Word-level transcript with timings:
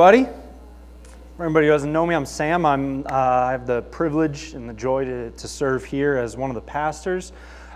everybody. 0.00 0.32
For 1.36 1.44
anybody 1.44 1.66
who 1.66 1.72
doesn't 1.72 1.92
know 1.92 2.06
me, 2.06 2.14
I'm 2.14 2.24
Sam. 2.24 2.64
I'm, 2.64 3.04
uh, 3.06 3.10
I 3.10 3.50
have 3.50 3.66
the 3.66 3.82
privilege 3.82 4.52
and 4.52 4.68
the 4.68 4.72
joy 4.72 5.04
to, 5.04 5.32
to 5.32 5.48
serve 5.48 5.84
here 5.84 6.16
as 6.16 6.36
one 6.36 6.50
of 6.50 6.54
the 6.54 6.60
pastors. 6.60 7.32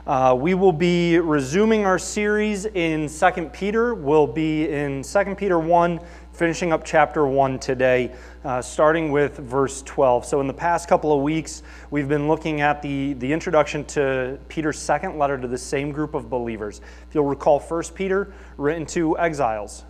Uh, 0.06 0.32
we 0.38 0.55
will 0.55 0.73
be 0.73 1.19
resuming 1.19 1.84
our 1.84 1.98
series 1.98 2.64
in 2.64 3.09
2 3.09 3.50
Peter. 3.52 3.95
We'll 3.95 4.29
be 4.29 4.69
in 4.69 5.02
2 5.02 5.34
Peter 5.34 5.59
1, 5.59 5.98
finishing 6.32 6.73
up 6.73 6.84
chapter 6.84 7.27
1 7.27 7.59
today, 7.59 8.14
uh, 8.45 8.62
starting 8.62 9.11
with 9.11 9.39
verse 9.39 9.82
12. 9.82 10.25
So, 10.25 10.41
in 10.41 10.46
the 10.46 10.54
past 10.54 10.89
couple 10.89 11.12
of 11.12 11.23
weeks, 11.23 11.64
we've 11.91 12.09
been 12.09 12.29
looking 12.29 12.61
at 12.61 12.82
the, 12.82 13.15
the 13.15 13.32
introduction 13.32 13.84
to 13.87 14.38
Peter's 14.46 14.79
second 14.79 15.18
letter 15.18 15.37
to 15.38 15.48
the 15.48 15.59
same 15.59 15.91
group 15.91 16.15
of 16.15 16.30
believers. 16.30 16.82
If 17.09 17.16
you'll 17.16 17.24
recall, 17.24 17.59
1 17.59 17.82
Peter, 17.96 18.32
written 18.59 18.87
to 18.87 19.18
exiles 19.18 19.82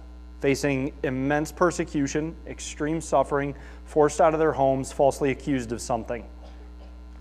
facing 0.42 0.92
immense 1.04 1.52
persecution, 1.52 2.34
extreme 2.48 3.00
suffering, 3.00 3.54
forced 3.84 4.20
out 4.20 4.34
of 4.34 4.40
their 4.40 4.50
homes, 4.50 4.90
falsely 4.90 5.30
accused 5.30 5.70
of 5.70 5.80
something. 5.80 6.24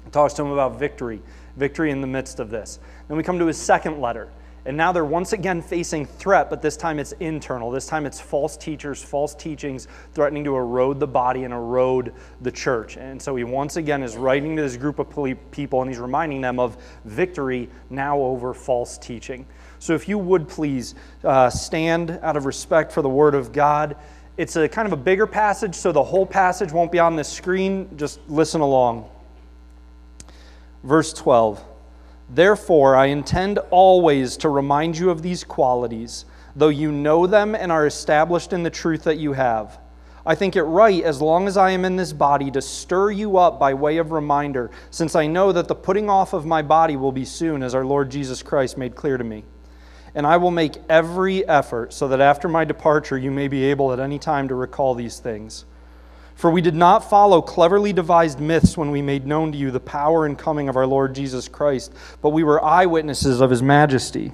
It 0.07 0.11
talks 0.11 0.33
to 0.33 0.41
them 0.41 0.51
about 0.51 0.79
victory, 0.79 1.21
victory 1.55 1.91
in 1.91 2.01
the 2.01 2.07
midst 2.07 2.39
of 2.39 2.49
this. 2.49 2.79
Then 3.07 3.17
we 3.17 3.23
come 3.23 3.37
to 3.37 3.45
his 3.45 3.57
second 3.57 4.01
letter. 4.01 4.29
And 4.65 4.75
now 4.75 4.91
they're 4.91 5.05
once 5.05 5.33
again 5.33 5.61
facing 5.61 6.05
threat, 6.05 6.49
but 6.49 6.63
this 6.63 6.75
time 6.75 6.97
it's 6.97 7.13
internal. 7.13 7.69
This 7.69 7.85
time 7.85 8.07
it's 8.07 8.19
false 8.19 8.57
teachers, 8.57 9.03
false 9.03 9.35
teachings 9.35 9.87
threatening 10.13 10.43
to 10.45 10.55
erode 10.55 10.99
the 10.99 11.07
body 11.07 11.43
and 11.43 11.53
erode 11.53 12.13
the 12.41 12.51
church. 12.51 12.97
And 12.97 13.21
so 13.21 13.35
he 13.35 13.43
once 13.43 13.77
again 13.77 14.01
is 14.01 14.17
writing 14.17 14.55
to 14.55 14.63
this 14.63 14.77
group 14.77 14.97
of 14.97 15.07
people 15.51 15.81
and 15.81 15.89
he's 15.89 15.99
reminding 15.99 16.41
them 16.41 16.59
of 16.59 16.75
victory 17.05 17.69
now 17.91 18.17
over 18.19 18.53
false 18.55 18.97
teaching. 18.97 19.45
So 19.81 19.95
if 19.95 20.07
you 20.07 20.19
would 20.19 20.47
please 20.47 20.93
uh, 21.23 21.49
stand 21.49 22.11
out 22.21 22.37
of 22.37 22.45
respect 22.45 22.91
for 22.91 23.01
the 23.01 23.09
Word 23.09 23.33
of 23.33 23.51
God. 23.51 23.95
It's 24.37 24.55
a 24.55 24.69
kind 24.69 24.85
of 24.85 24.93
a 24.93 24.97
bigger 24.97 25.25
passage, 25.25 25.73
so 25.73 25.91
the 25.91 26.03
whole 26.03 26.25
passage 26.25 26.71
won't 26.71 26.91
be 26.91 26.99
on 26.99 27.15
the 27.15 27.23
screen. 27.23 27.89
Just 27.97 28.19
listen 28.27 28.61
along. 28.61 29.09
Verse 30.83 31.11
12 31.13 31.63
Therefore, 32.29 32.95
I 32.95 33.07
intend 33.07 33.57
always 33.71 34.37
to 34.37 34.49
remind 34.49 34.99
you 34.99 35.09
of 35.09 35.23
these 35.23 35.43
qualities, 35.43 36.25
though 36.55 36.69
you 36.69 36.91
know 36.91 37.25
them 37.25 37.55
and 37.55 37.71
are 37.71 37.87
established 37.87 38.53
in 38.53 38.61
the 38.61 38.69
truth 38.69 39.03
that 39.05 39.17
you 39.17 39.33
have. 39.33 39.79
I 40.27 40.35
think 40.35 40.55
it 40.55 40.63
right, 40.63 41.03
as 41.03 41.23
long 41.23 41.47
as 41.47 41.57
I 41.57 41.71
am 41.71 41.85
in 41.85 41.95
this 41.95 42.13
body, 42.13 42.51
to 42.51 42.61
stir 42.61 43.09
you 43.09 43.37
up 43.37 43.59
by 43.59 43.73
way 43.73 43.97
of 43.97 44.11
reminder, 44.11 44.69
since 44.91 45.15
I 45.15 45.25
know 45.25 45.51
that 45.51 45.67
the 45.67 45.73
putting 45.73 46.07
off 46.07 46.33
of 46.33 46.45
my 46.45 46.61
body 46.61 46.97
will 46.97 47.11
be 47.11 47.25
soon, 47.25 47.63
as 47.63 47.73
our 47.73 47.83
Lord 47.83 48.11
Jesus 48.11 48.43
Christ 48.43 48.77
made 48.77 48.95
clear 48.95 49.17
to 49.17 49.23
me 49.23 49.43
and 50.13 50.27
I 50.27 50.37
will 50.37 50.51
make 50.51 50.77
every 50.89 51.47
effort 51.47 51.93
so 51.93 52.07
that 52.09 52.21
after 52.21 52.47
my 52.47 52.65
departure 52.65 53.17
you 53.17 53.31
may 53.31 53.47
be 53.47 53.63
able 53.65 53.93
at 53.93 53.99
any 53.99 54.19
time 54.19 54.47
to 54.47 54.55
recall 54.55 54.93
these 54.95 55.19
things. 55.19 55.65
For 56.35 56.49
we 56.49 56.61
did 56.61 56.75
not 56.75 57.09
follow 57.09 57.41
cleverly 57.41 57.93
devised 57.93 58.39
myths 58.39 58.75
when 58.75 58.89
we 58.89 59.01
made 59.01 59.27
known 59.27 59.51
to 59.51 59.57
you 59.57 59.69
the 59.69 59.79
power 59.79 60.25
and 60.25 60.37
coming 60.37 60.69
of 60.69 60.75
our 60.75 60.87
Lord 60.87 61.13
Jesus 61.13 61.47
Christ, 61.47 61.93
but 62.21 62.29
we 62.29 62.43
were 62.43 62.63
eyewitnesses 62.63 63.41
of 63.41 63.51
his 63.51 63.61
majesty. 63.61 64.33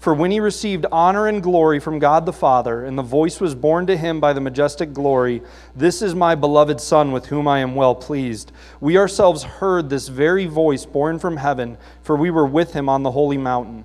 For 0.00 0.14
when 0.14 0.30
he 0.30 0.40
received 0.40 0.86
honor 0.90 1.28
and 1.28 1.42
glory 1.42 1.78
from 1.78 1.98
God 1.98 2.24
the 2.24 2.32
Father, 2.32 2.86
and 2.86 2.96
the 2.96 3.02
voice 3.02 3.38
was 3.38 3.54
borne 3.54 3.86
to 3.86 3.98
him 3.98 4.18
by 4.18 4.32
the 4.32 4.40
majestic 4.40 4.94
glory, 4.94 5.42
This 5.76 6.00
is 6.00 6.14
my 6.14 6.34
beloved 6.34 6.80
Son 6.80 7.12
with 7.12 7.26
whom 7.26 7.46
I 7.46 7.58
am 7.58 7.74
well 7.74 7.94
pleased. 7.94 8.50
We 8.80 8.96
ourselves 8.96 9.42
heard 9.42 9.90
this 9.90 10.08
very 10.08 10.46
voice 10.46 10.86
borne 10.86 11.18
from 11.18 11.36
heaven, 11.36 11.76
for 12.02 12.16
we 12.16 12.30
were 12.30 12.46
with 12.46 12.72
him 12.72 12.88
on 12.88 13.02
the 13.02 13.10
holy 13.10 13.36
mountain. 13.36 13.84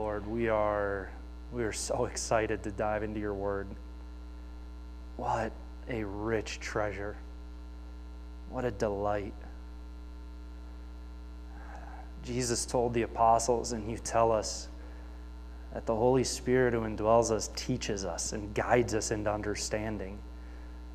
Lord, 0.00 0.26
we 0.26 0.48
are, 0.48 1.10
we 1.52 1.62
are 1.62 1.74
so 1.74 2.04
excited 2.10 2.62
to 2.62 2.70
dive 2.70 3.02
into 3.02 3.20
your 3.20 3.34
word. 3.34 3.66
What 5.18 5.52
a 5.90 6.04
rich 6.04 6.58
treasure. 6.58 7.18
What 8.48 8.64
a 8.64 8.70
delight. 8.70 9.34
Jesus 12.22 12.64
told 12.64 12.94
the 12.94 13.02
apostles, 13.02 13.72
and 13.72 13.90
you 13.90 13.98
tell 13.98 14.32
us 14.32 14.68
that 15.74 15.84
the 15.84 15.94
Holy 15.94 16.24
Spirit 16.24 16.72
who 16.72 16.80
indwells 16.80 17.30
us 17.30 17.50
teaches 17.54 18.06
us 18.06 18.32
and 18.32 18.54
guides 18.54 18.94
us 18.94 19.10
into 19.10 19.30
understanding. 19.30 20.18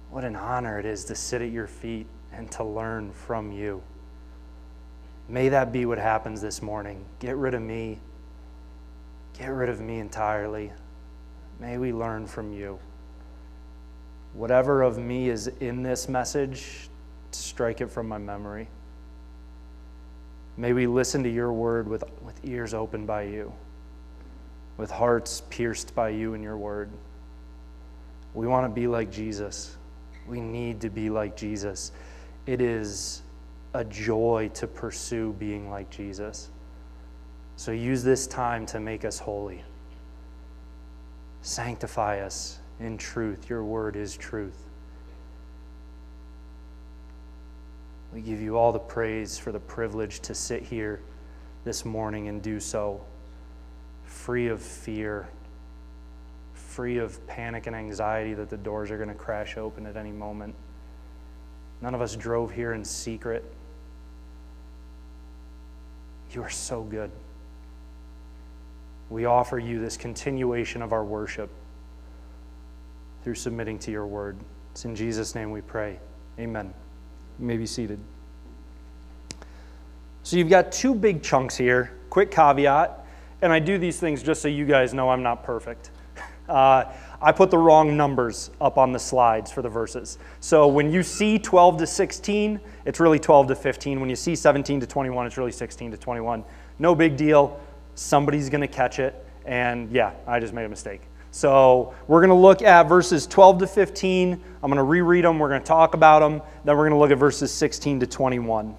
What 0.10 0.24
an 0.24 0.36
honor 0.36 0.80
it 0.80 0.86
is 0.88 1.06
to 1.06 1.16
sit 1.16 1.44
at 1.44 1.52
your 1.52 1.68
feet 1.68 2.08
and 2.34 2.52
to 2.54 2.64
learn 2.64 3.12
from 3.12 3.52
you. 3.52 3.84
May 5.30 5.50
that 5.50 5.72
be 5.72 5.86
what 5.86 6.00
happens 6.00 6.42
this 6.42 6.64
morning. 6.64 7.06
Get 7.20 7.36
rid 7.36 7.54
of 7.54 7.62
me 7.62 8.00
Get 9.38 9.48
rid 9.48 9.70
of 9.70 9.82
me 9.82 10.00
entirely. 10.00 10.72
May 11.60 11.78
we 11.78 11.92
learn 11.92 12.26
from 12.26 12.54
you. 12.54 12.80
Whatever 14.34 14.82
of 14.82 14.98
me 14.98 15.30
is 15.30 15.48
in 15.48 15.84
this 15.84 16.10
message, 16.10 16.90
strike 17.32 17.82
it 17.82 17.90
from 17.90 18.08
my 18.08 18.18
memory. 18.18 18.68
May 20.58 20.74
we 20.74 20.88
listen 20.88 21.24
to 21.24 21.30
your 21.30 21.52
word 21.52 21.88
with, 21.88 22.04
with 22.22 22.40
ears 22.46 22.74
opened 22.74 23.08
by 23.08 23.24
you, 23.24 23.52
with 24.78 24.90
hearts 24.90 25.42
pierced 25.50 25.94
by 25.96 26.10
you 26.10 26.34
and 26.34 26.44
your 26.44 26.58
word. 26.58 26.90
We 28.34 28.48
want 28.48 28.66
to 28.66 28.74
be 28.74 28.88
like 28.88 29.12
Jesus. 29.12 29.76
We 30.28 30.42
need 30.42 30.82
to 30.82 30.90
be 30.90 31.10
like 31.10 31.36
Jesus. 31.36 31.92
It 32.46 32.62
is 32.62 33.22
a 33.74 33.84
joy 33.84 34.50
to 34.54 34.68
pursue 34.68 35.34
being 35.40 35.70
like 35.70 35.90
Jesus. 35.90 36.50
So 37.58 37.72
use 37.72 38.04
this 38.04 38.28
time 38.28 38.66
to 38.68 38.80
make 38.80 39.06
us 39.06 39.18
holy. 39.18 39.64
Sanctify 41.42 42.20
us 42.20 42.60
in 42.80 42.98
truth. 42.98 43.50
Your 43.50 43.64
word 43.64 43.96
is 43.96 44.18
truth. 44.18 44.58
We 48.14 48.22
give 48.22 48.42
you 48.42 48.58
all 48.58 48.72
the 48.72 48.80
praise 48.80 49.38
for 49.38 49.52
the 49.52 49.60
privilege 49.60 50.20
to 50.22 50.34
sit 50.34 50.64
here 50.64 51.02
this 51.64 51.86
morning 51.86 52.28
and 52.28 52.42
do 52.42 52.60
so 52.60 53.02
free 54.04 54.48
of 54.48 54.62
fear, 54.62 55.28
free 56.54 56.98
of 56.98 57.26
panic 57.28 57.68
and 57.68 57.76
anxiety 57.76 58.34
that 58.34 58.50
the 58.50 58.58
doors 58.58 58.92
are 58.92 58.98
going 58.98 59.10
to 59.10 59.16
crash 59.16 59.58
open 59.58 59.86
at 59.86 59.98
any 59.98 60.12
moment. 60.12 60.56
None 61.82 61.94
of 61.94 62.02
us 62.02 62.16
drove 62.16 62.52
here 62.52 62.74
in 62.74 62.86
secret. 62.86 63.44
You 66.32 66.42
are 66.42 66.50
so 66.50 66.84
good 66.84 67.12
we 69.10 69.26
offer 69.26 69.60
you 69.60 69.80
this 69.80 69.98
continuation 69.98 70.82
of 70.82 70.92
our 70.94 71.04
worship 71.04 71.50
through 73.24 73.36
submitting 73.36 73.80
to 73.80 73.92
your 73.92 74.08
word. 74.08 74.38
It's 74.72 74.86
in 74.86 74.96
Jesus' 74.96 75.36
name 75.36 75.52
we 75.52 75.62
pray. 75.62 76.00
Amen. 76.40 76.74
You 77.40 77.46
may 77.46 77.58
be 77.58 77.66
seated. 77.66 78.00
So 80.24 80.38
you've 80.38 80.50
got 80.50 80.72
two 80.72 80.96
big 80.96 81.22
chunks 81.22 81.56
here. 81.56 81.92
Quick 82.10 82.32
caveat, 82.32 83.06
and 83.42 83.54
I 83.54 83.60
do 83.60 83.78
these 83.78 84.00
things 84.00 84.24
just 84.24 84.42
so 84.42 84.48
you 84.48 84.66
guys 84.66 84.94
know 84.94 85.10
I'm 85.10 85.24
not 85.24 85.44
perfect. 85.44 85.92
Uh, 86.48 86.94
I 87.20 87.32
put 87.32 87.50
the 87.50 87.58
wrong 87.58 87.98
numbers 87.98 88.52
up 88.62 88.78
on 88.78 88.92
the 88.92 89.00
slides 89.00 89.52
for 89.52 89.64
the 89.64 89.70
verses. 89.70 90.20
So 90.42 90.68
when 90.68 90.92
you 90.92 91.02
see 91.02 91.40
12 91.40 91.78
to 91.78 91.88
16, 91.88 92.60
it's 92.86 93.00
really 93.00 93.18
12 93.18 93.48
to 93.48 93.56
15. 93.56 94.00
When 94.00 94.12
you 94.12 94.16
see 94.16 94.36
17 94.36 94.80
to 94.82 94.86
21, 94.86 95.26
it's 95.26 95.38
really 95.38 95.52
16 95.52 95.90
to 95.90 95.98
21. 95.98 96.44
No 96.78 96.94
big 96.94 97.18
deal 97.18 97.60
somebody's 97.96 98.50
going 98.50 98.62
to 98.62 98.68
catch 98.68 99.00
it. 99.00 99.26
And 99.46 99.92
yeah, 99.92 100.14
I 100.28 100.40
just 100.40 100.54
made 100.54 100.66
a 100.66 100.70
mistake. 100.70 101.02
So 101.32 101.94
we're 102.08 102.22
going 102.22 102.30
to 102.30 102.42
look 102.42 102.62
at 102.62 102.84
verses 102.84 103.28
12 103.28 103.60
to 103.60 103.68
15. 103.68 104.32
I'm 104.34 104.70
going 104.70 104.78
to 104.78 104.84
reread 104.84 105.26
them. 105.26 105.38
We're 105.38 105.50
going 105.50 105.62
to 105.62 105.68
talk 105.68 105.94
about 105.94 106.20
them. 106.20 106.42
Then 106.64 106.78
we're 106.78 106.88
going 106.88 106.92
to 106.92 106.98
look 106.98 107.12
at 107.12 107.18
verses 107.18 107.52
16 107.52 108.00
to 108.00 108.08
21. 108.08 108.76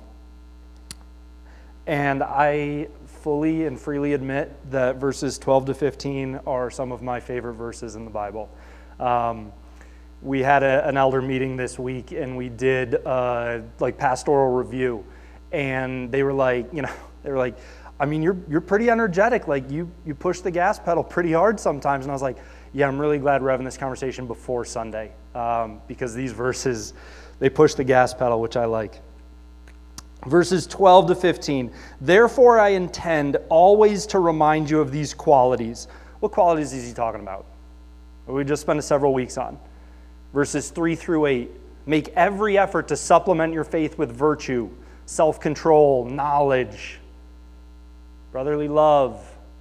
And 1.87 2.23
I 2.23 2.89
fully 3.05 3.67
and 3.67 3.79
freely 3.79 4.15
admit 4.15 4.57
that 4.71 4.97
verses 4.97 5.39
12 5.39 5.67
to 5.67 5.75
15 5.75 6.41
are 6.47 6.71
some 6.71 6.93
of 6.93 7.03
my 7.03 7.21
favorite 7.21 7.55
verses 7.55 7.95
in 7.95 8.05
the 8.05 8.11
Bible. 8.11 8.51
Um, 8.99 9.53
we 10.23 10.41
had 10.41 10.62
a, 10.62 10.89
an 10.89 10.97
elder 10.97 11.21
meeting 11.21 11.57
this 11.57 11.79
week 11.79 12.12
and 12.12 12.37
we 12.37 12.49
did 12.49 13.05
uh, 13.07 13.61
like 13.81 13.99
pastoral 13.99 14.53
review. 14.53 15.05
And 15.53 16.11
they 16.11 16.23
were 16.23 16.33
like, 16.33 16.73
you 16.73 16.83
know, 16.83 16.93
they 17.23 17.31
were 17.31 17.39
like, 17.39 17.59
I 17.99 18.07
mean, 18.07 18.23
you're, 18.23 18.37
you're 18.49 18.61
pretty 18.61 18.91
energetic. 18.91 19.49
Like, 19.49 19.71
you, 19.71 19.91
you 20.05 20.15
push 20.15 20.41
the 20.41 20.51
gas 20.51 20.79
pedal 20.79 21.03
pretty 21.03 21.33
hard 21.33 21.59
sometimes. 21.59 22.05
And 22.05 22.13
I 22.13 22.15
was 22.15 22.23
like, 22.23 22.37
yeah, 22.73 22.89
I'm 22.89 22.99
really 22.99 23.19
glad 23.19 23.43
we're 23.43 23.51
having 23.51 23.65
this 23.65 23.79
conversation 23.79 24.27
before 24.27 24.65
Sunday. 24.65 25.13
um, 25.35 25.81
because 25.87 26.15
these 26.15 26.33
verses, 26.33 26.95
they 27.39 27.49
push 27.51 27.75
the 27.75 27.85
gas 27.85 28.15
pedal, 28.15 28.41
which 28.41 28.57
I 28.57 28.65
like. 28.65 29.01
Verses 30.27 30.67
12 30.67 31.09
to 31.09 31.15
15. 31.15 31.73
Therefore, 32.01 32.59
I 32.59 32.71
intend 32.71 33.37
always 33.49 34.07
to 34.07 34.19
remind 34.19 34.69
you 34.69 34.81
of 34.81 34.91
these 34.91 35.15
qualities. 35.15 35.89
What 36.21 36.33
qualities 36.33 36.73
is 36.73 36.89
he 36.89 36.95
talking 36.95 37.21
about? 37.21 37.47
We 38.27 38.43
just 38.45 38.63
spent 38.63 38.83
several 38.83 39.13
weeks 39.15 39.39
on. 39.39 39.59
Verses 40.33 40.71
3 40.71 40.95
through 40.97 41.27
8. 41.27 41.51
Make 41.87 42.09
every 42.09 42.59
effort 42.59 42.89
to 42.89 42.97
supplement 42.97 43.53
your 43.53 43.63
faith 43.63 43.97
with 43.97 44.11
virtue, 44.11 44.69
self 45.05 45.39
control, 45.39 46.05
knowledge, 46.07 46.99
brotherly 48.37 48.69
love, 48.69 49.19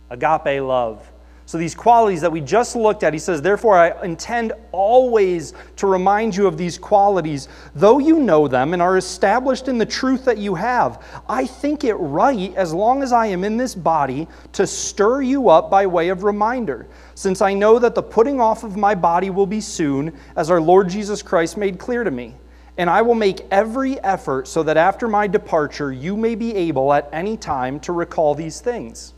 agape 0.09 0.61
love 0.61 1.09
so, 1.47 1.59
these 1.59 1.75
qualities 1.75 2.21
that 2.21 2.31
we 2.31 2.41
just 2.41 2.75
looked 2.75 3.03
at, 3.03 3.13
he 3.13 3.19
says, 3.19 3.39
Therefore, 3.39 3.77
I 3.77 4.03
intend 4.03 4.51
always 4.71 5.53
to 5.75 5.85
remind 5.85 6.35
you 6.35 6.47
of 6.47 6.57
these 6.57 6.79
qualities, 6.79 7.49
though 7.75 7.99
you 7.99 8.19
know 8.19 8.47
them 8.47 8.73
and 8.73 8.81
are 8.81 8.97
established 8.97 9.67
in 9.67 9.77
the 9.77 9.85
truth 9.85 10.25
that 10.25 10.39
you 10.39 10.55
have. 10.55 11.03
I 11.29 11.45
think 11.45 11.83
it 11.83 11.93
right, 11.95 12.51
as 12.55 12.73
long 12.73 13.03
as 13.03 13.11
I 13.11 13.27
am 13.27 13.43
in 13.43 13.57
this 13.57 13.75
body, 13.75 14.27
to 14.53 14.65
stir 14.65 15.21
you 15.21 15.49
up 15.49 15.69
by 15.69 15.85
way 15.85 16.09
of 16.09 16.23
reminder, 16.23 16.87
since 17.13 17.43
I 17.43 17.53
know 17.53 17.77
that 17.77 17.93
the 17.93 18.01
putting 18.01 18.41
off 18.41 18.63
of 18.63 18.75
my 18.75 18.95
body 18.95 19.29
will 19.29 19.45
be 19.45 19.61
soon, 19.61 20.17
as 20.35 20.49
our 20.49 20.59
Lord 20.59 20.89
Jesus 20.89 21.21
Christ 21.21 21.57
made 21.57 21.77
clear 21.77 22.03
to 22.03 22.11
me. 22.11 22.33
And 22.77 22.89
I 22.89 23.01
will 23.01 23.15
make 23.15 23.45
every 23.51 23.99
effort 24.01 24.47
so 24.47 24.63
that 24.63 24.75
after 24.75 25.07
my 25.07 25.27
departure, 25.27 25.91
you 25.91 26.17
may 26.17 26.35
be 26.35 26.53
able 26.55 26.91
at 26.91 27.09
any 27.13 27.37
time 27.37 27.79
to 27.81 27.93
recall 27.93 28.35
these 28.35 28.59
things. 28.59 29.13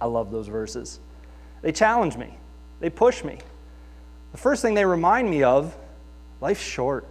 I 0.00 0.06
love 0.06 0.30
those 0.30 0.48
verses. 0.48 1.00
They 1.62 1.72
challenge 1.72 2.16
me, 2.16 2.36
they 2.80 2.90
push 2.90 3.24
me. 3.24 3.38
The 4.32 4.38
first 4.38 4.62
thing 4.62 4.74
they 4.74 4.84
remind 4.84 5.30
me 5.30 5.42
of 5.44 5.74
life's 6.40 6.60
short. 6.60 7.06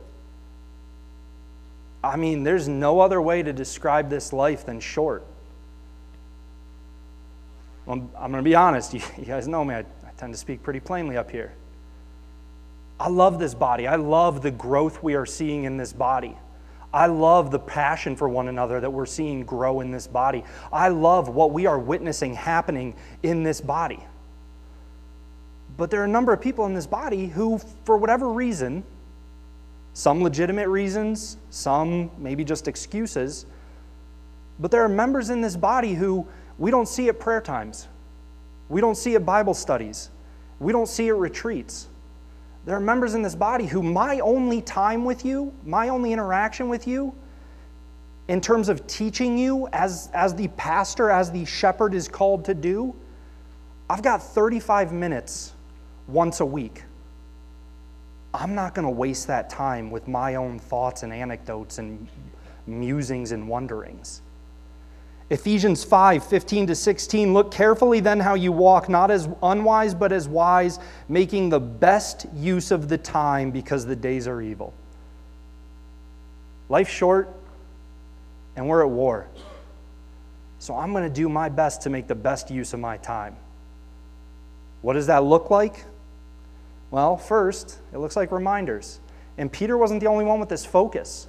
I 2.04 2.18
mean, 2.18 2.44
there's 2.44 2.68
no 2.68 3.00
other 3.00 3.22
way 3.22 3.42
to 3.42 3.54
describe 3.54 4.10
this 4.10 4.34
life 4.34 4.66
than 4.66 4.82
short. 4.82 5.26
I'm, 7.88 8.10
I'm 8.18 8.32
going 8.32 8.44
to 8.44 8.48
be 8.48 8.56
honest. 8.56 8.94
You, 8.94 9.02
you, 9.18 9.26
guys 9.26 9.48
know 9.48 9.64
me. 9.64 9.76
I, 9.76 9.80
I 9.80 10.12
tend 10.18 10.34
to 10.34 10.40
speak 10.40 10.64
pretty 10.64 10.80
plainly 10.80 11.18
up 11.18 11.32
here. 11.32 11.54
I 13.00 13.10
love 13.10 13.40
this 13.40 13.54
body. 13.54 13.88
I 13.88 13.96
love 13.96 14.42
the 14.42 14.52
growth 14.52 15.04
we 15.04 15.16
are 15.16 15.26
seeing 15.26 15.64
in 15.64 15.78
this 15.78 15.94
body. 15.94 16.38
I 16.94 17.08
love 17.08 17.50
the 17.50 17.60
passion 17.60 18.16
for 18.16 18.30
one 18.30 18.48
another 18.48 18.80
that 18.80 18.90
we're 18.92 19.08
seeing 19.08 19.44
grow 19.46 19.82
in 19.82 19.90
this 19.90 20.06
body. 20.06 20.44
I 20.72 20.90
love 20.90 21.28
what 21.28 21.52
we 21.52 21.66
are 21.66 21.80
witnessing 21.80 22.36
happening 22.36 22.96
in 23.24 23.42
this 23.42 23.60
body. 23.62 24.00
But 25.76 25.90
there 25.90 26.02
are 26.02 26.06
a 26.06 26.10
number 26.10 26.32
of 26.32 26.40
people 26.40 26.68
in 26.68 26.76
this 26.76 26.86
body 26.86 27.26
who, 27.26 27.60
for 27.84 27.98
whatever 27.98 28.30
reason, 28.30 28.84
some 29.94 30.22
legitimate 30.22 30.70
reasons, 30.70 31.38
some 31.50 32.12
maybe 32.20 32.44
just 32.44 32.68
excuses, 32.68 33.48
but 34.60 34.70
there 34.70 34.84
are 34.84 34.90
members 34.90 35.32
in 35.32 35.42
this 35.42 35.56
body 35.56 35.96
who 35.96 36.28
we 36.60 36.70
don't 36.70 36.88
see 36.88 37.10
at 37.10 37.20
prayer 37.20 37.42
times. 37.42 37.88
We 38.70 38.82
don't 38.82 38.96
see 38.96 39.16
at 39.16 39.26
Bible 39.26 39.56
studies. 39.56 40.12
We 40.60 40.72
don't 40.72 40.88
see 40.88 41.10
at 41.10 41.16
retreats. 41.16 41.88
There 42.66 42.76
are 42.76 42.80
members 42.80 43.14
in 43.14 43.22
this 43.22 43.36
body 43.36 43.66
who 43.66 43.84
my 43.84 44.20
only 44.20 44.62
time 44.62 45.04
with 45.04 45.26
you, 45.26 45.54
my 45.66 45.90
only 45.90 46.14
interaction 46.14 46.70
with 46.70 46.88
you, 46.88 47.14
in 48.30 48.40
terms 48.40 48.70
of 48.70 48.88
teaching 48.88 49.38
you 49.38 49.68
as, 49.74 50.10
as 50.14 50.34
the 50.34 50.48
pastor, 50.50 51.10
as 51.10 51.32
the 51.32 51.44
shepherd 51.46 51.94
is 51.94 52.08
called 52.08 52.46
to 52.46 52.54
do, 52.54 52.96
I've 53.90 54.02
got 54.02 54.24
35 54.24 54.94
minutes 54.94 55.54
once 56.08 56.40
a 56.40 56.46
week. 56.46 56.84
I'm 58.34 58.56
not 58.56 58.74
going 58.74 58.86
to 58.88 58.92
waste 58.92 59.28
that 59.28 59.50
time 59.50 59.92
with 59.92 60.08
my 60.08 60.36
own 60.36 60.58
thoughts 60.58 61.04
and 61.04 61.14
anecdotes 61.14 61.78
and 61.80 62.08
musings 62.66 63.34
and 63.34 63.48
wonderings. 63.48 64.22
Ephesians 65.34 65.84
5 65.84 66.24
15 66.24 66.68
to 66.68 66.76
16. 66.76 67.34
Look 67.34 67.50
carefully 67.52 68.00
then 68.00 68.20
how 68.20 68.36
you 68.36 68.52
walk, 68.52 68.88
not 68.88 69.10
as 69.10 69.28
unwise, 69.42 69.96
but 69.96 70.12
as 70.12 70.28
wise, 70.28 70.78
making 71.10 71.50
the 71.50 71.60
best 71.60 72.28
use 72.36 72.70
of 72.70 72.88
the 72.88 73.00
time 73.00 73.50
because 73.50 73.84
the 73.84 73.96
days 73.96 74.28
are 74.28 74.44
evil. 74.44 74.76
Life's 76.70 76.92
short, 76.92 77.36
and 78.56 78.70
we're 78.70 78.84
at 78.84 78.90
war. 78.92 79.28
So 80.60 80.76
I'm 80.76 80.92
going 80.92 81.04
to 81.04 81.10
do 81.10 81.28
my 81.28 81.50
best 81.50 81.82
to 81.82 81.90
make 81.90 82.08
the 82.08 82.16
best 82.16 82.52
use 82.52 82.72
of 82.76 82.80
my 82.80 82.98
time. 82.98 83.36
What 84.84 84.94
does 84.94 85.08
that 85.08 85.24
look 85.24 85.50
like? 85.50 85.84
Well, 86.92 87.18
first, 87.18 87.80
it 87.92 87.98
looks 87.98 88.16
like 88.16 88.32
reminders. 88.32 89.00
And 89.40 89.52
Peter 89.52 89.80
wasn't 89.80 90.00
the 90.00 90.08
only 90.08 90.26
one 90.26 90.40
with 90.40 90.50
this 90.50 90.64
focus. 90.64 91.28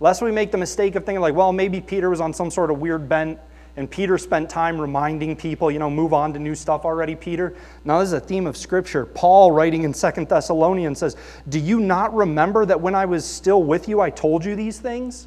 Lest 0.00 0.22
we 0.22 0.30
make 0.32 0.50
the 0.50 0.58
mistake 0.58 0.94
of 0.96 1.04
thinking, 1.04 1.20
like, 1.20 1.34
well, 1.34 1.52
maybe 1.52 1.80
Peter 1.80 2.10
was 2.10 2.20
on 2.20 2.32
some 2.32 2.50
sort 2.50 2.70
of 2.70 2.78
weird 2.78 3.08
bent 3.08 3.38
and 3.76 3.90
Peter 3.90 4.18
spent 4.18 4.48
time 4.48 4.80
reminding 4.80 5.34
people, 5.34 5.70
you 5.70 5.80
know, 5.80 5.90
move 5.90 6.12
on 6.12 6.32
to 6.32 6.38
new 6.38 6.54
stuff 6.54 6.84
already, 6.84 7.16
Peter. 7.16 7.56
Now, 7.84 7.98
this 7.98 8.08
is 8.08 8.12
a 8.12 8.20
theme 8.20 8.46
of 8.46 8.56
Scripture. 8.56 9.04
Paul, 9.04 9.50
writing 9.50 9.82
in 9.82 9.92
Second 9.92 10.28
Thessalonians, 10.28 11.00
says, 11.00 11.16
Do 11.48 11.58
you 11.58 11.80
not 11.80 12.14
remember 12.14 12.64
that 12.66 12.80
when 12.80 12.94
I 12.94 13.04
was 13.04 13.24
still 13.24 13.64
with 13.64 13.88
you, 13.88 14.00
I 14.00 14.10
told 14.10 14.44
you 14.44 14.54
these 14.54 14.78
things? 14.78 15.26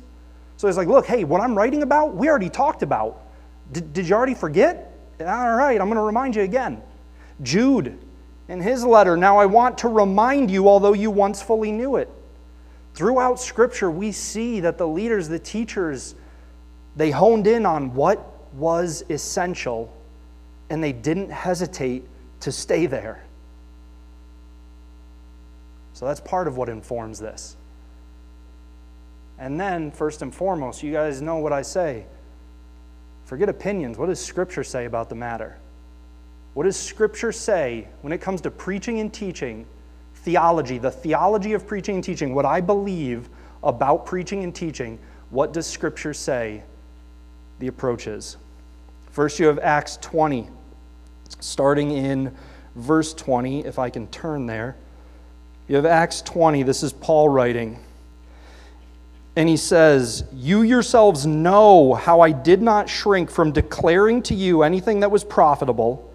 So 0.55 0.67
he's 0.67 0.77
like, 0.77 0.87
Look, 0.87 1.05
hey, 1.05 1.25
what 1.25 1.41
I'm 1.41 1.57
writing 1.57 1.83
about, 1.83 2.15
we 2.15 2.29
already 2.29 2.49
talked 2.49 2.83
about. 2.83 3.21
Did, 3.73 3.91
did 3.91 4.07
you 4.07 4.15
already 4.15 4.35
forget? 4.35 4.97
All 5.19 5.55
right, 5.55 5.79
I'm 5.81 5.87
going 5.87 5.97
to 5.97 6.01
remind 6.01 6.35
you 6.35 6.43
again. 6.43 6.81
Jude, 7.43 7.99
in 8.47 8.61
his 8.61 8.85
letter, 8.85 9.17
Now 9.17 9.37
I 9.39 9.45
want 9.45 9.77
to 9.79 9.89
remind 9.89 10.49
you, 10.49 10.69
although 10.69 10.93
you 10.93 11.11
once 11.11 11.41
fully 11.41 11.73
knew 11.73 11.97
it. 11.97 12.09
Throughout 12.97 13.39
Scripture, 13.39 13.91
we 13.91 14.11
see 14.11 14.59
that 14.61 14.79
the 14.79 14.87
leaders, 14.87 15.27
the 15.27 15.37
teachers, 15.37 16.15
they 16.95 17.11
honed 17.11 17.45
in 17.45 17.63
on 17.63 17.93
what 17.93 18.51
was 18.55 19.03
essential 19.11 19.95
and 20.71 20.83
they 20.83 20.93
didn't 20.93 21.29
hesitate 21.29 22.05
to 22.39 22.51
stay 22.51 22.87
there. 22.87 23.23
So 25.93 26.07
that's 26.07 26.19
part 26.19 26.47
of 26.47 26.57
what 26.57 26.69
informs 26.69 27.19
this. 27.19 27.55
And 29.37 29.59
then, 29.59 29.91
first 29.91 30.23
and 30.23 30.33
foremost, 30.33 30.81
you 30.81 30.91
guys 30.91 31.21
know 31.21 31.35
what 31.35 31.53
I 31.53 31.61
say. 31.61 32.07
Forget 33.25 33.47
opinions. 33.47 33.99
What 33.99 34.07
does 34.07 34.19
Scripture 34.19 34.63
say 34.63 34.85
about 34.85 35.07
the 35.09 35.15
matter? 35.15 35.59
What 36.55 36.63
does 36.63 36.75
Scripture 36.77 37.31
say 37.31 37.89
when 38.01 38.11
it 38.11 38.21
comes 38.21 38.41
to 38.41 38.49
preaching 38.49 38.99
and 39.01 39.13
teaching? 39.13 39.67
Theology, 40.27 40.77
the 40.77 40.91
theology 40.91 41.53
of 41.53 41.65
preaching 41.65 41.95
and 41.95 42.03
teaching, 42.03 42.35
what 42.35 42.43
I 42.43 42.59
believe 42.59 43.29
about 43.63 44.05
preaching 44.05 44.43
and 44.43 44.53
teaching, 44.53 44.99
what 45.29 45.53
does 45.53 45.65
Scripture 45.65 46.13
say 46.13 46.63
the 47.59 47.67
approach 47.67 48.07
is? 48.07 48.35
First, 49.11 49.39
you 49.39 49.45
have 49.45 49.57
Acts 49.59 49.95
20, 50.01 50.49
starting 51.39 51.91
in 51.91 52.35
verse 52.75 53.13
20, 53.13 53.63
if 53.63 53.79
I 53.79 53.89
can 53.89 54.05
turn 54.07 54.47
there. 54.47 54.75
You 55.69 55.77
have 55.77 55.85
Acts 55.85 56.21
20, 56.23 56.61
this 56.63 56.83
is 56.83 56.91
Paul 56.91 57.29
writing. 57.29 57.79
And 59.37 59.47
he 59.47 59.55
says, 59.55 60.25
You 60.33 60.63
yourselves 60.63 61.25
know 61.25 61.93
how 61.93 62.19
I 62.19 62.33
did 62.33 62.61
not 62.61 62.89
shrink 62.89 63.31
from 63.31 63.53
declaring 63.53 64.21
to 64.23 64.35
you 64.35 64.63
anything 64.63 64.99
that 64.99 65.09
was 65.09 65.23
profitable 65.23 66.13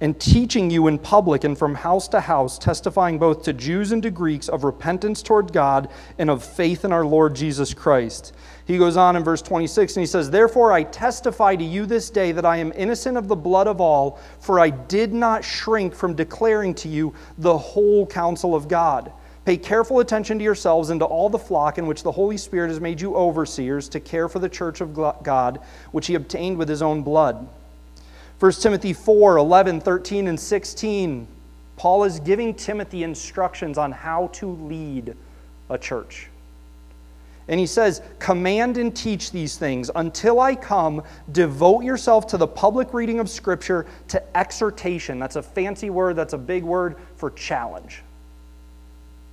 and 0.00 0.20
teaching 0.20 0.70
you 0.70 0.88
in 0.88 0.98
public 0.98 1.44
and 1.44 1.56
from 1.56 1.74
house 1.74 2.06
to 2.08 2.20
house, 2.20 2.58
testifying 2.58 3.18
both 3.18 3.42
to 3.44 3.52
Jews 3.52 3.92
and 3.92 4.02
to 4.02 4.10
Greeks 4.10 4.48
of 4.48 4.64
repentance 4.64 5.22
toward 5.22 5.52
God 5.52 5.88
and 6.18 6.28
of 6.28 6.44
faith 6.44 6.84
in 6.84 6.92
our 6.92 7.04
Lord 7.04 7.34
Jesus 7.34 7.72
Christ. 7.72 8.34
He 8.66 8.76
goes 8.76 8.96
on 8.96 9.16
in 9.16 9.24
verse 9.24 9.40
26 9.40 9.96
and 9.96 10.02
he 10.02 10.06
says, 10.06 10.30
Therefore 10.30 10.72
I 10.72 10.82
testify 10.82 11.56
to 11.56 11.64
you 11.64 11.86
this 11.86 12.10
day 12.10 12.32
that 12.32 12.44
I 12.44 12.58
am 12.58 12.72
innocent 12.76 13.16
of 13.16 13.28
the 13.28 13.36
blood 13.36 13.66
of 13.66 13.80
all, 13.80 14.18
for 14.40 14.60
I 14.60 14.70
did 14.70 15.14
not 15.14 15.44
shrink 15.44 15.94
from 15.94 16.14
declaring 16.14 16.74
to 16.74 16.88
you 16.88 17.14
the 17.38 17.56
whole 17.56 18.06
counsel 18.06 18.54
of 18.54 18.68
God. 18.68 19.12
Pay 19.46 19.56
careful 19.56 20.00
attention 20.00 20.38
to 20.38 20.44
yourselves 20.44 20.90
and 20.90 20.98
to 20.98 21.06
all 21.06 21.30
the 21.30 21.38
flock 21.38 21.78
in 21.78 21.86
which 21.86 22.02
the 22.02 22.10
Holy 22.10 22.36
Spirit 22.36 22.68
has 22.68 22.80
made 22.80 23.00
you 23.00 23.14
overseers 23.14 23.88
to 23.90 24.00
care 24.00 24.28
for 24.28 24.40
the 24.40 24.48
church 24.48 24.80
of 24.80 24.92
God, 24.92 25.60
which 25.92 26.08
he 26.08 26.16
obtained 26.16 26.58
with 26.58 26.68
his 26.68 26.82
own 26.82 27.02
blood. 27.02 27.48
1 28.38 28.52
Timothy 28.52 28.92
4 28.92 29.38
11, 29.38 29.80
13, 29.80 30.28
and 30.28 30.38
16, 30.38 31.26
Paul 31.76 32.04
is 32.04 32.20
giving 32.20 32.54
Timothy 32.54 33.02
instructions 33.02 33.78
on 33.78 33.92
how 33.92 34.28
to 34.34 34.46
lead 34.46 35.16
a 35.70 35.78
church. 35.78 36.28
And 37.48 37.60
he 37.60 37.66
says, 37.66 38.02
Command 38.18 38.76
and 38.76 38.94
teach 38.94 39.30
these 39.30 39.56
things. 39.56 39.90
Until 39.94 40.40
I 40.40 40.54
come, 40.54 41.02
devote 41.32 41.84
yourself 41.84 42.26
to 42.28 42.36
the 42.36 42.46
public 42.46 42.92
reading 42.92 43.20
of 43.20 43.30
Scripture, 43.30 43.86
to 44.08 44.36
exhortation. 44.36 45.18
That's 45.18 45.36
a 45.36 45.42
fancy 45.42 45.90
word, 45.90 46.16
that's 46.16 46.32
a 46.32 46.38
big 46.38 46.64
word 46.64 46.96
for 47.16 47.30
challenge. 47.30 48.02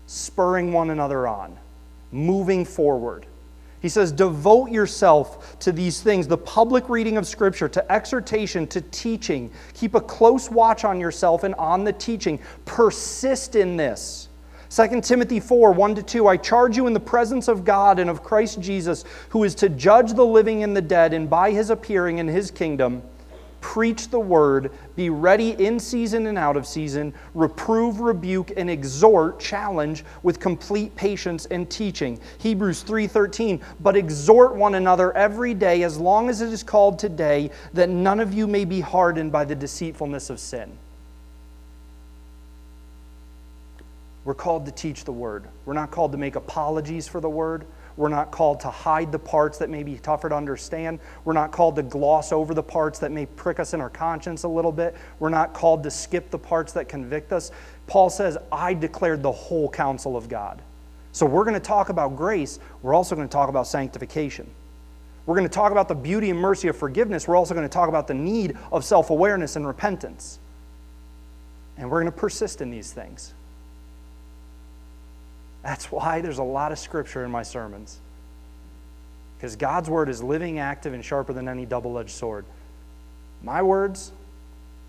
Spurring 0.05 0.71
one 0.71 0.91
another 0.91 1.27
on, 1.27 1.57
moving 2.11 2.65
forward. 2.65 3.25
He 3.83 3.89
says, 3.89 4.13
Devote 4.13 4.71
yourself 4.71 5.59
to 5.59 5.73
these 5.73 6.01
things 6.01 6.25
the 6.25 6.37
public 6.37 6.87
reading 6.87 7.17
of 7.17 7.27
Scripture, 7.27 7.67
to 7.67 7.91
exhortation, 7.91 8.65
to 8.67 8.79
teaching. 8.79 9.51
Keep 9.73 9.95
a 9.95 10.01
close 10.01 10.49
watch 10.49 10.85
on 10.85 11.01
yourself 11.01 11.43
and 11.43 11.53
on 11.55 11.83
the 11.83 11.91
teaching. 11.91 12.39
Persist 12.63 13.55
in 13.55 13.75
this, 13.75 14.29
2 14.69 15.01
Timothy 15.01 15.41
4 15.41 15.73
1 15.73 15.95
to 15.95 16.01
2 16.01 16.27
I 16.27 16.37
charge 16.37 16.77
you 16.77 16.87
in 16.87 16.93
the 16.93 16.99
presence 16.99 17.49
of 17.49 17.65
God 17.65 17.99
and 17.99 18.09
of 18.09 18.23
Christ 18.23 18.61
Jesus, 18.61 19.03
who 19.27 19.43
is 19.43 19.53
to 19.55 19.67
judge 19.67 20.13
the 20.13 20.25
living 20.25 20.63
and 20.63 20.75
the 20.75 20.81
dead, 20.81 21.13
and 21.13 21.29
by 21.29 21.51
his 21.51 21.69
appearing 21.69 22.19
in 22.19 22.27
his 22.29 22.51
kingdom, 22.51 23.03
preach 23.63 24.09
the 24.09 24.19
word, 24.19 24.71
be 24.97 25.09
ready 25.09 25.51
in 25.51 25.79
season 25.79 26.27
and 26.27 26.37
out 26.37 26.57
of 26.57 26.67
season, 26.67 27.13
reprove, 27.33 28.01
rebuke, 28.01 28.51
and 28.57 28.69
exhort, 28.69 29.39
challenge 29.39 30.03
with 30.21 30.37
complete 30.37 30.93
patience 30.97 31.45
and 31.45 31.69
teaching. 31.69 32.19
Hebrews 32.39 32.83
3:13, 32.83 33.61
but 33.79 33.95
exhort 33.95 34.53
one 34.53 34.75
another 34.75 35.15
every 35.15 35.53
day 35.53 35.83
as 35.83 35.97
long 35.97 36.29
as 36.29 36.41
it 36.41 36.51
is 36.51 36.61
called 36.61 36.99
today, 36.99 37.51
that 37.73 37.89
none 37.89 38.19
of 38.19 38.33
you 38.33 38.47
may 38.47 38.65
be 38.65 38.81
hardened 38.81 39.31
by 39.31 39.45
the 39.45 39.55
deceitfulness 39.55 40.29
of 40.29 40.41
sin. 40.41 40.69
We're 44.25 44.33
called 44.33 44.65
to 44.65 44.73
teach 44.73 45.05
the 45.05 45.13
word. 45.13 45.45
We're 45.65 45.73
not 45.73 45.89
called 45.89 46.11
to 46.11 46.17
make 46.17 46.35
apologies 46.35 47.07
for 47.07 47.21
the 47.21 47.29
word. 47.29 47.65
We're 47.95 48.09
not 48.09 48.31
called 48.31 48.59
to 48.61 48.69
hide 48.69 49.11
the 49.11 49.19
parts 49.19 49.57
that 49.59 49.69
may 49.69 49.83
be 49.83 49.97
tougher 49.97 50.29
to 50.29 50.35
understand. 50.35 50.99
We're 51.25 51.33
not 51.33 51.51
called 51.51 51.75
to 51.75 51.83
gloss 51.83 52.31
over 52.31 52.53
the 52.53 52.63
parts 52.63 52.99
that 52.99 53.11
may 53.11 53.25
prick 53.25 53.59
us 53.59 53.73
in 53.73 53.81
our 53.81 53.89
conscience 53.89 54.43
a 54.43 54.47
little 54.47 54.71
bit. 54.71 54.95
We're 55.19 55.29
not 55.29 55.53
called 55.53 55.83
to 55.83 55.91
skip 55.91 56.31
the 56.31 56.39
parts 56.39 56.73
that 56.73 56.89
convict 56.89 57.31
us. 57.31 57.51
Paul 57.85 58.09
says, 58.09 58.37
I 58.51 58.73
declared 58.73 59.21
the 59.21 59.31
whole 59.31 59.69
counsel 59.69 60.17
of 60.17 60.27
God. 60.27 60.61
So 61.11 61.27
we're 61.27 61.43
going 61.43 61.53
to 61.53 61.59
talk 61.59 61.89
about 61.89 62.15
grace. 62.15 62.59
We're 62.81 62.95
also 62.95 63.15
going 63.15 63.27
to 63.27 63.31
talk 63.31 63.49
about 63.49 63.67
sanctification. 63.67 64.49
We're 65.25 65.35
going 65.35 65.47
to 65.47 65.53
talk 65.53 65.71
about 65.71 65.87
the 65.87 65.95
beauty 65.95 66.31
and 66.31 66.39
mercy 66.39 66.67
of 66.67 66.75
forgiveness. 66.75 67.27
We're 67.27 67.35
also 67.35 67.53
going 67.53 67.67
to 67.67 67.73
talk 67.73 67.87
about 67.87 68.07
the 68.07 68.13
need 68.13 68.57
of 68.71 68.83
self 68.83 69.11
awareness 69.11 69.55
and 69.55 69.65
repentance. 69.65 70.39
And 71.77 71.89
we're 71.89 72.01
going 72.01 72.11
to 72.11 72.17
persist 72.17 72.61
in 72.61 72.71
these 72.71 72.91
things. 72.91 73.33
That's 75.63 75.91
why 75.91 76.21
there's 76.21 76.37
a 76.37 76.43
lot 76.43 76.71
of 76.71 76.79
scripture 76.79 77.23
in 77.23 77.31
my 77.31 77.43
sermons. 77.43 77.99
Because 79.37 79.55
God's 79.55 79.89
word 79.89 80.09
is 80.09 80.21
living, 80.21 80.59
active, 80.59 80.93
and 80.93 81.03
sharper 81.03 81.33
than 81.33 81.47
any 81.47 81.65
double 81.65 81.97
edged 81.97 82.11
sword. 82.11 82.45
My 83.41 83.61
words, 83.61 84.11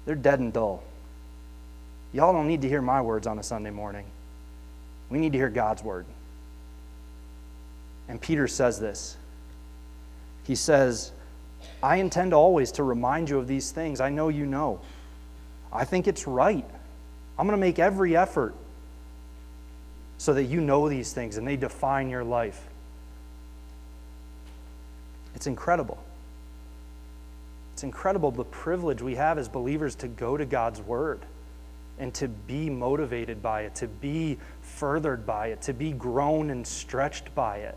they're 0.05 0.15
dead 0.15 0.41
and 0.41 0.53
dull. 0.53 0.83
Y'all 2.13 2.33
don't 2.33 2.47
need 2.47 2.63
to 2.63 2.69
hear 2.69 2.83
my 2.83 3.01
words 3.01 3.27
on 3.27 3.39
a 3.39 3.43
Sunday 3.43 3.71
morning. 3.71 4.05
We 5.11 5.19
need 5.19 5.33
to 5.33 5.39
hear 5.39 5.49
God's 5.49 5.83
word. 5.83 6.07
And 8.09 8.21
Peter 8.21 8.47
says 8.47 8.79
this. 8.79 9.17
He 10.45 10.55
says, 10.55 11.11
I 11.83 11.97
intend 11.97 12.35
always 12.35 12.73
to 12.73 12.83
remind 12.83 13.31
you 13.31 13.39
of 13.39 13.49
these 13.49 13.71
things. 13.71 14.01
I 14.01 14.11
know 14.11 14.29
you 14.29 14.47
know. 14.47 14.81
I 15.73 15.85
think 15.85 16.07
it's 16.07 16.27
right. 16.27 16.65
I'm 17.39 17.47
going 17.47 17.59
to 17.59 17.61
make 17.61 17.79
every 17.79 18.17
effort 18.17 18.55
so 20.25 20.33
that 20.33 20.45
you 20.45 20.59
know 20.59 20.89
these 20.89 21.13
things 21.13 21.37
and 21.37 21.47
they 21.47 21.55
define 21.55 22.09
your 22.09 22.25
life. 22.25 22.67
It's 25.35 25.47
incredible. 25.47 26.03
It's 27.75 27.83
incredible 27.83 28.31
the 28.31 28.47
privilege 28.47 29.03
we 29.03 29.17
have 29.17 29.37
as 29.37 29.51
believers 29.51 29.95
to 29.97 30.09
go 30.09 30.39
to 30.39 30.47
God's 30.47 30.81
Word 30.81 31.21
and 31.99 32.15
to 32.15 32.29
be 32.29 32.71
motivated 32.71 33.43
by 33.43 33.65
it, 33.65 33.75
to 33.75 33.87
be 33.87 34.39
furthered 34.63 35.27
by 35.27 35.49
it, 35.49 35.61
to 35.61 35.75
be 35.75 35.93
grown 35.93 36.49
and 36.49 36.67
stretched 36.67 37.35
by 37.35 37.59
it. 37.59 37.77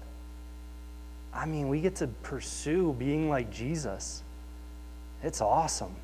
I 1.33 1.45
mean, 1.45 1.67
we 1.67 1.81
get 1.81 1.97
to 1.97 2.07
pursue 2.07 2.95
being 2.97 3.27
like 3.27 3.51
Jesus. 3.51 4.23
It's 5.21 5.41
awesome. 5.41 5.97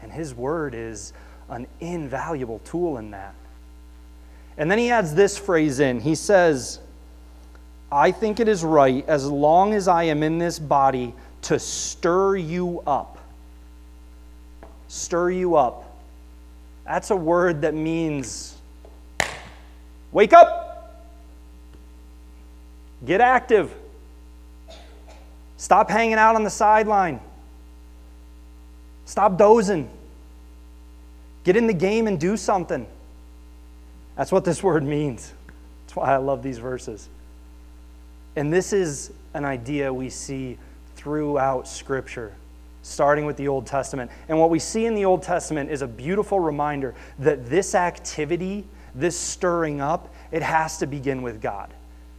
And 0.00 0.10
His 0.10 0.34
Word 0.34 0.74
is 0.74 1.12
an 1.50 1.66
invaluable 1.80 2.60
tool 2.60 2.96
in 2.96 3.10
that. 3.10 3.34
And 4.56 4.70
then 4.70 4.78
he 4.78 4.90
adds 4.90 5.14
this 5.14 5.38
phrase 5.38 5.80
in. 5.80 6.00
He 6.00 6.14
says, 6.14 6.80
I 7.90 8.12
think 8.12 8.40
it 8.40 8.48
is 8.48 8.62
right, 8.62 9.04
as 9.08 9.26
long 9.26 9.74
as 9.74 9.88
I 9.88 10.04
am 10.04 10.22
in 10.22 10.38
this 10.38 10.58
body, 10.58 11.14
to 11.42 11.58
stir 11.58 12.36
you 12.36 12.82
up. 12.86 13.18
Stir 14.88 15.30
you 15.30 15.56
up. 15.56 15.98
That's 16.84 17.10
a 17.10 17.16
word 17.16 17.62
that 17.62 17.74
means 17.74 18.56
wake 20.12 20.32
up, 20.32 21.06
get 23.04 23.20
active, 23.20 23.72
stop 25.56 25.88
hanging 25.88 26.14
out 26.14 26.34
on 26.34 26.42
the 26.42 26.50
sideline, 26.50 27.20
stop 29.04 29.38
dozing, 29.38 29.88
get 31.44 31.56
in 31.56 31.68
the 31.68 31.72
game 31.72 32.08
and 32.08 32.18
do 32.18 32.36
something. 32.36 32.86
That's 34.16 34.32
what 34.32 34.44
this 34.44 34.62
word 34.62 34.82
means. 34.82 35.32
That's 35.86 35.96
why 35.96 36.14
I 36.14 36.16
love 36.18 36.42
these 36.42 36.58
verses. 36.58 37.08
And 38.36 38.52
this 38.52 38.72
is 38.72 39.12
an 39.34 39.44
idea 39.44 39.92
we 39.92 40.08
see 40.08 40.56
throughout 40.96 41.66
Scripture, 41.66 42.32
starting 42.82 43.26
with 43.26 43.36
the 43.36 43.48
Old 43.48 43.66
Testament. 43.66 44.10
And 44.28 44.38
what 44.38 44.50
we 44.50 44.58
see 44.58 44.86
in 44.86 44.94
the 44.94 45.04
Old 45.04 45.22
Testament 45.22 45.70
is 45.70 45.82
a 45.82 45.86
beautiful 45.88 46.38
reminder 46.38 46.94
that 47.18 47.48
this 47.48 47.74
activity, 47.74 48.64
this 48.94 49.16
stirring 49.16 49.80
up, 49.80 50.12
it 50.30 50.42
has 50.42 50.78
to 50.78 50.86
begin 50.86 51.22
with 51.22 51.40
God. 51.40 51.72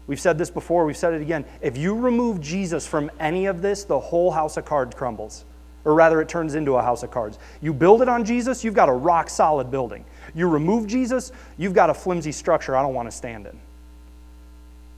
We've 0.07 0.19
said 0.19 0.37
this 0.37 0.49
before, 0.49 0.85
we've 0.85 0.97
said 0.97 1.13
it 1.13 1.21
again. 1.21 1.45
If 1.61 1.77
you 1.77 1.95
remove 1.95 2.41
Jesus 2.41 2.85
from 2.85 3.09
any 3.19 3.45
of 3.45 3.61
this, 3.61 3.85
the 3.85 3.99
whole 3.99 4.31
house 4.31 4.57
of 4.57 4.65
cards 4.65 4.95
crumbles. 4.95 5.45
Or 5.85 5.93
rather, 5.93 6.21
it 6.21 6.29
turns 6.29 6.55
into 6.55 6.75
a 6.75 6.81
house 6.81 7.03
of 7.03 7.11
cards. 7.11 7.39
You 7.61 7.73
build 7.73 8.01
it 8.01 8.09
on 8.09 8.25
Jesus, 8.25 8.63
you've 8.63 8.73
got 8.73 8.89
a 8.89 8.93
rock 8.93 9.29
solid 9.29 9.71
building. 9.71 10.03
You 10.33 10.47
remove 10.47 10.87
Jesus, 10.87 11.31
you've 11.57 11.73
got 11.73 11.89
a 11.89 11.93
flimsy 11.93 12.31
structure 12.31 12.75
I 12.75 12.81
don't 12.81 12.93
want 12.93 13.09
to 13.09 13.15
stand 13.15 13.47
in. 13.47 13.59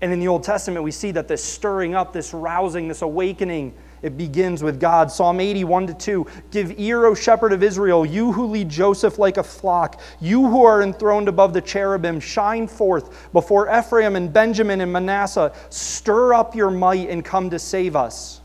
And 0.02 0.12
in 0.12 0.20
the 0.20 0.28
Old 0.28 0.44
Testament, 0.44 0.84
we 0.84 0.92
see 0.92 1.12
that 1.12 1.30
this 1.30 1.42
stirring 1.42 1.96
up, 1.96 2.12
this 2.12 2.34
rousing, 2.34 2.90
this 2.90 3.02
awakening, 3.02 3.74
it 4.02 4.18
begins 4.18 4.62
with 4.62 4.78
God. 4.78 5.10
Psalm 5.10 5.40
81 5.40 5.88
to 5.88 5.94
2 5.94 6.28
Give 6.52 6.78
ear, 6.78 7.06
O 7.06 7.16
shepherd 7.16 7.54
of 7.54 7.63
Israel, 7.63 8.06
you 8.06 8.34
who 8.34 8.48
lead 8.48 8.68
Joseph 8.68 9.18
like 9.18 9.38
a 9.38 9.44
flock, 9.44 10.02
you 10.20 10.46
who 10.46 10.66
are 10.66 10.82
enthroned 10.82 11.30
above 11.30 11.54
the 11.54 11.62
cherubim, 11.62 12.20
shine 12.20 12.68
forth 12.68 13.32
before 13.32 13.74
Ephraim 13.74 14.18
and 14.18 14.32
Benjamin 14.32 14.82
and 14.82 14.92
Manasseh. 14.92 15.54
Stir 15.70 16.34
up 16.34 16.54
your 16.54 16.70
might 16.70 17.10
and 17.10 17.24
come 17.24 17.50
to 17.50 17.58
save 17.58 17.96
us. 17.96 18.42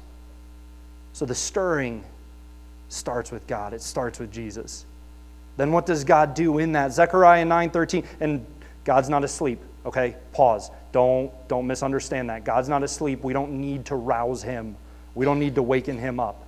So 1.13 1.27
the 1.27 1.35
stirring 1.35 2.05
starts 2.89 3.33
with 3.33 3.45
God, 3.49 3.73
it 3.73 3.83
starts 3.83 4.21
with 4.21 4.33
Jesus. 4.33 4.87
Then 5.59 5.73
what 5.73 5.87
does 5.87 6.05
God 6.05 6.35
do 6.35 6.59
in 6.59 6.73
that? 6.73 6.93
Zechariah 6.93 7.45
9:13 7.45 8.05
and 8.21 8.47
God's 8.85 9.11
not 9.11 9.25
asleep, 9.25 9.61
okay? 9.85 10.17
Pause. 10.33 10.71
Don't 10.93 11.31
don't 11.49 11.67
misunderstand 11.67 12.31
that. 12.31 12.45
God's 12.45 12.69
not 12.69 12.83
asleep. 12.83 13.23
We 13.23 13.33
don't 13.35 13.61
need 13.61 13.85
to 13.87 13.97
rouse 13.97 14.43
him. 14.43 14.77
We 15.15 15.25
don't 15.27 15.41
need 15.41 15.57
to 15.57 15.63
waken 15.63 15.99
him 15.99 16.21
up. 16.21 16.45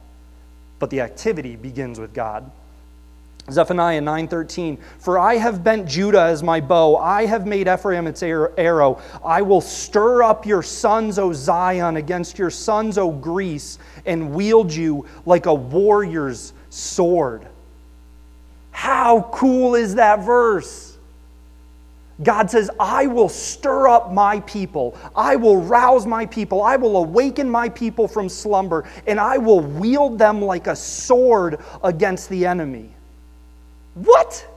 But 0.79 0.90
the 0.90 1.00
activity 1.00 1.57
begins 1.57 1.99
with 1.99 2.14
God. 2.14 2.50
Zephaniah 3.50 4.00
9:13 4.00 4.79
For 5.00 5.19
I 5.19 5.38
have 5.38 5.64
bent 5.64 5.88
Judah 5.88 6.23
as 6.23 6.40
my 6.40 6.61
bow 6.61 6.97
I 6.97 7.26
have 7.26 7.47
made 7.47 7.67
Ephraim 7.67 8.07
its 8.07 8.23
arrow 8.23 9.00
I 9.25 9.43
will 9.43 9.61
stir 9.61 10.23
up 10.23 10.47
your 10.47 10.62
sons 10.62 11.19
O 11.19 11.33
Zion 11.33 11.97
against 11.97 12.38
your 12.38 12.50
sons 12.50 12.97
O 12.97 13.11
Greece 13.11 13.79
and 14.07 14.33
wield 14.33 14.73
you 14.73 15.05
like 15.26 15.47
a 15.47 15.55
warrior's 15.55 16.52
sword 16.69 17.50
how 18.80 19.28
cool 19.30 19.75
is 19.75 19.96
that 19.96 20.20
verse? 20.25 20.96
God 22.22 22.50
says, 22.50 22.70
I 22.80 23.08
will 23.08 23.28
stir 23.28 23.88
up 23.88 24.10
my 24.10 24.40
people. 24.40 24.96
I 25.14 25.37
will 25.37 25.60
rouse 25.60 26.06
my 26.06 26.25
people. 26.25 26.62
I 26.62 26.76
will 26.76 26.96
awaken 26.96 27.46
my 27.46 27.68
people 27.68 28.08
from 28.08 28.30
slumber, 28.30 28.88
and 29.06 29.20
I 29.20 29.37
will 29.37 29.60
wield 29.60 30.18
them 30.18 30.40
like 30.40 30.66
a 30.66 30.75
sword 30.75 31.60
against 31.84 32.30
the 32.30 32.46
enemy. 32.46 32.88
What? 33.96 34.49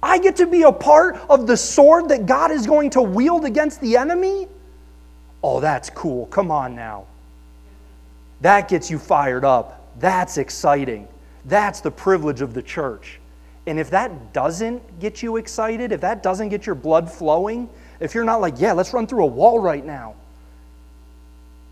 I 0.00 0.18
get 0.18 0.36
to 0.36 0.46
be 0.46 0.62
a 0.62 0.70
part 0.70 1.16
of 1.28 1.48
the 1.48 1.56
sword 1.56 2.10
that 2.10 2.26
God 2.26 2.52
is 2.52 2.64
going 2.64 2.90
to 2.90 3.02
wield 3.02 3.44
against 3.44 3.80
the 3.80 3.96
enemy? 3.96 4.46
Oh, 5.42 5.58
that's 5.58 5.90
cool. 5.90 6.26
Come 6.26 6.52
on 6.52 6.76
now. 6.76 7.06
That 8.40 8.68
gets 8.68 8.88
you 8.88 9.00
fired 9.00 9.44
up. 9.44 9.98
That's 9.98 10.38
exciting. 10.38 11.08
That's 11.44 11.80
the 11.80 11.90
privilege 11.90 12.40
of 12.40 12.54
the 12.54 12.62
church. 12.62 13.20
And 13.66 13.78
if 13.78 13.90
that 13.90 14.32
doesn't 14.32 15.00
get 15.00 15.22
you 15.22 15.36
excited, 15.36 15.92
if 15.92 16.00
that 16.02 16.22
doesn't 16.22 16.50
get 16.50 16.66
your 16.66 16.74
blood 16.74 17.10
flowing, 17.10 17.68
if 18.00 18.14
you're 18.14 18.24
not 18.24 18.40
like, 18.40 18.60
yeah, 18.60 18.72
let's 18.72 18.92
run 18.92 19.06
through 19.06 19.24
a 19.24 19.28
wall 19.28 19.58
right 19.58 19.84
now, 19.84 20.14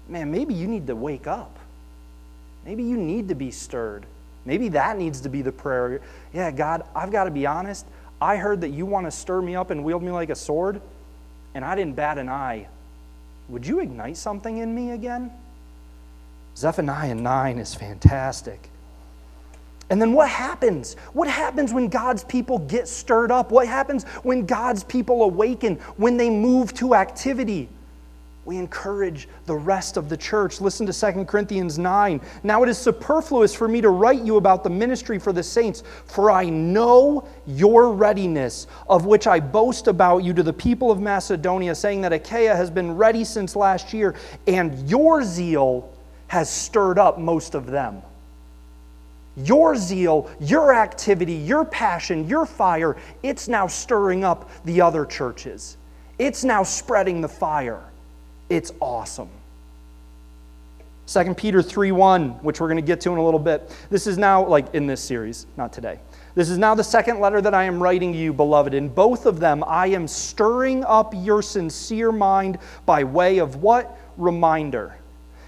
man, 0.09 0.31
maybe 0.31 0.55
you 0.55 0.67
need 0.67 0.87
to 0.87 0.97
wake 0.97 1.27
up. 1.27 1.59
Maybe 2.65 2.83
you 2.83 2.97
need 2.97 3.29
to 3.29 3.35
be 3.35 3.51
stirred. 3.51 4.07
Maybe 4.45 4.69
that 4.71 4.99
needs 4.99 5.21
to 5.23 5.29
be 5.29 5.43
the 5.43 5.53
prayer. 5.53 6.01
Yeah, 6.33 6.51
God, 6.51 6.85
I've 6.95 7.11
got 7.11 7.25
to 7.25 7.31
be 7.31 7.47
honest. 7.47 7.87
I 8.21 8.37
heard 8.37 8.61
that 8.61 8.71
you 8.71 8.87
want 8.87 9.07
to 9.07 9.11
stir 9.11 9.43
me 9.43 9.57
up 9.57 9.71
and 9.71 9.85
wield 9.85 10.03
me 10.03 10.11
like 10.11 10.31
a 10.31 10.35
sword, 10.35 10.81
and 11.55 11.65
I 11.65 11.75
didn't 11.75 11.97
bat 11.97 12.19
an 12.19 12.29
eye. 12.29 12.69
Would 13.49 13.67
you 13.67 13.81
ignite 13.81 14.17
something 14.17 14.59
in 14.59 14.75
me 14.75 14.93
again? 14.93 15.31
Zephaniah 16.57 17.15
9 17.15 17.59
is 17.59 17.75
fantastic. 17.75 18.69
And 19.93 20.01
then 20.01 20.15
what 20.15 20.31
happens? 20.31 20.95
What 21.13 21.29
happens 21.29 21.71
when 21.71 21.89
God's 21.89 22.25
people 22.25 22.61
get 22.61 22.89
stirred 22.89 23.31
up? 23.31 23.53
What 23.53 23.67
happens 23.67 24.05
when 24.23 24.47
God's 24.47 24.83
people 24.83 25.23
awaken, 25.23 25.77
when 25.99 26.17
they 26.17 26.31
move 26.31 26.73
to 26.77 26.95
activity? 26.95 27.69
we 28.45 28.57
encourage 28.57 29.29
the 29.47 29.55
rest 29.55 29.97
of 29.97 30.09
the 30.09 30.17
church. 30.17 30.61
Listen 30.61 30.87
to 30.87 30.93
2 30.93 31.25
Corinthians 31.27 31.79
9. 31.79 32.21
Now 32.43 32.63
it 32.63 32.69
is 32.69 32.77
superfluous 32.77 33.55
for 33.55 33.69
me 33.69 33.81
to 33.81 33.91
write 33.91 34.23
you 34.23 34.37
about 34.37 34.65
the 34.65 34.71
ministry 34.71 35.21
for 35.21 35.33
the 35.33 35.45
saints, 35.45 35.85
for 36.07 36.29
I 36.31 36.47
know 36.47 37.29
your 37.47 37.93
readiness, 37.93 38.67
of 38.89 39.07
which 39.07 39.29
I 39.29 39.39
boast 39.39 39.87
about 39.87 40.25
you 40.25 40.35
to 40.35 40.43
the 40.43 40.53
people 40.53 40.91
of 40.91 41.01
Macedonia, 41.01 41.75
saying 41.75 42.01
that 42.01 42.13
Achaia 42.13 42.57
has 42.57 42.69
been 42.69 42.97
ready 42.97 43.23
since 43.23 43.55
last 43.55 43.93
year, 43.93 44.17
and 44.49 44.89
your 44.91 45.23
zeal 45.23 45.93
has 46.27 46.51
stirred 46.51 46.99
up 46.99 47.21
most 47.21 47.55
of 47.55 47.67
them. 47.67 48.03
Your 49.37 49.77
zeal, 49.77 50.31
your 50.41 50.75
activity, 50.75 51.33
your 51.33 51.65
passion, 51.65 52.29
your 52.29 52.45
fire, 52.45 52.97
it's 53.23 53.49
now 53.49 53.67
stirring 53.67 54.25
up 54.25 54.51
the 54.65 54.81
other 54.81 55.07
churches. 55.07 55.79
It's 56.19 56.45
now 56.45 56.63
spreading 56.63 57.21
the 57.21 57.29
fire. 57.29 57.83
It's 58.51 58.73
awesome. 58.81 59.31
2 61.07 61.35
Peter 61.35 61.63
3 61.63 61.93
1, 61.93 62.31
which 62.43 62.61
we're 62.61 62.69
going 62.69 62.77
to 62.77 62.87
get 62.87 63.01
to 63.03 63.11
in 63.11 63.19
a 63.19 63.25
little 63.25 63.41
bit. 63.41 63.75
This 63.91 64.07
is 64.07 64.19
now, 64.19 64.47
like 64.47 64.75
in 64.75 64.87
this 64.87 65.01
series, 65.03 65.47
not 65.57 65.73
today. 65.73 65.99
This 66.35 66.49
is 66.49 66.59
now 66.59 66.75
the 66.75 66.85
second 66.85 67.21
letter 67.21 67.41
that 67.41 67.55
I 67.55 67.65
am 67.65 67.83
writing 67.83 68.15
you, 68.15 68.33
beloved. 68.33 68.73
In 68.73 68.89
both 68.89 69.27
of 69.27 69.41
them, 69.41 69.65
I 69.67 69.89
am 69.89 70.07
stirring 70.07 70.85
up 70.85 71.13
your 71.17 71.43
sincere 71.43 72.13
mind 72.13 72.59
by 72.87 73.05
way 73.05 73.39
of 73.39 73.57
what? 73.57 73.99
Reminder 74.17 74.95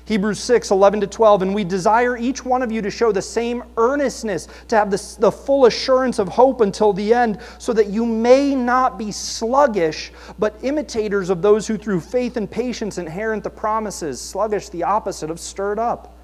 Hebrews 0.07 0.39
6, 0.41 0.71
11 0.71 1.01
to 1.01 1.07
12. 1.07 1.43
And 1.43 1.55
we 1.55 1.65
desire 1.65 2.17
each 2.17 2.45
one 2.45 2.63
of 2.63 2.71
you 2.71 2.83
to 2.83 2.91
show 2.91 3.11
the 3.11 3.23
same 3.23 3.65
earnestness, 3.77 4.49
to 4.69 4.77
have 4.77 4.91
the, 4.91 5.17
the 5.19 5.33
full 5.33 5.67
assurance 5.67 6.19
of 6.19 6.29
hope 6.29 6.61
until 6.61 6.93
the 6.93 7.15
end, 7.15 7.39
so 7.59 7.73
that 7.73 7.87
you 7.87 8.05
may 8.05 8.55
not 8.55 8.99
be 8.99 9.11
sluggish, 9.11 10.13
but 10.39 10.57
imitators 10.63 11.31
of 11.31 11.41
those 11.41 11.67
who 11.67 11.79
through 11.79 12.01
faith 12.01 12.37
and 12.37 12.51
patience 12.51 12.99
inherit 12.99 13.43
the 13.43 13.51
promises. 13.51 14.21
Sluggish, 14.21 14.69
the 14.69 14.83
opposite 14.83 15.31
of 15.31 15.41
stirred 15.41 15.79
up. 15.79 16.17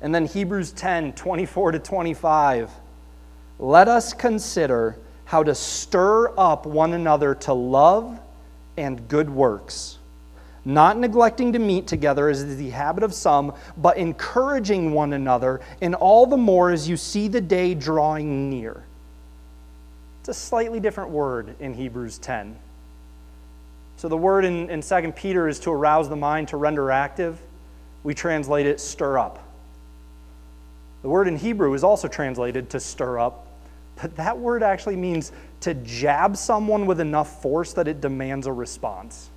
And 0.00 0.14
then 0.14 0.26
Hebrews 0.26 0.72
10, 0.72 1.12
24 1.12 1.72
to 1.72 1.78
25. 1.78 2.70
Let 3.58 3.86
us 3.86 4.14
consider 4.14 4.96
how 5.26 5.44
to 5.44 5.54
stir 5.54 6.36
up 6.36 6.66
one 6.66 6.94
another 6.94 7.36
to 7.36 7.52
love 7.52 8.18
and 8.76 9.06
good 9.06 9.30
works 9.30 9.99
not 10.64 10.98
neglecting 10.98 11.52
to 11.52 11.58
meet 11.58 11.86
together 11.86 12.28
as 12.28 12.42
is 12.42 12.56
the 12.56 12.70
habit 12.70 13.02
of 13.02 13.14
some, 13.14 13.54
but 13.76 13.96
encouraging 13.96 14.92
one 14.92 15.12
another, 15.12 15.60
and 15.80 15.94
all 15.94 16.26
the 16.26 16.36
more 16.36 16.70
as 16.70 16.88
you 16.88 16.96
see 16.96 17.28
the 17.28 17.40
day 17.40 17.74
drawing 17.74 18.50
near. 18.50 18.84
It's 20.20 20.28
a 20.28 20.34
slightly 20.34 20.80
different 20.80 21.10
word 21.10 21.54
in 21.60 21.74
Hebrews 21.74 22.18
10. 22.18 22.56
So 23.96 24.08
the 24.08 24.16
word 24.16 24.44
in, 24.44 24.70
in 24.70 24.82
2 24.82 25.12
Peter 25.12 25.48
is 25.48 25.60
to 25.60 25.70
arouse 25.70 26.08
the 26.08 26.16
mind, 26.16 26.48
to 26.48 26.56
render 26.56 26.90
active. 26.90 27.40
We 28.02 28.14
translate 28.14 28.66
it 28.66 28.80
stir 28.80 29.18
up. 29.18 29.46
The 31.02 31.08
word 31.08 31.28
in 31.28 31.36
Hebrew 31.36 31.72
is 31.74 31.82
also 31.82 32.08
translated 32.08 32.70
to 32.70 32.80
stir 32.80 33.18
up, 33.18 33.46
but 34.00 34.16
that 34.16 34.38
word 34.38 34.62
actually 34.62 34.96
means 34.96 35.32
to 35.60 35.74
jab 35.74 36.36
someone 36.36 36.86
with 36.86 37.00
enough 37.00 37.40
force 37.40 37.72
that 37.74 37.88
it 37.88 38.00
demands 38.00 38.46
a 38.46 38.52
response. 38.52 39.30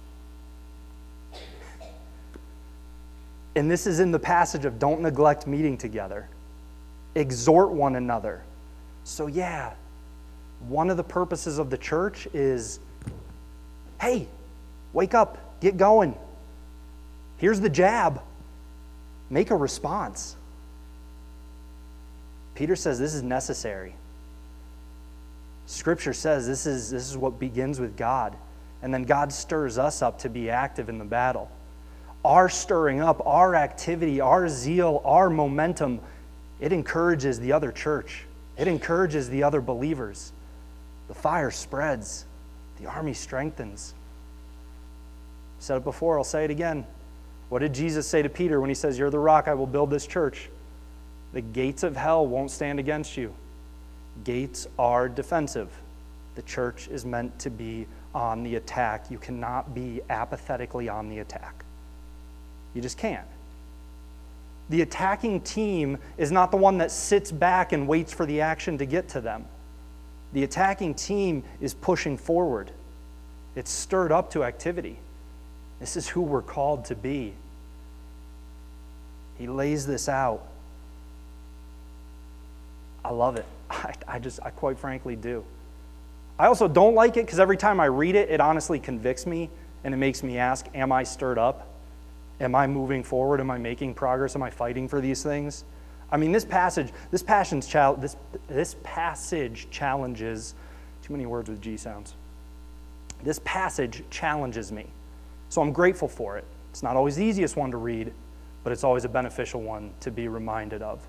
And 3.55 3.69
this 3.69 3.85
is 3.85 3.99
in 3.99 4.11
the 4.11 4.19
passage 4.19 4.65
of 4.65 4.79
don't 4.79 5.01
neglect 5.01 5.45
meeting 5.45 5.77
together, 5.77 6.27
exhort 7.15 7.71
one 7.71 7.95
another. 7.95 8.43
So, 9.03 9.27
yeah, 9.27 9.73
one 10.67 10.89
of 10.89 10.97
the 10.97 11.03
purposes 11.03 11.59
of 11.59 11.69
the 11.69 11.77
church 11.77 12.27
is 12.33 12.79
hey, 14.01 14.27
wake 14.91 15.13
up, 15.13 15.59
get 15.61 15.77
going. 15.77 16.15
Here's 17.37 17.59
the 17.59 17.69
jab 17.69 18.21
make 19.29 19.49
a 19.49 19.55
response. 19.55 20.35
Peter 22.53 22.75
says 22.75 22.99
this 22.99 23.15
is 23.15 23.23
necessary. 23.23 23.95
Scripture 25.65 26.13
says 26.13 26.45
this 26.45 26.65
is, 26.65 26.91
this 26.91 27.09
is 27.09 27.17
what 27.17 27.39
begins 27.39 27.79
with 27.79 27.95
God. 27.95 28.35
And 28.81 28.93
then 28.93 29.03
God 29.03 29.31
stirs 29.31 29.77
us 29.77 30.01
up 30.01 30.19
to 30.19 30.29
be 30.29 30.49
active 30.49 30.89
in 30.89 30.97
the 30.99 31.05
battle 31.05 31.49
our 32.23 32.49
stirring 32.49 33.01
up, 33.01 33.25
our 33.25 33.55
activity, 33.55 34.21
our 34.21 34.47
zeal, 34.47 35.01
our 35.03 35.29
momentum, 35.29 35.99
it 36.59 36.71
encourages 36.71 37.39
the 37.39 37.51
other 37.51 37.71
church. 37.71 38.25
It 38.57 38.67
encourages 38.67 39.29
the 39.29 39.43
other 39.43 39.61
believers. 39.61 40.31
The 41.07 41.13
fire 41.13 41.51
spreads, 41.51 42.25
the 42.79 42.87
army 42.87 43.13
strengthens. 43.13 43.93
I 45.59 45.61
said 45.61 45.77
it 45.77 45.83
before, 45.83 46.17
I'll 46.17 46.23
say 46.23 46.45
it 46.45 46.51
again. 46.51 46.85
What 47.49 47.59
did 47.59 47.73
Jesus 47.73 48.07
say 48.07 48.21
to 48.21 48.29
Peter 48.29 48.61
when 48.61 48.69
he 48.69 48.73
says, 48.75 48.97
You're 48.97 49.09
the 49.09 49.19
rock, 49.19 49.47
I 49.47 49.53
will 49.53 49.67
build 49.67 49.89
this 49.89 50.07
church? 50.07 50.49
The 51.33 51.41
gates 51.41 51.83
of 51.83 51.95
hell 51.95 52.25
won't 52.25 52.51
stand 52.51 52.79
against 52.79 53.17
you. 53.17 53.33
Gates 54.23 54.67
are 54.77 55.09
defensive. 55.09 55.69
The 56.35 56.41
church 56.43 56.87
is 56.87 57.05
meant 57.05 57.37
to 57.39 57.49
be 57.49 57.87
on 58.13 58.43
the 58.43 58.55
attack. 58.55 59.09
You 59.09 59.17
cannot 59.17 59.73
be 59.73 60.01
apathetically 60.09 60.89
on 60.89 61.09
the 61.09 61.19
attack. 61.19 61.62
You 62.73 62.81
just 62.81 62.97
can't. 62.97 63.27
The 64.69 64.81
attacking 64.81 65.41
team 65.41 65.97
is 66.17 66.31
not 66.31 66.51
the 66.51 66.57
one 66.57 66.77
that 66.79 66.91
sits 66.91 67.31
back 67.31 67.73
and 67.73 67.87
waits 67.87 68.13
for 68.13 68.25
the 68.25 68.41
action 68.41 68.77
to 68.77 68.85
get 68.85 69.09
to 69.09 69.21
them. 69.21 69.45
The 70.33 70.43
attacking 70.43 70.95
team 70.95 71.43
is 71.61 71.73
pushing 71.73 72.17
forward, 72.17 72.71
it's 73.55 73.69
stirred 73.69 74.11
up 74.11 74.31
to 74.31 74.43
activity. 74.43 74.97
This 75.79 75.97
is 75.97 76.07
who 76.07 76.21
we're 76.21 76.41
called 76.41 76.85
to 76.85 76.95
be. 76.95 77.33
He 79.37 79.47
lays 79.47 79.85
this 79.85 80.07
out. 80.07 80.47
I 83.03 83.11
love 83.11 83.35
it. 83.35 83.45
I, 83.69 83.93
I 84.07 84.19
just, 84.19 84.39
I 84.43 84.49
quite 84.49 84.79
frankly 84.79 85.15
do. 85.15 85.43
I 86.39 86.47
also 86.47 86.67
don't 86.67 86.95
like 86.95 87.17
it 87.17 87.25
because 87.25 87.39
every 87.39 87.57
time 87.57 87.79
I 87.79 87.85
read 87.85 88.15
it, 88.15 88.29
it 88.29 88.39
honestly 88.39 88.79
convicts 88.79 89.25
me 89.25 89.49
and 89.83 89.93
it 89.93 89.97
makes 89.97 90.23
me 90.23 90.37
ask, 90.37 90.67
Am 90.73 90.91
I 90.91 91.03
stirred 91.03 91.37
up? 91.37 91.67
Am 92.39 92.55
I 92.55 92.67
moving 92.67 93.03
forward? 93.03 93.39
Am 93.39 93.51
I 93.51 93.57
making 93.57 93.93
progress? 93.93 94.35
Am 94.35 94.43
I 94.43 94.49
fighting 94.49 94.87
for 94.87 94.99
these 94.99 95.23
things? 95.23 95.63
I 96.11 96.17
mean, 96.17 96.31
this 96.31 96.45
passage, 96.45 96.91
this, 97.09 97.23
passion's 97.23 97.67
this, 97.67 98.15
this 98.47 98.75
passage 98.83 99.67
challenges, 99.71 100.53
too 101.01 101.13
many 101.13 101.25
words 101.25 101.49
with 101.49 101.61
G 101.61 101.75
sounds. 101.77 102.13
This 103.23 103.39
passage 103.43 104.03
challenges 104.09 104.71
me. 104.71 104.85
So 105.49 105.61
I'm 105.61 105.71
grateful 105.71 106.07
for 106.07 106.37
it. 106.37 106.45
It's 106.71 106.83
not 106.83 106.95
always 106.95 107.15
the 107.15 107.23
easiest 107.23 107.55
one 107.55 107.71
to 107.71 107.77
read, 107.77 108.13
but 108.63 108.73
it's 108.73 108.83
always 108.83 109.05
a 109.05 109.09
beneficial 109.09 109.61
one 109.61 109.91
to 110.01 110.11
be 110.11 110.27
reminded 110.27 110.81
of. 110.81 110.99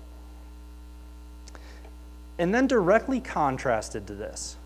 And 2.37 2.53
then 2.53 2.67
directly 2.67 3.19
contrasted 3.19 4.07
to 4.07 4.13
this, 4.13 4.57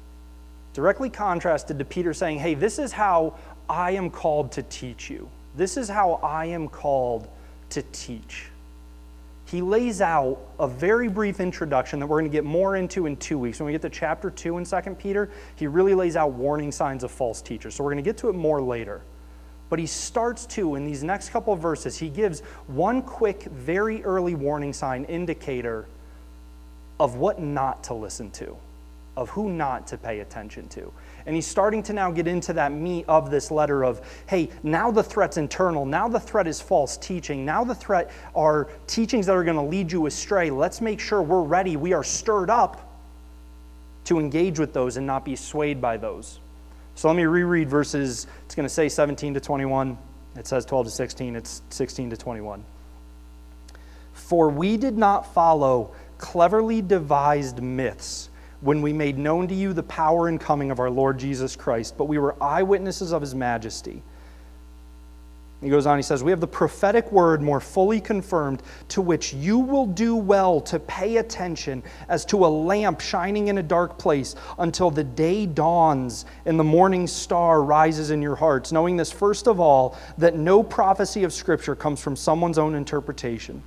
directly 0.73 1.09
contrasted 1.09 1.79
to 1.79 1.85
Peter 1.85 2.13
saying, 2.13 2.39
Hey, 2.39 2.53
this 2.53 2.79
is 2.79 2.91
how 2.91 3.35
I 3.69 3.91
am 3.91 4.09
called 4.09 4.51
to 4.53 4.63
teach 4.63 5.09
you. 5.09 5.29
This 5.55 5.77
is 5.77 5.89
how 5.89 6.13
I 6.23 6.45
am 6.45 6.67
called 6.67 7.27
to 7.71 7.81
teach. 7.91 8.47
He 9.45 9.61
lays 9.61 9.99
out 9.99 10.37
a 10.59 10.67
very 10.67 11.07
brief 11.07 11.39
introduction 11.39 11.99
that 11.99 12.05
we're 12.05 12.19
going 12.19 12.31
to 12.31 12.35
get 12.35 12.45
more 12.45 12.75
into 12.75 13.07
in 13.07 13.17
two 13.17 13.39
weeks. 13.39 13.59
When 13.59 13.65
we 13.65 13.71
get 13.71 13.81
to 13.81 13.89
chapter 13.89 14.29
2 14.29 14.59
in 14.59 14.65
2 14.65 14.79
Peter, 14.99 15.31
he 15.55 15.65
really 15.65 15.95
lays 15.95 16.15
out 16.15 16.33
warning 16.33 16.71
signs 16.71 17.03
of 17.03 17.09
false 17.09 17.41
teachers. 17.41 17.73
So 17.73 17.83
we're 17.83 17.91
going 17.91 18.03
to 18.03 18.07
get 18.07 18.17
to 18.19 18.29
it 18.29 18.35
more 18.35 18.61
later. 18.61 19.01
But 19.69 19.79
he 19.79 19.87
starts 19.87 20.45
to, 20.47 20.75
in 20.75 20.85
these 20.85 21.03
next 21.03 21.29
couple 21.29 21.53
of 21.53 21.59
verses, 21.59 21.97
he 21.97 22.09
gives 22.09 22.41
one 22.67 23.01
quick, 23.01 23.43
very 23.43 24.03
early 24.03 24.35
warning 24.35 24.73
sign 24.73 25.03
indicator 25.05 25.87
of 26.99 27.15
what 27.15 27.39
not 27.39 27.83
to 27.85 27.93
listen 27.95 28.29
to, 28.31 28.55
of 29.15 29.29
who 29.29 29.49
not 29.49 29.87
to 29.87 29.97
pay 29.97 30.19
attention 30.19 30.67
to. 30.69 30.91
And 31.29 31.35
he's 31.35 31.45
starting 31.45 31.83
to 31.83 31.93
now 31.93 32.09
get 32.09 32.25
into 32.25 32.53
that 32.53 32.71
meat 32.71 33.05
of 33.07 33.29
this 33.29 33.51
letter 33.51 33.83
of, 33.85 34.01
hey, 34.25 34.49
now 34.63 34.89
the 34.89 35.03
threat's 35.03 35.37
internal. 35.37 35.85
Now 35.85 36.07
the 36.07 36.19
threat 36.19 36.47
is 36.47 36.59
false 36.59 36.97
teaching. 36.97 37.45
Now 37.45 37.63
the 37.63 37.75
threat 37.75 38.09
are 38.33 38.67
teachings 38.87 39.27
that 39.27 39.33
are 39.33 39.43
going 39.43 39.55
to 39.55 39.61
lead 39.61 39.91
you 39.91 40.07
astray. 40.07 40.49
Let's 40.49 40.81
make 40.81 40.99
sure 40.99 41.21
we're 41.21 41.43
ready. 41.43 41.77
We 41.77 41.93
are 41.93 42.03
stirred 42.03 42.49
up 42.49 42.81
to 44.05 44.17
engage 44.17 44.57
with 44.57 44.73
those 44.73 44.97
and 44.97 45.05
not 45.05 45.23
be 45.23 45.35
swayed 45.35 45.79
by 45.79 45.97
those. 45.97 46.39
So 46.95 47.09
let 47.09 47.15
me 47.15 47.25
reread 47.25 47.69
verses. 47.69 48.25
It's 48.47 48.55
going 48.55 48.67
to 48.67 48.73
say 48.73 48.89
17 48.89 49.35
to 49.35 49.39
21. 49.39 49.99
It 50.35 50.47
says 50.47 50.65
12 50.65 50.87
to 50.87 50.91
16. 50.91 51.35
It's 51.35 51.61
16 51.69 52.09
to 52.09 52.17
21. 52.17 52.63
For 54.13 54.49
we 54.49 54.77
did 54.77 54.97
not 54.97 55.31
follow 55.31 55.93
cleverly 56.17 56.81
devised 56.81 57.61
myths 57.61 58.28
when 58.61 58.81
we 58.81 58.91
made 58.91 59.17
known 59.17 59.47
to 59.47 59.55
you 59.55 59.73
the 59.73 59.83
power 59.83 60.27
and 60.27 60.39
coming 60.39 60.71
of 60.71 60.79
our 60.79 60.89
Lord 60.89 61.17
Jesus 61.17 61.55
Christ, 61.55 61.97
but 61.97 62.05
we 62.05 62.17
were 62.17 62.41
eyewitnesses 62.43 63.11
of 63.11 63.21
his 63.21 63.33
majesty. 63.33 64.03
He 65.61 65.69
goes 65.69 65.85
on, 65.85 65.97
he 65.97 66.03
says, 66.03 66.23
We 66.23 66.31
have 66.31 66.39
the 66.39 66.47
prophetic 66.47 67.11
word 67.11 67.41
more 67.41 67.59
fully 67.59 67.99
confirmed, 67.99 68.63
to 68.89 69.01
which 69.01 69.33
you 69.33 69.59
will 69.59 69.85
do 69.85 70.15
well 70.15 70.61
to 70.61 70.79
pay 70.79 71.17
attention 71.17 71.83
as 72.07 72.23
to 72.25 72.45
a 72.45 72.47
lamp 72.47 73.01
shining 73.01 73.49
in 73.49 73.57
a 73.57 73.63
dark 73.63 73.97
place 73.97 74.35
until 74.57 74.89
the 74.89 75.03
day 75.03 75.45
dawns 75.45 76.25
and 76.45 76.57
the 76.57 76.63
morning 76.63 77.07
star 77.07 77.61
rises 77.61 78.09
in 78.09 78.21
your 78.21 78.37
hearts. 78.37 78.71
Knowing 78.71 78.95
this, 78.95 79.11
first 79.11 79.47
of 79.47 79.59
all, 79.59 79.97
that 80.17 80.35
no 80.35 80.63
prophecy 80.63 81.25
of 81.25 81.33
Scripture 81.33 81.75
comes 81.75 81.99
from 81.99 82.15
someone's 82.15 82.57
own 82.57 82.73
interpretation. 82.73 83.61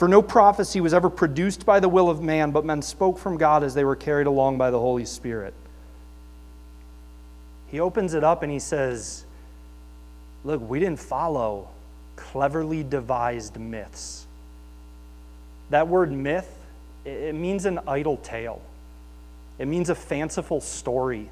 For 0.00 0.08
no 0.08 0.22
prophecy 0.22 0.80
was 0.80 0.94
ever 0.94 1.10
produced 1.10 1.66
by 1.66 1.78
the 1.78 1.88
will 1.90 2.08
of 2.08 2.22
man, 2.22 2.52
but 2.52 2.64
men 2.64 2.80
spoke 2.80 3.18
from 3.18 3.36
God 3.36 3.62
as 3.62 3.74
they 3.74 3.84
were 3.84 3.96
carried 3.96 4.26
along 4.26 4.56
by 4.56 4.70
the 4.70 4.78
Holy 4.78 5.04
Spirit. 5.04 5.52
He 7.66 7.80
opens 7.80 8.14
it 8.14 8.24
up 8.24 8.42
and 8.42 8.50
he 8.50 8.60
says, 8.60 9.26
Look, 10.42 10.66
we 10.66 10.80
didn't 10.80 11.00
follow 11.00 11.68
cleverly 12.16 12.82
devised 12.82 13.60
myths. 13.60 14.24
That 15.68 15.86
word 15.86 16.10
myth, 16.10 16.50
it 17.04 17.34
means 17.34 17.66
an 17.66 17.80
idle 17.86 18.16
tale, 18.16 18.62
it 19.58 19.68
means 19.68 19.90
a 19.90 19.94
fanciful 19.94 20.62
story. 20.62 21.28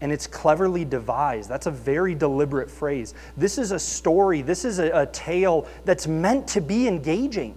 And 0.00 0.12
it's 0.12 0.26
cleverly 0.26 0.84
devised. 0.84 1.48
That's 1.48 1.66
a 1.66 1.70
very 1.70 2.14
deliberate 2.14 2.70
phrase. 2.70 3.14
This 3.36 3.58
is 3.58 3.72
a 3.72 3.78
story, 3.78 4.42
this 4.42 4.64
is 4.64 4.78
a, 4.78 4.90
a 4.90 5.06
tale 5.06 5.66
that's 5.84 6.06
meant 6.06 6.48
to 6.48 6.60
be 6.60 6.86
engaging. 6.86 7.56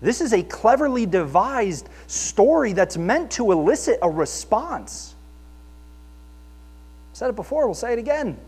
This 0.00 0.20
is 0.20 0.32
a 0.32 0.42
cleverly 0.42 1.06
devised 1.06 1.88
story 2.06 2.72
that's 2.72 2.96
meant 2.96 3.30
to 3.32 3.50
elicit 3.50 3.98
a 4.02 4.10
response. 4.10 5.14
I 7.12 7.16
said 7.16 7.30
it 7.30 7.36
before, 7.36 7.66
we'll 7.66 7.74
say 7.74 7.94
it 7.94 7.98
again 7.98 8.38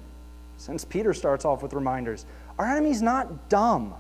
since 0.60 0.84
Peter 0.84 1.14
starts 1.14 1.46
off 1.46 1.62
with 1.62 1.72
reminders. 1.72 2.26
Our 2.58 2.66
enemy's 2.66 3.00
not 3.00 3.48
dumb. 3.48 3.94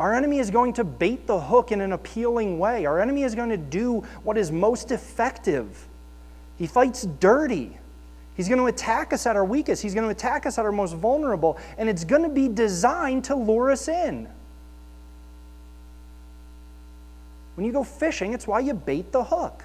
Our 0.00 0.14
enemy 0.14 0.40
is 0.40 0.50
going 0.50 0.72
to 0.74 0.84
bait 0.84 1.28
the 1.28 1.38
hook 1.38 1.70
in 1.70 1.80
an 1.80 1.92
appealing 1.92 2.58
way. 2.58 2.86
Our 2.86 3.00
enemy 3.00 3.22
is 3.22 3.36
going 3.36 3.50
to 3.50 3.56
do 3.56 4.00
what 4.24 4.36
is 4.36 4.50
most 4.50 4.90
effective. 4.90 5.86
He 6.60 6.66
fights 6.66 7.06
dirty. 7.20 7.78
He's 8.36 8.46
going 8.46 8.60
to 8.60 8.66
attack 8.66 9.14
us 9.14 9.26
at 9.26 9.34
our 9.34 9.46
weakest. 9.46 9.82
He's 9.82 9.94
going 9.94 10.04
to 10.06 10.10
attack 10.10 10.44
us 10.44 10.58
at 10.58 10.66
our 10.66 10.72
most 10.72 10.94
vulnerable. 10.94 11.58
And 11.78 11.88
it's 11.88 12.04
going 12.04 12.22
to 12.22 12.28
be 12.28 12.48
designed 12.48 13.24
to 13.24 13.34
lure 13.34 13.70
us 13.70 13.88
in. 13.88 14.28
When 17.54 17.64
you 17.64 17.72
go 17.72 17.82
fishing, 17.82 18.34
it's 18.34 18.46
why 18.46 18.60
you 18.60 18.74
bait 18.74 19.10
the 19.10 19.24
hook. 19.24 19.64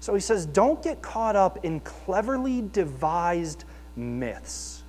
So 0.00 0.14
he 0.14 0.20
says, 0.20 0.46
don't 0.46 0.82
get 0.82 1.00
caught 1.00 1.36
up 1.36 1.64
in 1.64 1.78
cleverly 1.78 2.68
devised 2.72 3.62
myths. 3.94 4.82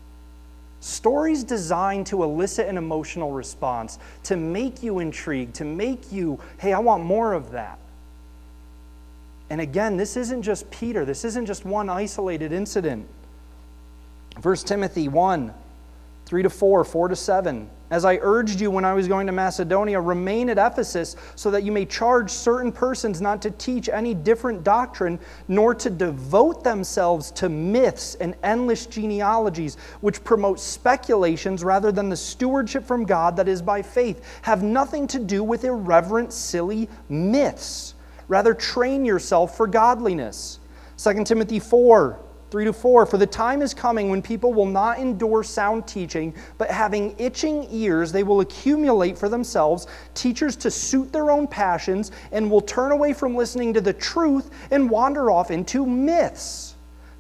Stories 0.80 1.44
designed 1.44 2.08
to 2.08 2.24
elicit 2.24 2.68
an 2.68 2.80
emotional 2.80 3.32
response, 3.32 4.00
to 4.24 4.38
make 4.38 4.82
you 4.82 4.98
intrigued, 4.98 5.54
to 5.56 5.66
make 5.66 6.12
you, 6.12 6.40
hey, 6.58 6.74
I 6.74 6.80
want 6.80 7.04
more 7.04 7.34
of 7.34 7.52
that. 7.52 7.78
And 9.50 9.62
again, 9.62 9.98
this 9.98 10.18
isn't 10.18 10.42
just 10.42 10.70
Peter, 10.72 11.06
this 11.06 11.24
isn't 11.24 11.46
just 11.46 11.66
one 11.66 11.90
isolated 11.90 12.52
incident. 12.52 13.08
1 14.42 14.56
Timothy 14.58 15.08
1 15.08 15.54
3 16.26 16.44
to 16.44 16.50
4, 16.50 16.84
4 16.84 17.08
to 17.08 17.16
7. 17.16 17.70
As 17.90 18.04
I 18.04 18.20
urged 18.22 18.60
you 18.60 18.70
when 18.70 18.84
I 18.84 18.92
was 18.92 19.08
going 19.08 19.28
to 19.28 19.32
Macedonia, 19.32 20.02
remain 20.02 20.50
at 20.50 20.58
Ephesus 20.58 21.16
so 21.36 21.50
that 21.52 21.64
you 21.64 21.72
may 21.72 21.86
charge 21.86 22.30
certain 22.30 22.70
persons 22.70 23.22
not 23.22 23.42
to 23.44 23.52
teach 23.52 23.88
any 23.88 24.14
different 24.14 24.66
doctrine, 24.66 25.20
nor 25.48 25.74
to 25.76 25.90
devote 25.90 26.66
themselves 26.66 27.32
to 27.32 27.48
myths 27.48 28.16
and 28.16 28.36
endless 28.44 28.88
genealogies, 28.88 29.78
which 30.02 30.22
promote 30.26 30.60
speculations 30.60 31.64
rather 31.64 31.94
than 31.94 32.10
the 32.10 32.18
stewardship 32.18 32.84
from 32.86 33.06
God 33.06 33.38
that 33.38 33.48
is 33.48 33.62
by 33.62 33.82
faith. 33.82 34.22
Have 34.42 34.64
nothing 34.64 35.08
to 35.08 35.20
do 35.20 35.42
with 35.42 35.64
irreverent, 35.64 36.34
silly 36.34 36.90
myths. 37.08 37.94
Rather, 38.28 38.54
train 38.54 39.06
yourself 39.06 39.56
for 39.56 39.68
godliness. 39.68 40.60
2 40.98 41.24
Timothy 41.24 41.60
4 41.60 42.20
3 42.50 42.66
to 42.66 42.74
4 42.74 43.06
For 43.06 43.18
the 43.18 43.28
time 43.28 43.62
is 43.62 43.74
coming 43.74 44.10
when 44.10 44.22
people 44.22 44.54
will 44.54 44.66
not 44.66 45.00
endure 45.00 45.44
sound 45.44 45.88
teaching, 45.88 46.34
but 46.58 46.72
having 46.72 47.16
itching 47.18 47.68
ears, 47.70 48.12
they 48.12 48.24
will 48.24 48.40
accumulate 48.40 49.18
for 49.18 49.28
themselves 49.30 49.88
teachers 50.14 50.56
to 50.58 50.72
suit 50.72 51.12
their 51.12 51.30
own 51.30 51.48
passions 51.48 52.12
and 52.32 52.50
will 52.50 52.62
turn 52.62 52.92
away 52.92 53.14
from 53.14 53.36
listening 53.36 53.74
to 53.74 53.82
the 53.82 53.94
truth 53.94 54.50
and 54.72 54.90
wander 54.90 55.30
off 55.30 55.52
into 55.52 55.86
myths. 55.86 56.67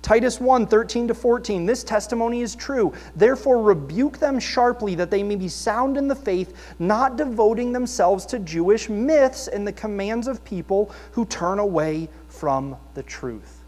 Titus 0.08 0.40
1 0.40 0.68
13 0.68 1.10
to 1.10 1.14
14. 1.14 1.66
This 1.66 1.84
testimony 1.84 2.40
is 2.40 2.56
true. 2.56 2.94
Therefore, 3.18 3.62
rebuke 3.62 4.20
them 4.20 4.40
sharply 4.40 4.96
that 4.96 5.12
they 5.12 5.22
may 5.22 5.36
be 5.36 5.50
sound 5.50 5.98
in 5.98 6.08
the 6.08 6.16
faith, 6.16 6.56
not 6.80 7.18
devoting 7.18 7.74
themselves 7.74 8.26
to 8.28 8.40
Jewish 8.40 8.88
myths 8.88 9.50
and 9.50 9.68
the 9.68 9.74
commands 9.74 10.30
of 10.30 10.46
people 10.46 10.96
who 11.12 11.26
turn 11.26 11.60
away 11.60 12.08
from 12.30 12.78
the 12.94 13.04
truth. 13.04 13.66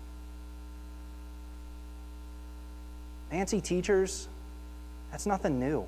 Fancy 3.29 3.59
teachers, 3.59 4.29
that's 5.11 5.25
nothing 5.25 5.59
new. 5.59 5.85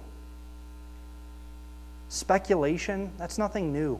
Speculation, 2.09 3.09
that's 3.17 3.37
nothing 3.37 3.71
new. 3.71 3.97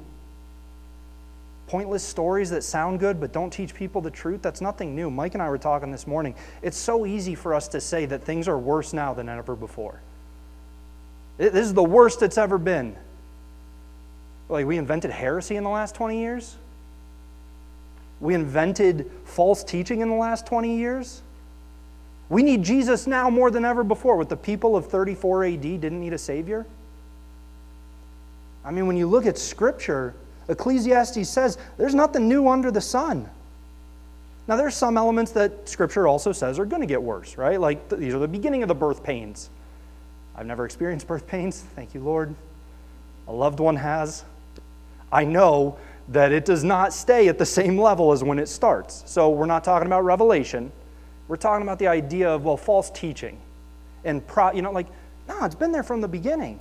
Pointless 1.71 2.03
stories 2.03 2.49
that 2.49 2.65
sound 2.65 2.99
good 2.99 3.21
but 3.21 3.31
don't 3.31 3.49
teach 3.49 3.73
people 3.73 4.01
the 4.01 4.11
truth, 4.11 4.41
that's 4.41 4.59
nothing 4.59 4.93
new. 4.93 5.09
Mike 5.09 5.35
and 5.35 5.41
I 5.41 5.47
were 5.47 5.57
talking 5.57 5.89
this 5.89 6.05
morning. 6.05 6.35
It's 6.61 6.75
so 6.75 7.05
easy 7.05 7.33
for 7.33 7.53
us 7.53 7.69
to 7.69 7.79
say 7.79 8.05
that 8.07 8.25
things 8.25 8.49
are 8.49 8.59
worse 8.59 8.91
now 8.91 9.13
than 9.13 9.29
ever 9.29 9.55
before. 9.55 10.01
This 11.37 11.53
is 11.55 11.73
the 11.73 11.81
worst 11.81 12.23
it's 12.23 12.37
ever 12.37 12.57
been. 12.57 12.93
Like, 14.49 14.65
we 14.65 14.77
invented 14.77 15.11
heresy 15.11 15.55
in 15.55 15.63
the 15.63 15.69
last 15.69 15.95
20 15.95 16.19
years? 16.19 16.57
We 18.19 18.33
invented 18.33 19.09
false 19.23 19.63
teaching 19.63 20.01
in 20.01 20.09
the 20.09 20.15
last 20.15 20.45
20 20.45 20.75
years? 20.75 21.21
We 22.27 22.43
need 22.43 22.63
Jesus 22.63 23.07
now 23.07 23.29
more 23.29 23.49
than 23.49 23.63
ever 23.63 23.85
before. 23.85 24.17
What 24.17 24.27
the 24.27 24.35
people 24.35 24.75
of 24.75 24.87
34 24.87 25.45
AD 25.45 25.61
didn't 25.61 26.01
need 26.01 26.11
a 26.11 26.17
Savior. 26.17 26.65
I 28.65 28.71
mean, 28.71 28.87
when 28.87 28.97
you 28.97 29.07
look 29.07 29.25
at 29.25 29.37
Scripture, 29.37 30.15
Ecclesiastes 30.47 31.29
says 31.29 31.57
there's 31.77 31.95
nothing 31.95 32.27
new 32.27 32.47
under 32.47 32.71
the 32.71 32.81
sun. 32.81 33.29
Now, 34.47 34.55
there's 34.55 34.75
some 34.75 34.97
elements 34.97 35.31
that 35.33 35.69
Scripture 35.69 36.07
also 36.07 36.31
says 36.31 36.59
are 36.59 36.65
going 36.65 36.81
to 36.81 36.87
get 36.87 37.01
worse, 37.01 37.37
right? 37.37 37.59
Like 37.59 37.89
these 37.89 38.13
are 38.13 38.19
the 38.19 38.27
beginning 38.27 38.63
of 38.63 38.67
the 38.67 38.75
birth 38.75 39.03
pains. 39.03 39.49
I've 40.35 40.45
never 40.45 40.65
experienced 40.65 41.07
birth 41.07 41.27
pains. 41.27 41.61
Thank 41.75 41.93
you, 41.93 42.01
Lord. 42.01 42.33
A 43.27 43.31
loved 43.31 43.59
one 43.59 43.75
has. 43.75 44.23
I 45.11 45.23
know 45.23 45.77
that 46.09 46.31
it 46.31 46.43
does 46.43 46.63
not 46.63 46.91
stay 46.91 47.27
at 47.27 47.37
the 47.37 47.45
same 47.45 47.77
level 47.77 48.11
as 48.11 48.23
when 48.23 48.39
it 48.39 48.47
starts. 48.47 49.03
So, 49.05 49.29
we're 49.29 49.45
not 49.45 49.63
talking 49.63 49.85
about 49.85 50.03
Revelation. 50.03 50.71
We're 51.27 51.37
talking 51.37 51.63
about 51.63 51.79
the 51.79 51.87
idea 51.87 52.29
of, 52.29 52.43
well, 52.43 52.57
false 52.57 52.89
teaching. 52.89 53.39
And, 54.03 54.25
pro, 54.25 54.51
you 54.51 54.61
know, 54.61 54.71
like, 54.71 54.87
no, 55.29 55.45
it's 55.45 55.55
been 55.55 55.71
there 55.71 55.83
from 55.83 56.01
the 56.01 56.07
beginning. 56.07 56.59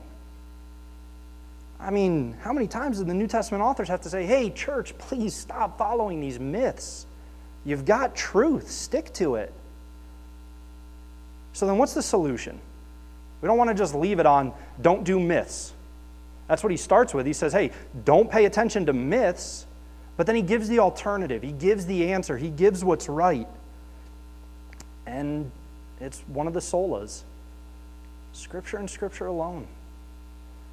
I 1.80 1.90
mean, 1.90 2.36
how 2.42 2.52
many 2.52 2.66
times 2.66 2.98
did 2.98 3.06
the 3.06 3.14
New 3.14 3.26
Testament 3.26 3.62
authors 3.62 3.88
have 3.88 4.02
to 4.02 4.10
say, 4.10 4.26
hey, 4.26 4.50
church, 4.50 4.96
please 4.98 5.34
stop 5.34 5.78
following 5.78 6.20
these 6.20 6.38
myths? 6.38 7.06
You've 7.64 7.84
got 7.84 8.14
truth, 8.14 8.70
stick 8.70 9.12
to 9.14 9.36
it. 9.36 9.52
So 11.52 11.66
then, 11.66 11.78
what's 11.78 11.94
the 11.94 12.02
solution? 12.02 12.58
We 13.40 13.46
don't 13.46 13.56
want 13.56 13.68
to 13.68 13.74
just 13.74 13.94
leave 13.94 14.20
it 14.20 14.26
on 14.26 14.52
don't 14.80 15.04
do 15.04 15.18
myths. 15.18 15.72
That's 16.48 16.62
what 16.62 16.70
he 16.70 16.76
starts 16.76 17.14
with. 17.14 17.26
He 17.26 17.32
says, 17.32 17.52
hey, 17.52 17.70
don't 18.04 18.30
pay 18.30 18.44
attention 18.44 18.86
to 18.86 18.92
myths, 18.92 19.66
but 20.16 20.26
then 20.26 20.36
he 20.36 20.42
gives 20.42 20.68
the 20.68 20.80
alternative. 20.80 21.42
He 21.42 21.52
gives 21.52 21.86
the 21.86 22.12
answer. 22.12 22.36
He 22.36 22.50
gives 22.50 22.84
what's 22.84 23.08
right. 23.08 23.48
And 25.06 25.50
it's 26.00 26.20
one 26.28 26.46
of 26.46 26.54
the 26.54 26.60
solas 26.60 27.22
Scripture 28.32 28.76
and 28.76 28.88
Scripture 28.88 29.26
alone. 29.26 29.66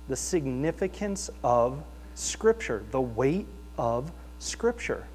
The 0.08 0.16
significance 0.16 1.30
of 1.44 1.84
Scripture, 2.16 2.84
the 2.92 3.02
weight 3.02 3.48
of 3.78 4.12
Scripture. 4.40 5.06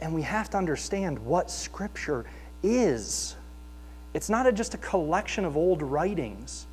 And 0.00 0.14
we 0.14 0.22
have 0.22 0.50
to 0.50 0.58
understand 0.58 1.18
what 1.18 1.50
Scripture 1.50 2.26
is. 2.62 3.36
It's 4.12 4.28
not 4.28 4.46
a, 4.46 4.52
just 4.52 4.74
a 4.74 4.78
collection 4.78 5.44
of 5.44 5.56
old 5.56 5.82
writings, 5.82 6.66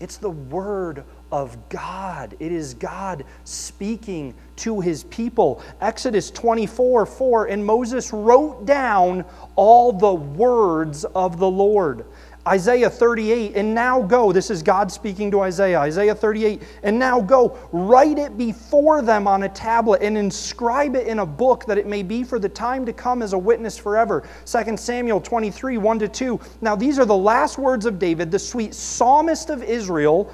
it's 0.00 0.16
the 0.16 0.30
Word 0.30 1.04
of 1.30 1.68
God. 1.68 2.36
It 2.38 2.52
is 2.52 2.74
God 2.74 3.24
speaking 3.44 4.34
to 4.56 4.80
his 4.80 5.04
people. 5.04 5.62
Exodus 5.80 6.30
24 6.30 7.06
4, 7.06 7.46
and 7.46 7.64
Moses 7.64 8.12
wrote 8.12 8.66
down 8.66 9.24
all 9.56 9.92
the 9.92 10.14
words 10.14 11.04
of 11.04 11.38
the 11.38 11.50
Lord. 11.50 12.04
Isaiah 12.46 12.90
38, 12.90 13.56
and 13.56 13.74
now 13.74 14.02
go. 14.02 14.30
This 14.30 14.50
is 14.50 14.62
God 14.62 14.92
speaking 14.92 15.30
to 15.30 15.40
Isaiah. 15.40 15.80
Isaiah 15.80 16.14
38, 16.14 16.62
and 16.82 16.98
now 16.98 17.20
go. 17.20 17.58
Write 17.72 18.18
it 18.18 18.36
before 18.36 19.00
them 19.00 19.26
on 19.26 19.44
a 19.44 19.48
tablet 19.48 20.02
and 20.02 20.18
inscribe 20.18 20.94
it 20.94 21.06
in 21.06 21.20
a 21.20 21.26
book 21.26 21.64
that 21.64 21.78
it 21.78 21.86
may 21.86 22.02
be 22.02 22.22
for 22.22 22.38
the 22.38 22.48
time 22.48 22.84
to 22.84 22.92
come 22.92 23.22
as 23.22 23.32
a 23.32 23.38
witness 23.38 23.78
forever. 23.78 24.22
2 24.44 24.76
Samuel 24.76 25.22
23, 25.22 25.78
1 25.78 25.98
to 26.00 26.08
2. 26.08 26.40
Now, 26.60 26.76
these 26.76 26.98
are 26.98 27.06
the 27.06 27.16
last 27.16 27.56
words 27.56 27.86
of 27.86 27.98
David, 27.98 28.30
the 28.30 28.38
sweet 28.38 28.74
psalmist 28.74 29.48
of 29.48 29.62
Israel. 29.62 30.30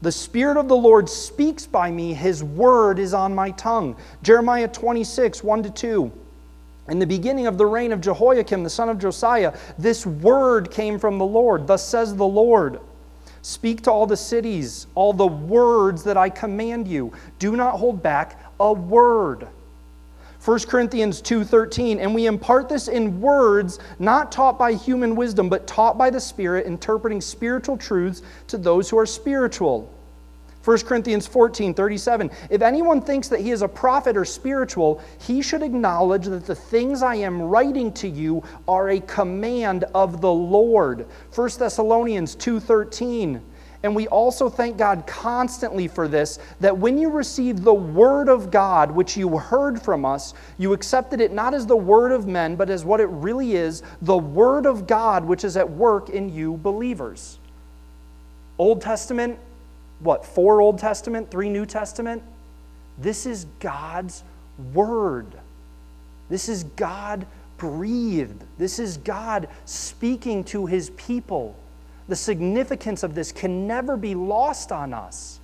The 0.00 0.12
Spirit 0.12 0.56
of 0.56 0.68
the 0.68 0.76
Lord 0.76 1.08
speaks 1.08 1.66
by 1.66 1.90
me, 1.90 2.14
His 2.14 2.44
word 2.44 3.00
is 3.00 3.14
on 3.14 3.34
my 3.34 3.50
tongue. 3.52 3.96
Jeremiah 4.22 4.68
26, 4.68 5.42
1 5.42 5.62
to 5.64 5.70
2. 5.70 6.12
In 6.88 6.98
the 6.98 7.06
beginning 7.06 7.46
of 7.46 7.58
the 7.58 7.66
reign 7.66 7.92
of 7.92 8.00
Jehoiakim, 8.00 8.62
the 8.62 8.70
son 8.70 8.88
of 8.88 8.98
Josiah, 8.98 9.54
this 9.78 10.06
word 10.06 10.70
came 10.70 10.98
from 10.98 11.18
the 11.18 11.26
Lord. 11.26 11.66
Thus 11.66 11.86
says 11.86 12.16
the 12.16 12.26
Lord 12.26 12.80
Speak 13.42 13.82
to 13.82 13.92
all 13.92 14.06
the 14.06 14.16
cities, 14.16 14.86
all 14.94 15.12
the 15.12 15.26
words 15.26 16.02
that 16.04 16.16
I 16.16 16.28
command 16.28 16.88
you. 16.88 17.12
Do 17.38 17.56
not 17.56 17.78
hold 17.78 18.02
back 18.02 18.42
a 18.58 18.72
word. 18.72 19.46
1 20.44 20.68
Corinthians 20.68 21.20
2:13 21.20 21.98
and 21.98 22.14
we 22.14 22.26
impart 22.26 22.68
this 22.68 22.88
in 22.88 23.20
words 23.20 23.78
not 23.98 24.30
taught 24.30 24.58
by 24.58 24.72
human 24.72 25.16
wisdom 25.16 25.48
but 25.48 25.66
taught 25.66 25.98
by 25.98 26.10
the 26.10 26.20
spirit 26.20 26.66
interpreting 26.66 27.20
spiritual 27.20 27.76
truths 27.76 28.22
to 28.46 28.56
those 28.56 28.88
who 28.88 28.98
are 28.98 29.06
spiritual. 29.06 29.88
1 30.68 30.80
Corinthians 30.80 31.26
14, 31.26 31.72
37. 31.72 32.30
If 32.50 32.60
anyone 32.60 33.00
thinks 33.00 33.28
that 33.28 33.40
he 33.40 33.52
is 33.52 33.62
a 33.62 33.68
prophet 33.68 34.18
or 34.18 34.26
spiritual, 34.26 35.00
he 35.18 35.40
should 35.40 35.62
acknowledge 35.62 36.26
that 36.26 36.44
the 36.44 36.54
things 36.54 37.02
I 37.02 37.14
am 37.14 37.40
writing 37.40 37.90
to 37.94 38.06
you 38.06 38.42
are 38.68 38.90
a 38.90 39.00
command 39.00 39.84
of 39.94 40.20
the 40.20 40.30
Lord. 40.30 41.06
1 41.34 41.58
Thessalonians 41.58 42.34
2:13. 42.34 43.40
And 43.82 43.96
we 43.96 44.08
also 44.08 44.50
thank 44.50 44.76
God 44.76 45.06
constantly 45.06 45.88
for 45.88 46.06
this 46.06 46.38
that 46.60 46.76
when 46.76 46.98
you 46.98 47.08
received 47.08 47.62
the 47.62 47.72
word 47.72 48.28
of 48.28 48.50
God, 48.50 48.90
which 48.90 49.16
you 49.16 49.38
heard 49.38 49.80
from 49.80 50.04
us, 50.04 50.34
you 50.58 50.74
accepted 50.74 51.22
it 51.22 51.32
not 51.32 51.54
as 51.54 51.64
the 51.64 51.78
word 51.78 52.12
of 52.12 52.26
men, 52.26 52.56
but 52.56 52.68
as 52.68 52.84
what 52.84 53.00
it 53.00 53.06
really 53.06 53.56
is 53.56 53.82
the 54.02 54.18
word 54.18 54.66
of 54.66 54.86
God, 54.86 55.24
which 55.24 55.44
is 55.44 55.56
at 55.56 55.70
work 55.70 56.10
in 56.10 56.28
you 56.28 56.58
believers. 56.58 57.38
Old 58.58 58.82
Testament, 58.82 59.38
what, 60.00 60.24
four 60.24 60.60
Old 60.60 60.78
Testament, 60.78 61.30
three 61.30 61.48
New 61.48 61.66
Testament? 61.66 62.22
This 62.98 63.26
is 63.26 63.46
God's 63.60 64.22
Word. 64.72 65.26
This 66.28 66.48
is 66.48 66.64
God 66.64 67.26
breathed. 67.56 68.42
This 68.58 68.78
is 68.78 68.96
God 68.98 69.48
speaking 69.64 70.44
to 70.44 70.66
His 70.66 70.90
people. 70.90 71.56
The 72.08 72.16
significance 72.16 73.02
of 73.02 73.14
this 73.14 73.32
can 73.32 73.66
never 73.66 73.96
be 73.96 74.14
lost 74.14 74.72
on 74.72 74.94
us. 74.94 75.40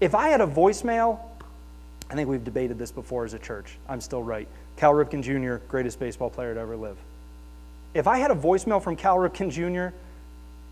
If 0.00 0.14
I 0.14 0.28
had 0.28 0.40
a 0.40 0.46
voicemail, 0.46 1.18
I 2.10 2.14
think 2.14 2.28
we've 2.28 2.44
debated 2.44 2.78
this 2.78 2.92
before 2.92 3.24
as 3.24 3.34
a 3.34 3.38
church. 3.38 3.76
I'm 3.88 4.00
still 4.00 4.22
right. 4.22 4.48
Cal 4.76 4.92
Ripken 4.92 5.22
Jr., 5.22 5.64
greatest 5.66 5.98
baseball 5.98 6.30
player 6.30 6.54
to 6.54 6.60
ever 6.60 6.76
live. 6.76 6.96
If 7.94 8.06
I 8.06 8.18
had 8.18 8.30
a 8.30 8.34
voicemail 8.34 8.82
from 8.82 8.96
Cal 8.96 9.16
Ripken 9.16 9.50
Jr., 9.50 9.94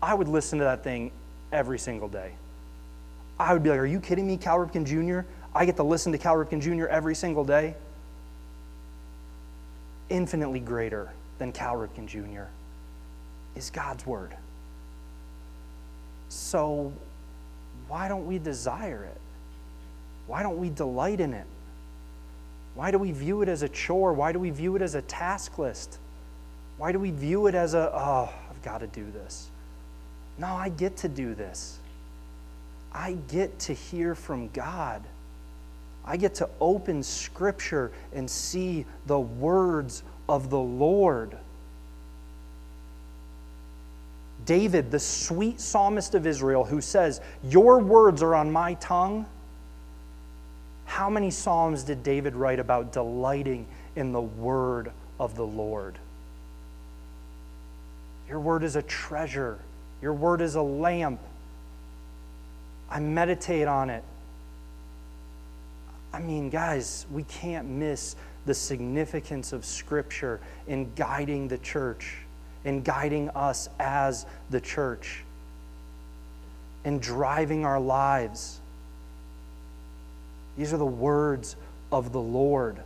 I 0.01 0.13
would 0.13 0.27
listen 0.27 0.59
to 0.59 0.65
that 0.65 0.83
thing 0.83 1.11
every 1.51 1.79
single 1.79 2.07
day. 2.07 2.33
I 3.39 3.53
would 3.53 3.63
be 3.63 3.69
like, 3.69 3.79
Are 3.79 3.85
you 3.85 3.99
kidding 3.99 4.27
me, 4.27 4.37
Cal 4.37 4.57
Ripken 4.57 4.85
Jr.? 4.85 5.27
I 5.53 5.65
get 5.65 5.75
to 5.77 5.83
listen 5.83 6.11
to 6.11 6.17
Cal 6.17 6.35
Ripken 6.35 6.61
Jr. 6.61 6.87
every 6.87 7.15
single 7.15 7.43
day. 7.43 7.75
Infinitely 10.09 10.59
greater 10.59 11.11
than 11.39 11.51
Cal 11.51 11.75
Ripken 11.75 12.07
Jr. 12.07 12.45
is 13.55 13.69
God's 13.69 14.05
Word. 14.05 14.35
So, 16.29 16.93
why 17.87 18.07
don't 18.07 18.27
we 18.27 18.37
desire 18.37 19.03
it? 19.05 19.21
Why 20.27 20.43
don't 20.43 20.57
we 20.57 20.69
delight 20.69 21.19
in 21.19 21.33
it? 21.33 21.45
Why 22.75 22.91
do 22.91 22.99
we 22.99 23.11
view 23.11 23.41
it 23.41 23.49
as 23.49 23.63
a 23.63 23.69
chore? 23.69 24.13
Why 24.13 24.31
do 24.31 24.39
we 24.39 24.49
view 24.49 24.75
it 24.75 24.81
as 24.81 24.93
a 24.93 25.01
task 25.01 25.57
list? 25.57 25.97
Why 26.77 26.91
do 26.91 26.99
we 26.99 27.11
view 27.11 27.47
it 27.47 27.55
as 27.55 27.73
a, 27.73 27.91
oh, 27.93 28.29
I've 28.49 28.61
got 28.61 28.79
to 28.79 28.87
do 28.87 29.09
this? 29.11 29.49
No, 30.37 30.47
I 30.47 30.69
get 30.69 30.97
to 30.97 31.07
do 31.07 31.33
this. 31.33 31.79
I 32.91 33.17
get 33.27 33.57
to 33.59 33.73
hear 33.73 34.15
from 34.15 34.49
God. 34.49 35.03
I 36.05 36.17
get 36.17 36.35
to 36.35 36.49
open 36.61 37.03
Scripture 37.03 37.91
and 38.13 38.29
see 38.29 38.85
the 39.07 39.19
words 39.19 40.03
of 40.29 40.49
the 40.49 40.59
Lord. 40.59 41.37
David, 44.45 44.91
the 44.91 44.99
sweet 44.99 45.59
psalmist 45.59 46.15
of 46.15 46.25
Israel, 46.25 46.63
who 46.63 46.79
says, 46.79 47.19
Your 47.43 47.79
words 47.79 48.23
are 48.23 48.33
on 48.33 48.51
my 48.51 48.75
tongue. 48.75 49.25
How 50.85 51.09
many 51.09 51.29
Psalms 51.29 51.83
did 51.83 52.01
David 52.01 52.33
write 52.33 52.59
about 52.59 52.93
delighting 52.93 53.67
in 53.97 54.13
the 54.13 54.21
word 54.21 54.91
of 55.19 55.35
the 55.35 55.45
Lord? 55.45 55.99
Your 58.29 58.39
word 58.39 58.63
is 58.63 58.77
a 58.77 58.81
treasure. 58.81 59.59
Your 60.01 60.13
word 60.13 60.41
is 60.41 60.55
a 60.55 60.61
lamp. 60.61 61.19
I 62.89 62.99
meditate 62.99 63.67
on 63.67 63.89
it. 63.89 64.03
I 66.13 66.19
mean, 66.19 66.49
guys, 66.49 67.05
we 67.11 67.23
can't 67.23 67.67
miss 67.67 68.15
the 68.45 68.53
significance 68.53 69.53
of 69.53 69.65
Scripture 69.65 70.39
in 70.67 70.93
guiding 70.95 71.47
the 71.47 71.57
church, 71.57 72.17
in 72.63 72.81
guiding 72.81 73.29
us 73.31 73.69
as 73.79 74.25
the 74.49 74.61
church, 74.61 75.23
in 76.85 76.99
driving 76.99 77.65
our 77.65 77.79
lives. 77.79 78.59
These 80.57 80.73
are 80.73 80.77
the 80.77 80.85
words 80.85 81.55
of 81.91 82.13
the 82.13 82.21
Lord. 82.21 82.77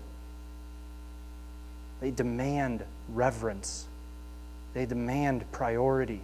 They 2.00 2.12
demand 2.12 2.84
reverence, 3.10 3.86
they 4.74 4.86
demand 4.88 5.50
priority 5.52 6.22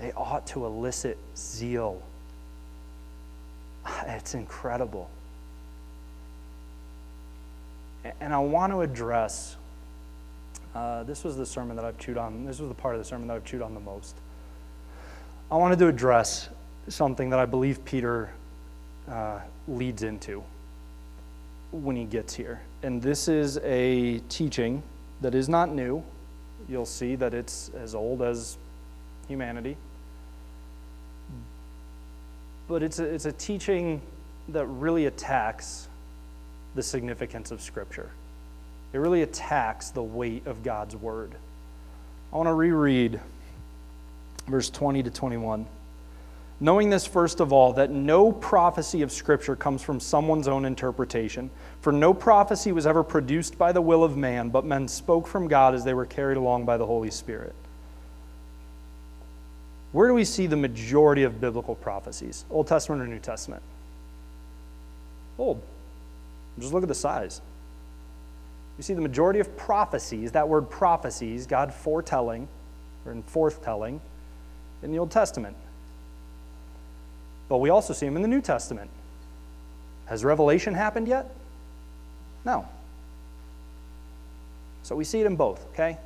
they 0.00 0.12
ought 0.12 0.46
to 0.48 0.66
elicit 0.66 1.18
zeal. 1.36 2.02
It's 4.06 4.34
incredible. 4.34 5.08
And 8.20 8.32
I 8.32 8.38
want 8.38 8.72
to 8.72 8.82
address 8.82 9.56
uh, 10.76 11.04
this 11.04 11.24
was 11.24 11.38
the 11.38 11.46
sermon 11.46 11.74
that 11.76 11.86
I've 11.86 11.98
chewed 11.98 12.18
on. 12.18 12.44
This 12.44 12.58
was 12.58 12.68
the 12.68 12.74
part 12.74 12.94
of 12.94 13.00
the 13.00 13.04
sermon 13.04 13.28
that 13.28 13.34
I've 13.34 13.44
chewed 13.44 13.62
on 13.62 13.72
the 13.72 13.80
most. 13.80 14.14
I 15.50 15.56
wanted 15.56 15.78
to 15.78 15.88
address 15.88 16.50
something 16.88 17.30
that 17.30 17.38
I 17.38 17.46
believe 17.46 17.82
Peter 17.86 18.28
uh, 19.08 19.40
leads 19.66 20.02
into 20.02 20.44
when 21.72 21.96
he 21.96 22.04
gets 22.04 22.34
here. 22.34 22.60
And 22.82 23.00
this 23.00 23.26
is 23.26 23.58
a 23.62 24.18
teaching 24.28 24.82
that 25.22 25.34
is 25.34 25.48
not 25.48 25.72
new. 25.72 26.04
You'll 26.68 26.84
see 26.84 27.16
that 27.16 27.32
it's 27.32 27.70
as 27.70 27.94
old 27.94 28.20
as 28.20 28.58
humanity. 29.28 29.78
But 32.68 32.82
it's 32.82 32.98
a, 32.98 33.04
it's 33.04 33.26
a 33.26 33.32
teaching 33.32 34.00
that 34.48 34.66
really 34.66 35.06
attacks 35.06 35.88
the 36.74 36.82
significance 36.82 37.50
of 37.50 37.60
Scripture. 37.60 38.10
It 38.92 38.98
really 38.98 39.22
attacks 39.22 39.90
the 39.90 40.02
weight 40.02 40.46
of 40.46 40.62
God's 40.62 40.96
Word. 40.96 41.32
I 42.32 42.36
want 42.36 42.48
to 42.48 42.54
reread 42.54 43.20
verse 44.46 44.70
20 44.70 45.02
to 45.04 45.10
21. 45.10 45.66
Knowing 46.58 46.88
this, 46.88 47.06
first 47.06 47.40
of 47.40 47.52
all, 47.52 47.74
that 47.74 47.90
no 47.90 48.32
prophecy 48.32 49.02
of 49.02 49.12
Scripture 49.12 49.54
comes 49.54 49.82
from 49.82 50.00
someone's 50.00 50.48
own 50.48 50.64
interpretation. 50.64 51.50
For 51.82 51.92
no 51.92 52.14
prophecy 52.14 52.72
was 52.72 52.86
ever 52.86 53.02
produced 53.02 53.58
by 53.58 53.72
the 53.72 53.82
will 53.82 54.02
of 54.02 54.16
man, 54.16 54.48
but 54.48 54.64
men 54.64 54.88
spoke 54.88 55.26
from 55.26 55.48
God 55.48 55.74
as 55.74 55.84
they 55.84 55.92
were 55.92 56.06
carried 56.06 56.38
along 56.38 56.64
by 56.64 56.78
the 56.78 56.86
Holy 56.86 57.10
Spirit. 57.10 57.54
Where 59.96 60.08
do 60.08 60.12
we 60.12 60.26
see 60.26 60.46
the 60.46 60.56
majority 60.56 61.22
of 61.22 61.40
biblical 61.40 61.74
prophecies? 61.74 62.44
Old 62.50 62.66
Testament 62.66 63.00
or 63.00 63.06
New 63.06 63.18
Testament? 63.18 63.62
Old. 65.38 65.62
Just 66.58 66.74
look 66.74 66.82
at 66.82 66.88
the 66.90 66.94
size. 66.94 67.40
You 68.76 68.82
see 68.82 68.92
the 68.92 69.00
majority 69.00 69.40
of 69.40 69.56
prophecies, 69.56 70.32
that 70.32 70.50
word 70.50 70.68
prophecies, 70.68 71.46
God 71.46 71.72
foretelling, 71.72 72.46
or 73.06 73.12
in 73.12 73.22
forthtelling, 73.22 74.00
in 74.82 74.92
the 74.92 74.98
Old 74.98 75.10
Testament. 75.10 75.56
But 77.48 77.56
we 77.56 77.70
also 77.70 77.94
see 77.94 78.04
them 78.04 78.16
in 78.16 78.22
the 78.22 78.28
New 78.28 78.42
Testament. 78.42 78.90
Has 80.04 80.24
revelation 80.24 80.74
happened 80.74 81.08
yet? 81.08 81.34
No. 82.44 82.68
So 84.82 84.94
we 84.94 85.04
see 85.04 85.20
it 85.20 85.26
in 85.26 85.36
both, 85.36 85.64
okay? 85.72 85.96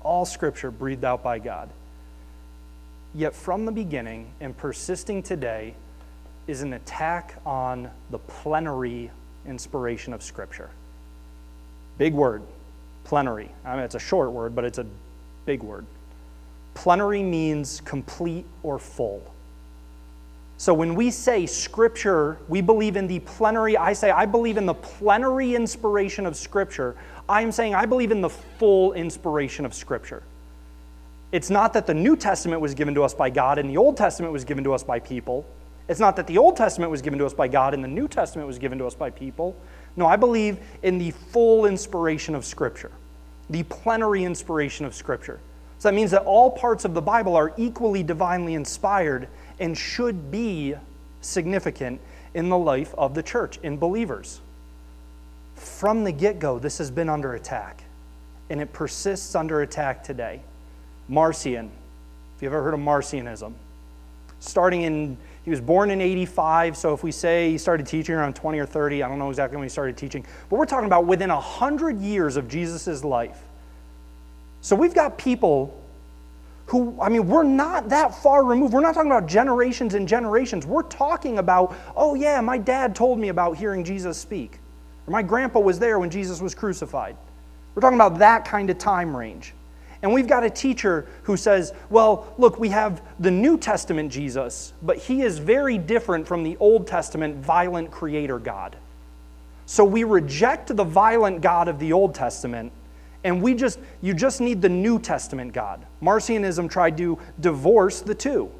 All 0.00 0.24
scripture 0.24 0.70
breathed 0.70 1.04
out 1.04 1.22
by 1.22 1.38
God. 1.38 1.68
Yet 3.14 3.34
from 3.34 3.64
the 3.64 3.72
beginning 3.72 4.30
and 4.40 4.56
persisting 4.56 5.22
today 5.22 5.74
is 6.46 6.62
an 6.62 6.72
attack 6.72 7.40
on 7.44 7.90
the 8.10 8.18
plenary 8.18 9.10
inspiration 9.46 10.12
of 10.12 10.22
Scripture. 10.22 10.70
Big 11.98 12.14
word, 12.14 12.42
plenary. 13.04 13.50
I 13.64 13.74
mean, 13.74 13.84
it's 13.84 13.94
a 13.94 14.00
short 14.00 14.32
word, 14.32 14.54
but 14.54 14.64
it's 14.64 14.78
a 14.78 14.86
big 15.46 15.62
word. 15.62 15.84
Plenary 16.74 17.22
means 17.22 17.80
complete 17.84 18.46
or 18.62 18.78
full. 18.78 19.22
So 20.58 20.74
when 20.74 20.94
we 20.94 21.10
say 21.10 21.46
Scripture, 21.46 22.38
we 22.48 22.60
believe 22.60 22.96
in 22.96 23.06
the 23.06 23.20
plenary, 23.20 23.76
I 23.76 23.92
say 23.92 24.10
I 24.10 24.26
believe 24.26 24.56
in 24.56 24.66
the 24.66 24.74
plenary 24.74 25.54
inspiration 25.54 26.26
of 26.26 26.36
Scripture. 26.36 26.96
I'm 27.28 27.52
saying 27.52 27.74
I 27.74 27.86
believe 27.86 28.10
in 28.10 28.20
the 28.20 28.28
full 28.28 28.92
inspiration 28.94 29.64
of 29.64 29.72
Scripture. 29.72 30.22
It's 31.30 31.50
not 31.50 31.74
that 31.74 31.86
the 31.86 31.94
New 31.94 32.16
Testament 32.16 32.62
was 32.62 32.74
given 32.74 32.94
to 32.94 33.04
us 33.04 33.12
by 33.12 33.28
God 33.28 33.58
and 33.58 33.68
the 33.68 33.76
Old 33.76 33.96
Testament 33.96 34.32
was 34.32 34.44
given 34.44 34.64
to 34.64 34.72
us 34.72 34.82
by 34.82 34.98
people. 34.98 35.44
It's 35.88 36.00
not 36.00 36.16
that 36.16 36.26
the 36.26 36.38
Old 36.38 36.56
Testament 36.56 36.90
was 36.90 37.02
given 37.02 37.18
to 37.18 37.26
us 37.26 37.34
by 37.34 37.48
God 37.48 37.74
and 37.74 37.84
the 37.84 37.88
New 37.88 38.08
Testament 38.08 38.46
was 38.46 38.58
given 38.58 38.78
to 38.78 38.86
us 38.86 38.94
by 38.94 39.10
people. 39.10 39.56
No, 39.96 40.06
I 40.06 40.16
believe 40.16 40.58
in 40.82 40.98
the 40.98 41.10
full 41.10 41.66
inspiration 41.66 42.34
of 42.34 42.44
Scripture, 42.44 42.92
the 43.50 43.62
plenary 43.64 44.24
inspiration 44.24 44.86
of 44.86 44.94
Scripture. 44.94 45.40
So 45.78 45.88
that 45.88 45.94
means 45.94 46.10
that 46.10 46.22
all 46.22 46.50
parts 46.50 46.84
of 46.84 46.94
the 46.94 47.02
Bible 47.02 47.36
are 47.36 47.52
equally 47.56 48.02
divinely 48.02 48.54
inspired 48.54 49.28
and 49.60 49.76
should 49.76 50.30
be 50.30 50.74
significant 51.20 52.00
in 52.34 52.48
the 52.48 52.58
life 52.58 52.94
of 52.96 53.14
the 53.14 53.22
church, 53.22 53.58
in 53.62 53.76
believers. 53.76 54.40
From 55.54 56.04
the 56.04 56.12
get 56.12 56.38
go, 56.38 56.58
this 56.58 56.78
has 56.78 56.90
been 56.90 57.08
under 57.08 57.34
attack, 57.34 57.84
and 58.50 58.60
it 58.60 58.72
persists 58.72 59.34
under 59.34 59.62
attack 59.62 60.02
today. 60.02 60.42
Marcion, 61.08 61.70
if 62.36 62.42
you've 62.42 62.52
ever 62.52 62.62
heard 62.62 62.74
of 62.74 62.80
Marcionism, 62.80 63.52
starting 64.40 64.82
in 64.82 65.16
he 65.48 65.50
was 65.50 65.62
born 65.62 65.90
in 65.90 66.02
85, 66.02 66.76
so 66.76 66.92
if 66.92 67.02
we 67.02 67.10
say 67.10 67.50
he 67.50 67.56
started 67.56 67.86
teaching 67.86 68.14
around 68.14 68.36
20 68.36 68.58
or 68.58 68.66
30, 68.66 69.02
I 69.02 69.08
don't 69.08 69.18
know 69.18 69.30
exactly 69.30 69.56
when 69.56 69.64
he 69.64 69.70
started 69.70 69.96
teaching, 69.96 70.26
but 70.50 70.58
we're 70.58 70.66
talking 70.66 70.84
about 70.84 71.06
within 71.06 71.30
100 71.30 72.02
years 72.02 72.36
of 72.36 72.48
Jesus' 72.48 73.02
life. 73.02 73.40
So 74.60 74.76
we've 74.76 74.92
got 74.92 75.16
people 75.16 75.74
who, 76.66 76.94
I 77.00 77.08
mean, 77.08 77.28
we're 77.28 77.44
not 77.44 77.88
that 77.88 78.22
far 78.22 78.44
removed. 78.44 78.74
We're 78.74 78.82
not 78.82 78.94
talking 78.94 79.10
about 79.10 79.26
generations 79.26 79.94
and 79.94 80.06
generations. 80.06 80.66
We're 80.66 80.82
talking 80.82 81.38
about, 81.38 81.74
oh, 81.96 82.14
yeah, 82.14 82.42
my 82.42 82.58
dad 82.58 82.94
told 82.94 83.18
me 83.18 83.28
about 83.28 83.56
hearing 83.56 83.84
Jesus 83.84 84.18
speak, 84.18 84.58
or 85.06 85.12
my 85.12 85.22
grandpa 85.22 85.60
was 85.60 85.78
there 85.78 85.98
when 85.98 86.10
Jesus 86.10 86.42
was 86.42 86.54
crucified. 86.54 87.16
We're 87.74 87.80
talking 87.80 87.96
about 87.96 88.18
that 88.18 88.44
kind 88.44 88.68
of 88.68 88.76
time 88.76 89.16
range. 89.16 89.54
And 90.02 90.12
we've 90.12 90.28
got 90.28 90.44
a 90.44 90.50
teacher 90.50 91.06
who 91.24 91.36
says, 91.36 91.72
well, 91.90 92.32
look, 92.38 92.58
we 92.58 92.68
have 92.68 93.02
the 93.18 93.30
New 93.30 93.58
Testament 93.58 94.12
Jesus, 94.12 94.72
but 94.82 94.96
he 94.96 95.22
is 95.22 95.38
very 95.38 95.76
different 95.76 96.26
from 96.26 96.44
the 96.44 96.56
Old 96.58 96.86
Testament 96.86 97.36
violent 97.36 97.90
creator 97.90 98.38
God. 98.38 98.76
So 99.66 99.84
we 99.84 100.04
reject 100.04 100.74
the 100.74 100.84
violent 100.84 101.40
God 101.40 101.68
of 101.68 101.78
the 101.78 101.92
Old 101.92 102.14
Testament, 102.14 102.72
and 103.24 103.42
we 103.42 103.54
just, 103.54 103.80
you 104.00 104.14
just 104.14 104.40
need 104.40 104.62
the 104.62 104.68
New 104.68 105.00
Testament 105.00 105.52
God. 105.52 105.84
Marcionism 106.00 106.70
tried 106.70 106.96
to 106.98 107.18
divorce 107.40 108.00
the 108.00 108.14
two. 108.14 108.50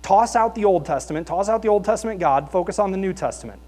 Toss 0.00 0.34
out 0.34 0.54
the 0.54 0.64
Old 0.64 0.86
Testament, 0.86 1.26
toss 1.26 1.50
out 1.50 1.60
the 1.60 1.68
Old 1.68 1.84
Testament 1.84 2.18
God, 2.18 2.50
focus 2.50 2.78
on 2.78 2.92
the 2.92 2.96
New 2.96 3.12
Testament. 3.12 3.60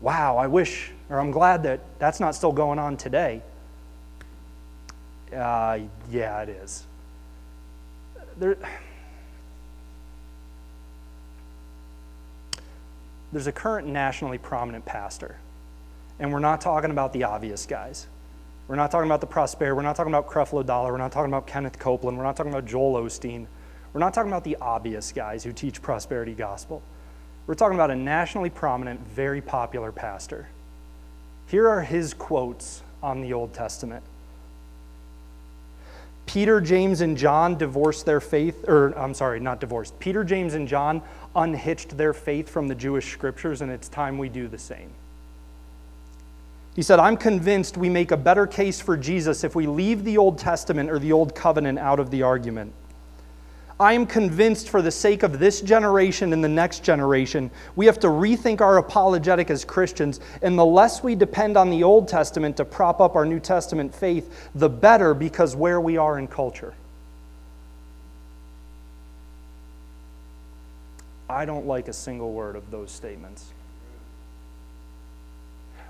Wow, 0.00 0.38
I 0.38 0.46
wish, 0.46 0.90
or 1.10 1.20
I'm 1.20 1.30
glad 1.30 1.62
that 1.64 1.80
that's 1.98 2.20
not 2.20 2.34
still 2.34 2.52
going 2.52 2.78
on 2.78 2.96
today. 2.96 3.42
Uh, 5.34 5.80
yeah, 6.10 6.42
it 6.42 6.48
is. 6.50 6.84
There, 8.38 8.56
there's 13.32 13.46
a 13.46 13.52
current 13.52 13.88
nationally 13.88 14.38
prominent 14.38 14.84
pastor, 14.84 15.36
and 16.18 16.32
we're 16.32 16.38
not 16.38 16.60
talking 16.60 16.90
about 16.90 17.12
the 17.12 17.24
obvious 17.24 17.66
guys. 17.66 18.06
We're 18.68 18.76
not 18.76 18.90
talking 18.90 19.08
about 19.08 19.20
the 19.20 19.26
prosperity. 19.26 19.74
We're 19.74 19.82
not 19.82 19.96
talking 19.96 20.12
about 20.12 20.28
Creflo 20.28 20.64
Dollar. 20.64 20.92
We're 20.92 20.98
not 20.98 21.12
talking 21.12 21.30
about 21.30 21.46
Kenneth 21.46 21.78
Copeland. 21.78 22.16
We're 22.16 22.24
not 22.24 22.36
talking 22.36 22.52
about 22.52 22.66
Joel 22.66 23.02
Osteen. 23.02 23.46
We're 23.92 24.00
not 24.00 24.14
talking 24.14 24.30
about 24.30 24.44
the 24.44 24.56
obvious 24.56 25.12
guys 25.12 25.44
who 25.44 25.52
teach 25.52 25.82
prosperity 25.82 26.32
gospel. 26.32 26.82
We're 27.46 27.54
talking 27.54 27.74
about 27.74 27.90
a 27.90 27.96
nationally 27.96 28.50
prominent, 28.50 29.00
very 29.08 29.40
popular 29.40 29.92
pastor. 29.92 30.48
Here 31.48 31.68
are 31.68 31.82
his 31.82 32.14
quotes 32.14 32.82
on 33.02 33.20
the 33.20 33.32
Old 33.32 33.52
Testament. 33.52 34.04
Peter, 36.26 36.60
James, 36.60 37.00
and 37.00 37.16
John 37.16 37.58
divorced 37.58 38.06
their 38.06 38.20
faith, 38.20 38.68
or 38.68 38.96
I'm 38.98 39.14
sorry, 39.14 39.40
not 39.40 39.60
divorced. 39.60 39.98
Peter, 39.98 40.24
James, 40.24 40.54
and 40.54 40.66
John 40.66 41.02
unhitched 41.34 41.96
their 41.96 42.12
faith 42.12 42.48
from 42.48 42.68
the 42.68 42.74
Jewish 42.74 43.12
scriptures, 43.12 43.60
and 43.60 43.70
it's 43.70 43.88
time 43.88 44.18
we 44.18 44.28
do 44.28 44.48
the 44.48 44.58
same. 44.58 44.90
He 46.74 46.82
said, 46.82 46.98
I'm 46.98 47.18
convinced 47.18 47.76
we 47.76 47.90
make 47.90 48.12
a 48.12 48.16
better 48.16 48.46
case 48.46 48.80
for 48.80 48.96
Jesus 48.96 49.44
if 49.44 49.54
we 49.54 49.66
leave 49.66 50.04
the 50.04 50.16
Old 50.16 50.38
Testament 50.38 50.90
or 50.90 50.98
the 50.98 51.12
Old 51.12 51.34
Covenant 51.34 51.78
out 51.78 52.00
of 52.00 52.10
the 52.10 52.22
argument. 52.22 52.72
I 53.82 53.94
am 53.94 54.06
convinced 54.06 54.68
for 54.68 54.80
the 54.80 54.92
sake 54.92 55.24
of 55.24 55.40
this 55.40 55.60
generation 55.60 56.32
and 56.32 56.42
the 56.42 56.48
next 56.48 56.84
generation, 56.84 57.50
we 57.74 57.84
have 57.86 57.98
to 57.98 58.06
rethink 58.06 58.60
our 58.60 58.78
apologetic 58.78 59.50
as 59.50 59.64
Christians, 59.64 60.20
and 60.40 60.56
the 60.56 60.64
less 60.64 61.02
we 61.02 61.16
depend 61.16 61.56
on 61.56 61.68
the 61.68 61.82
Old 61.82 62.06
Testament 62.06 62.56
to 62.58 62.64
prop 62.64 63.00
up 63.00 63.16
our 63.16 63.26
New 63.26 63.40
Testament 63.40 63.92
faith, 63.92 64.50
the 64.54 64.68
better 64.68 65.14
because 65.14 65.56
where 65.56 65.80
we 65.80 65.96
are 65.96 66.20
in 66.20 66.28
culture. 66.28 66.74
I 71.28 71.44
don't 71.44 71.66
like 71.66 71.88
a 71.88 71.92
single 71.92 72.32
word 72.32 72.54
of 72.54 72.70
those 72.70 72.92
statements. 72.92 73.46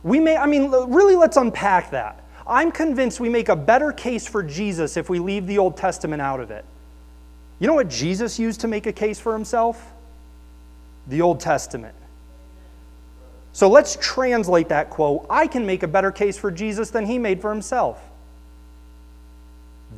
We 0.03 0.19
may, 0.19 0.39
I 0.39 0.47
mean, 0.47 0.71
really, 0.71 1.15
let's 1.15 1.37
unpack 1.37 1.91
that. 1.91 2.25
I'm 2.47 2.73
convinced 2.73 3.21
we 3.21 3.29
make 3.29 3.51
a 3.51 3.57
better 3.57 3.93
case 3.93 4.27
for 4.27 4.43
Jesus 4.43 4.97
if 4.97 5.11
we 5.11 5.19
leave 5.19 5.47
the 5.47 5.59
Old 5.59 5.77
Testament 5.77 6.23
out 6.23 6.41
of 6.41 6.51
it. 6.51 6.65
You 7.63 7.69
know 7.69 7.75
what 7.75 7.89
Jesus 7.89 8.41
used 8.41 8.63
to 8.63 8.67
make 8.67 8.87
a 8.89 8.93
case 8.93 9.21
for 9.21 9.33
himself? 9.33 9.81
The 11.07 11.23
Old 11.23 11.39
Testament. 11.39 11.95
So 13.53 13.69
let's 13.69 13.97
translate 14.01 14.71
that 14.71 14.91
quote. 14.91 15.27
I 15.31 15.47
can 15.47 15.65
make 15.65 15.85
a 15.85 15.87
better 15.87 16.11
case 16.11 16.37
for 16.37 16.51
Jesus 16.51 16.91
than 16.91 17.07
he 17.07 17.21
made 17.21 17.41
for 17.41 17.53
himself. 17.53 18.03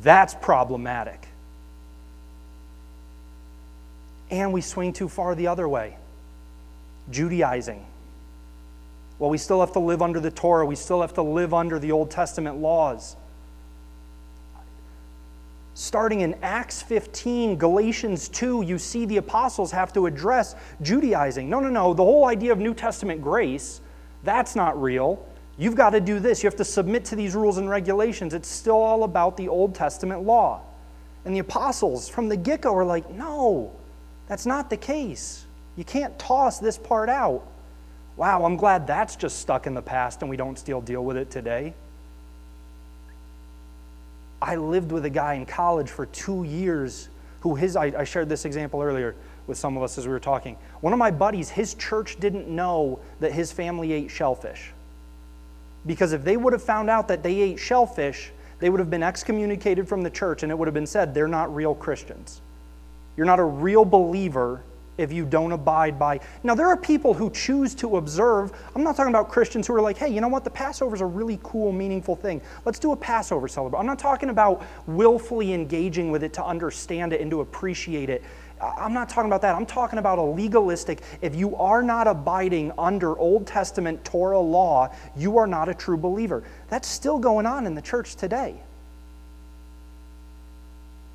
That's 0.03 0.35
problematic. 0.35 1.27
And 4.29 4.53
we 4.53 4.61
swing 4.61 4.93
too 4.93 5.09
far 5.09 5.33
the 5.33 5.47
other 5.47 5.67
way. 5.67 5.97
Judaizing. 7.09 7.83
Well, 9.17 9.31
we 9.31 9.39
still 9.39 9.61
have 9.61 9.73
to 9.73 9.79
live 9.79 10.03
under 10.03 10.19
the 10.19 10.29
Torah, 10.29 10.67
we 10.67 10.75
still 10.75 11.01
have 11.01 11.15
to 11.15 11.23
live 11.23 11.51
under 11.51 11.79
the 11.79 11.93
Old 11.93 12.11
Testament 12.11 12.57
laws 12.57 13.15
starting 15.75 16.21
in 16.21 16.35
Acts 16.41 16.81
15, 16.81 17.57
Galatians 17.57 18.29
2, 18.29 18.63
you 18.63 18.79
see 18.79 19.05
the 19.05 19.17
apostles 19.17 19.71
have 19.71 19.93
to 19.93 20.07
address 20.07 20.55
Judaizing. 20.81 21.49
No, 21.49 21.59
no, 21.59 21.69
no. 21.69 21.93
The 21.93 22.03
whole 22.03 22.25
idea 22.25 22.53
of 22.53 22.59
New 22.59 22.73
Testament 22.73 23.21
grace, 23.21 23.81
that's 24.23 24.55
not 24.55 24.81
real. 24.81 25.23
You've 25.57 25.75
got 25.75 25.91
to 25.91 25.99
do 25.99 26.19
this. 26.19 26.41
You 26.41 26.47
have 26.47 26.57
to 26.57 26.65
submit 26.65 27.03
to 27.05 27.15
these 27.15 27.35
rules 27.35 27.57
and 27.57 27.69
regulations. 27.69 28.33
It's 28.33 28.47
still 28.47 28.77
all 28.77 29.03
about 29.03 29.35
the 29.35 29.49
Old 29.49 29.75
Testament 29.75 30.23
law. 30.23 30.61
And 31.25 31.35
the 31.35 31.39
apostles 31.39 32.07
from 32.07 32.29
the 32.29 32.37
get 32.37 32.61
go 32.61 32.73
are 32.73 32.85
like, 32.85 33.09
no, 33.11 33.73
that's 34.27 34.45
not 34.45 34.69
the 34.69 34.77
case. 34.77 35.45
You 35.75 35.83
can't 35.83 36.17
toss 36.17 36.57
this 36.57 36.77
part 36.77 37.09
out. 37.09 37.45
Wow, 38.15 38.45
I'm 38.45 38.55
glad 38.55 38.87
that's 38.87 39.17
just 39.17 39.39
stuck 39.39 39.67
in 39.67 39.73
the 39.73 39.81
past 39.81 40.21
and 40.21 40.29
we 40.29 40.37
don't 40.37 40.57
still 40.57 40.79
deal 40.79 41.03
with 41.03 41.17
it 41.17 41.29
today. 41.29 41.73
I 44.45 44.57
lived 44.57 44.91
with 44.91 45.05
a 45.05 45.09
guy 45.09 45.33
in 45.33 45.47
college 45.47 45.89
for 45.89 46.05
two 46.05 46.43
years 46.43 47.09
who 47.39 47.55
his, 47.55 47.75
I, 47.75 47.85
I 47.97 48.03
shared 48.03 48.29
this 48.29 48.45
example 48.45 48.79
earlier 48.79 49.15
with 49.47 49.57
some 49.57 49.75
of 49.75 49.81
us 49.81 49.97
as 49.97 50.05
we 50.05 50.13
were 50.13 50.19
talking. 50.19 50.55
One 50.81 50.93
of 50.93 50.99
my 50.99 51.09
buddies, 51.09 51.49
his 51.49 51.73
church 51.73 52.19
didn't 52.19 52.47
know 52.47 52.99
that 53.19 53.31
his 53.31 53.51
family 53.51 53.91
ate 53.91 54.11
shellfish. 54.11 54.71
Because 55.87 56.13
if 56.13 56.23
they 56.23 56.37
would 56.37 56.53
have 56.53 56.61
found 56.61 56.91
out 56.91 57.07
that 57.07 57.23
they 57.23 57.41
ate 57.41 57.59
shellfish, 57.59 58.31
they 58.59 58.69
would 58.69 58.79
have 58.79 58.91
been 58.91 59.03
excommunicated 59.03 59.87
from 59.87 60.03
the 60.03 60.11
church 60.11 60.43
and 60.43 60.51
it 60.51 60.57
would 60.57 60.67
have 60.67 60.75
been 60.75 60.87
said 60.87 61.13
they're 61.13 61.27
not 61.27 61.53
real 61.53 61.73
Christians. 61.73 62.41
You're 63.17 63.25
not 63.25 63.39
a 63.39 63.43
real 63.43 63.83
believer 63.83 64.61
if 64.97 65.11
you 65.11 65.25
don't 65.25 65.51
abide 65.51 65.99
by. 65.99 66.19
Now, 66.43 66.55
there 66.55 66.67
are 66.67 66.77
people 66.77 67.13
who 67.13 67.29
choose 67.31 67.75
to 67.75 67.97
observe. 67.97 68.51
I'm 68.75 68.83
not 68.83 68.95
talking 68.95 69.11
about 69.11 69.29
Christians 69.29 69.67
who 69.67 69.75
are 69.75 69.81
like, 69.81 69.97
hey, 69.97 70.09
you 70.09 70.21
know 70.21 70.27
what? 70.27 70.43
The 70.43 70.49
Passover 70.49 70.95
is 70.95 71.01
a 71.01 71.05
really 71.05 71.39
cool, 71.43 71.71
meaningful 71.71 72.15
thing. 72.15 72.41
Let's 72.65 72.79
do 72.79 72.91
a 72.91 72.95
Passover 72.95 73.47
celebration. 73.47 73.79
I'm 73.79 73.85
not 73.85 73.99
talking 73.99 74.29
about 74.29 74.65
willfully 74.87 75.53
engaging 75.53 76.11
with 76.11 76.23
it 76.23 76.33
to 76.33 76.45
understand 76.45 77.13
it 77.13 77.21
and 77.21 77.29
to 77.31 77.41
appreciate 77.41 78.09
it. 78.09 78.23
I'm 78.61 78.93
not 78.93 79.09
talking 79.09 79.29
about 79.29 79.41
that. 79.41 79.53
I'm 79.53 79.65
talking 79.65 79.99
about 79.99 80.17
a 80.17 80.23
legalistic, 80.23 81.01
if 81.21 81.35
you 81.35 81.55
are 81.57 81.83
not 81.83 82.07
abiding 82.07 82.71
under 82.77 83.17
Old 83.17 83.45
Testament 83.45 84.03
Torah 84.05 84.39
law, 84.39 84.93
you 85.17 85.37
are 85.37 85.47
not 85.47 85.67
a 85.67 85.73
true 85.73 85.97
believer. 85.97 86.43
That's 86.69 86.87
still 86.87 87.19
going 87.19 87.45
on 87.45 87.67
in 87.67 87.75
the 87.75 87.81
church 87.81 88.15
today. 88.15 88.55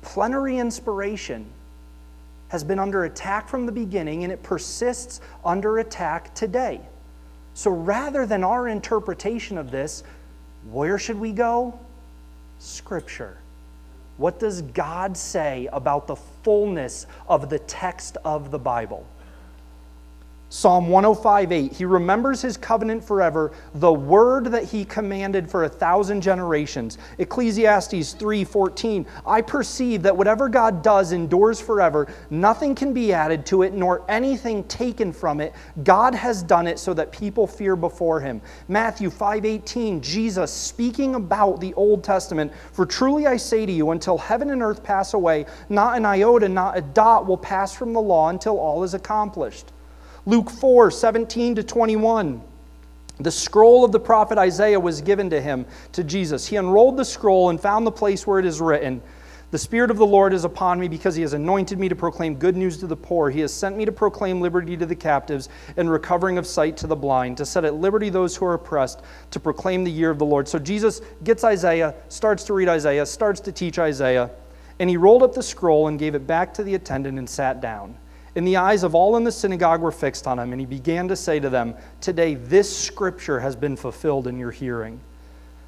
Plenary 0.03 0.57
inspiration 0.57 1.47
has 2.51 2.65
been 2.65 2.79
under 2.79 3.05
attack 3.05 3.47
from 3.47 3.65
the 3.65 3.71
beginning 3.71 4.25
and 4.25 4.33
it 4.33 4.43
persists 4.43 5.21
under 5.45 5.77
attack 5.79 6.35
today. 6.35 6.81
So 7.53 7.71
rather 7.71 8.25
than 8.25 8.43
our 8.43 8.67
interpretation 8.67 9.57
of 9.57 9.71
this, 9.71 10.03
where 10.69 10.99
should 10.99 11.17
we 11.17 11.31
go? 11.31 11.79
Scripture. 12.59 13.37
What 14.17 14.37
does 14.37 14.63
God 14.63 15.15
say 15.15 15.69
about 15.71 16.07
the 16.07 16.17
fullness 16.17 17.07
of 17.29 17.49
the 17.49 17.59
text 17.59 18.17
of 18.25 18.51
the 18.51 18.59
Bible? 18.59 19.07
Psalm 20.53 20.89
105:8 20.89 21.71
He 21.71 21.85
remembers 21.85 22.41
his 22.41 22.57
covenant 22.57 23.01
forever, 23.01 23.53
the 23.73 23.93
word 23.93 24.47
that 24.47 24.65
he 24.65 24.83
commanded 24.83 25.49
for 25.49 25.63
a 25.63 25.69
thousand 25.69 26.19
generations. 26.19 26.97
Ecclesiastes 27.19 28.15
3:14 28.15 29.05
I 29.25 29.39
perceive 29.39 30.03
that 30.03 30.17
whatever 30.17 30.49
God 30.49 30.81
does 30.81 31.13
endures 31.13 31.61
forever, 31.61 32.05
nothing 32.29 32.75
can 32.75 32.91
be 32.91 33.13
added 33.13 33.45
to 33.45 33.61
it 33.61 33.73
nor 33.73 34.03
anything 34.09 34.65
taken 34.65 35.13
from 35.13 35.39
it. 35.39 35.53
God 35.85 36.13
has 36.13 36.43
done 36.43 36.67
it 36.67 36.79
so 36.79 36.93
that 36.95 37.13
people 37.13 37.47
fear 37.47 37.77
before 37.77 38.19
him. 38.19 38.41
Matthew 38.67 39.09
5:18 39.09 40.01
Jesus 40.01 40.51
speaking 40.51 41.15
about 41.15 41.61
the 41.61 41.73
Old 41.75 42.03
Testament, 42.03 42.51
for 42.73 42.85
truly 42.85 43.25
I 43.25 43.37
say 43.37 43.65
to 43.65 43.71
you 43.71 43.91
until 43.91 44.17
heaven 44.17 44.49
and 44.49 44.61
earth 44.61 44.83
pass 44.83 45.13
away, 45.13 45.45
not 45.69 45.95
an 45.95 46.05
iota, 46.05 46.49
not 46.49 46.77
a 46.77 46.81
dot 46.81 47.25
will 47.25 47.37
pass 47.37 47.73
from 47.73 47.93
the 47.93 48.01
law 48.01 48.27
until 48.27 48.59
all 48.59 48.83
is 48.83 48.93
accomplished. 48.93 49.71
Luke 50.25 50.51
4 50.51 50.91
17 50.91 51.55
to 51.55 51.63
21. 51.63 52.41
The 53.19 53.31
scroll 53.31 53.83
of 53.83 53.91
the 53.91 53.99
prophet 53.99 54.37
Isaiah 54.37 54.79
was 54.79 55.01
given 55.01 55.29
to 55.29 55.41
him, 55.41 55.65
to 55.91 56.03
Jesus. 56.03 56.47
He 56.47 56.55
unrolled 56.55 56.97
the 56.97 57.05
scroll 57.05 57.49
and 57.49 57.59
found 57.59 57.85
the 57.85 57.91
place 57.91 58.25
where 58.25 58.39
it 58.39 58.45
is 58.45 58.61
written 58.61 59.01
The 59.51 59.57
Spirit 59.57 59.91
of 59.91 59.97
the 59.97 60.05
Lord 60.05 60.33
is 60.33 60.43
upon 60.43 60.79
me 60.79 60.87
because 60.87 61.15
he 61.15 61.21
has 61.23 61.33
anointed 61.33 61.79
me 61.79 61.89
to 61.89 61.95
proclaim 61.95 62.35
good 62.35 62.55
news 62.55 62.77
to 62.77 62.87
the 62.87 62.95
poor. 62.95 63.29
He 63.29 63.39
has 63.41 63.53
sent 63.53 63.77
me 63.77 63.85
to 63.85 63.91
proclaim 63.91 64.41
liberty 64.41 64.77
to 64.77 64.85
the 64.85 64.95
captives 64.95 65.49
and 65.75 65.89
recovering 65.89 66.37
of 66.37 66.47
sight 66.47 66.77
to 66.77 66.87
the 66.87 66.95
blind, 66.95 67.37
to 67.37 67.45
set 67.45 67.65
at 67.65 67.75
liberty 67.75 68.09
those 68.09 68.35
who 68.35 68.45
are 68.45 68.53
oppressed, 68.53 69.01
to 69.31 69.39
proclaim 69.39 69.83
the 69.83 69.91
year 69.91 70.11
of 70.11 70.19
the 70.19 70.25
Lord. 70.25 70.47
So 70.47 70.59
Jesus 70.59 71.01
gets 71.23 71.43
Isaiah, 71.43 71.95
starts 72.09 72.43
to 72.45 72.53
read 72.53 72.69
Isaiah, 72.69 73.05
starts 73.05 73.39
to 73.41 73.51
teach 73.51 73.79
Isaiah, 73.79 74.29
and 74.79 74.89
he 74.89 74.97
rolled 74.97 75.23
up 75.23 75.33
the 75.33 75.43
scroll 75.43 75.87
and 75.87 75.99
gave 75.99 76.15
it 76.15 76.25
back 76.25 76.53
to 76.55 76.63
the 76.63 76.75
attendant 76.75 77.17
and 77.17 77.29
sat 77.29 77.59
down. 77.59 77.97
And 78.35 78.47
the 78.47 78.57
eyes 78.57 78.83
of 78.83 78.95
all 78.95 79.17
in 79.17 79.23
the 79.23 79.31
synagogue 79.31 79.81
were 79.81 79.91
fixed 79.91 80.25
on 80.25 80.39
him, 80.39 80.53
and 80.53 80.59
he 80.59 80.65
began 80.65 81.07
to 81.09 81.15
say 81.15 81.39
to 81.39 81.49
them, 81.49 81.75
Today 81.99 82.35
this 82.35 82.75
scripture 82.75 83.39
has 83.39 83.55
been 83.55 83.75
fulfilled 83.75 84.27
in 84.27 84.39
your 84.39 84.51
hearing. 84.51 84.99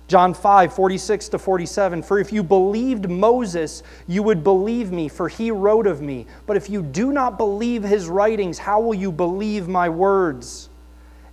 John 0.08 0.34
5, 0.34 0.74
46 0.74 1.30
to 1.30 1.40
47. 1.40 2.04
For 2.04 2.20
if 2.20 2.32
you 2.32 2.44
believed 2.44 3.10
Moses, 3.10 3.84
you 4.08 4.22
would 4.24 4.44
believe 4.44 4.92
me, 4.92 5.10
for 5.10 5.28
he 5.28 5.50
wrote 5.52 5.88
of 5.88 6.02
me. 6.02 6.28
But 6.46 6.58
if 6.58 6.70
you 6.70 6.84
do 6.84 7.12
not 7.12 7.38
believe 7.38 7.84
his 7.84 8.08
writings, 8.08 8.60
how 8.60 8.80
will 8.80 8.94
you 8.94 9.12
believe 9.12 9.68
my 9.68 9.90
words? 9.90 10.70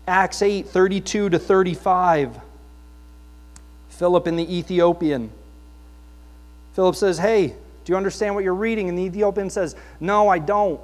Acts 0.09 0.43
8, 0.43 0.69
32 0.69 1.31
to 1.31 1.39
35. 1.39 2.41
Philip 3.91 4.27
and 4.27 4.39
the 4.39 4.57
Ethiopian. 4.57 5.31
Philip 6.73 6.97
says, 6.97 7.19
Hey, 7.19 7.49
do 7.49 7.93
you 7.93 7.97
understand 7.97 8.35
what 8.35 8.45
you're 8.45 8.55
reading? 8.55 8.89
And 8.89 8.97
the 8.97 9.03
Ethiopian 9.03 9.51
says, 9.51 9.77
No, 10.01 10.29
I 10.29 10.39
don't. 10.39 10.81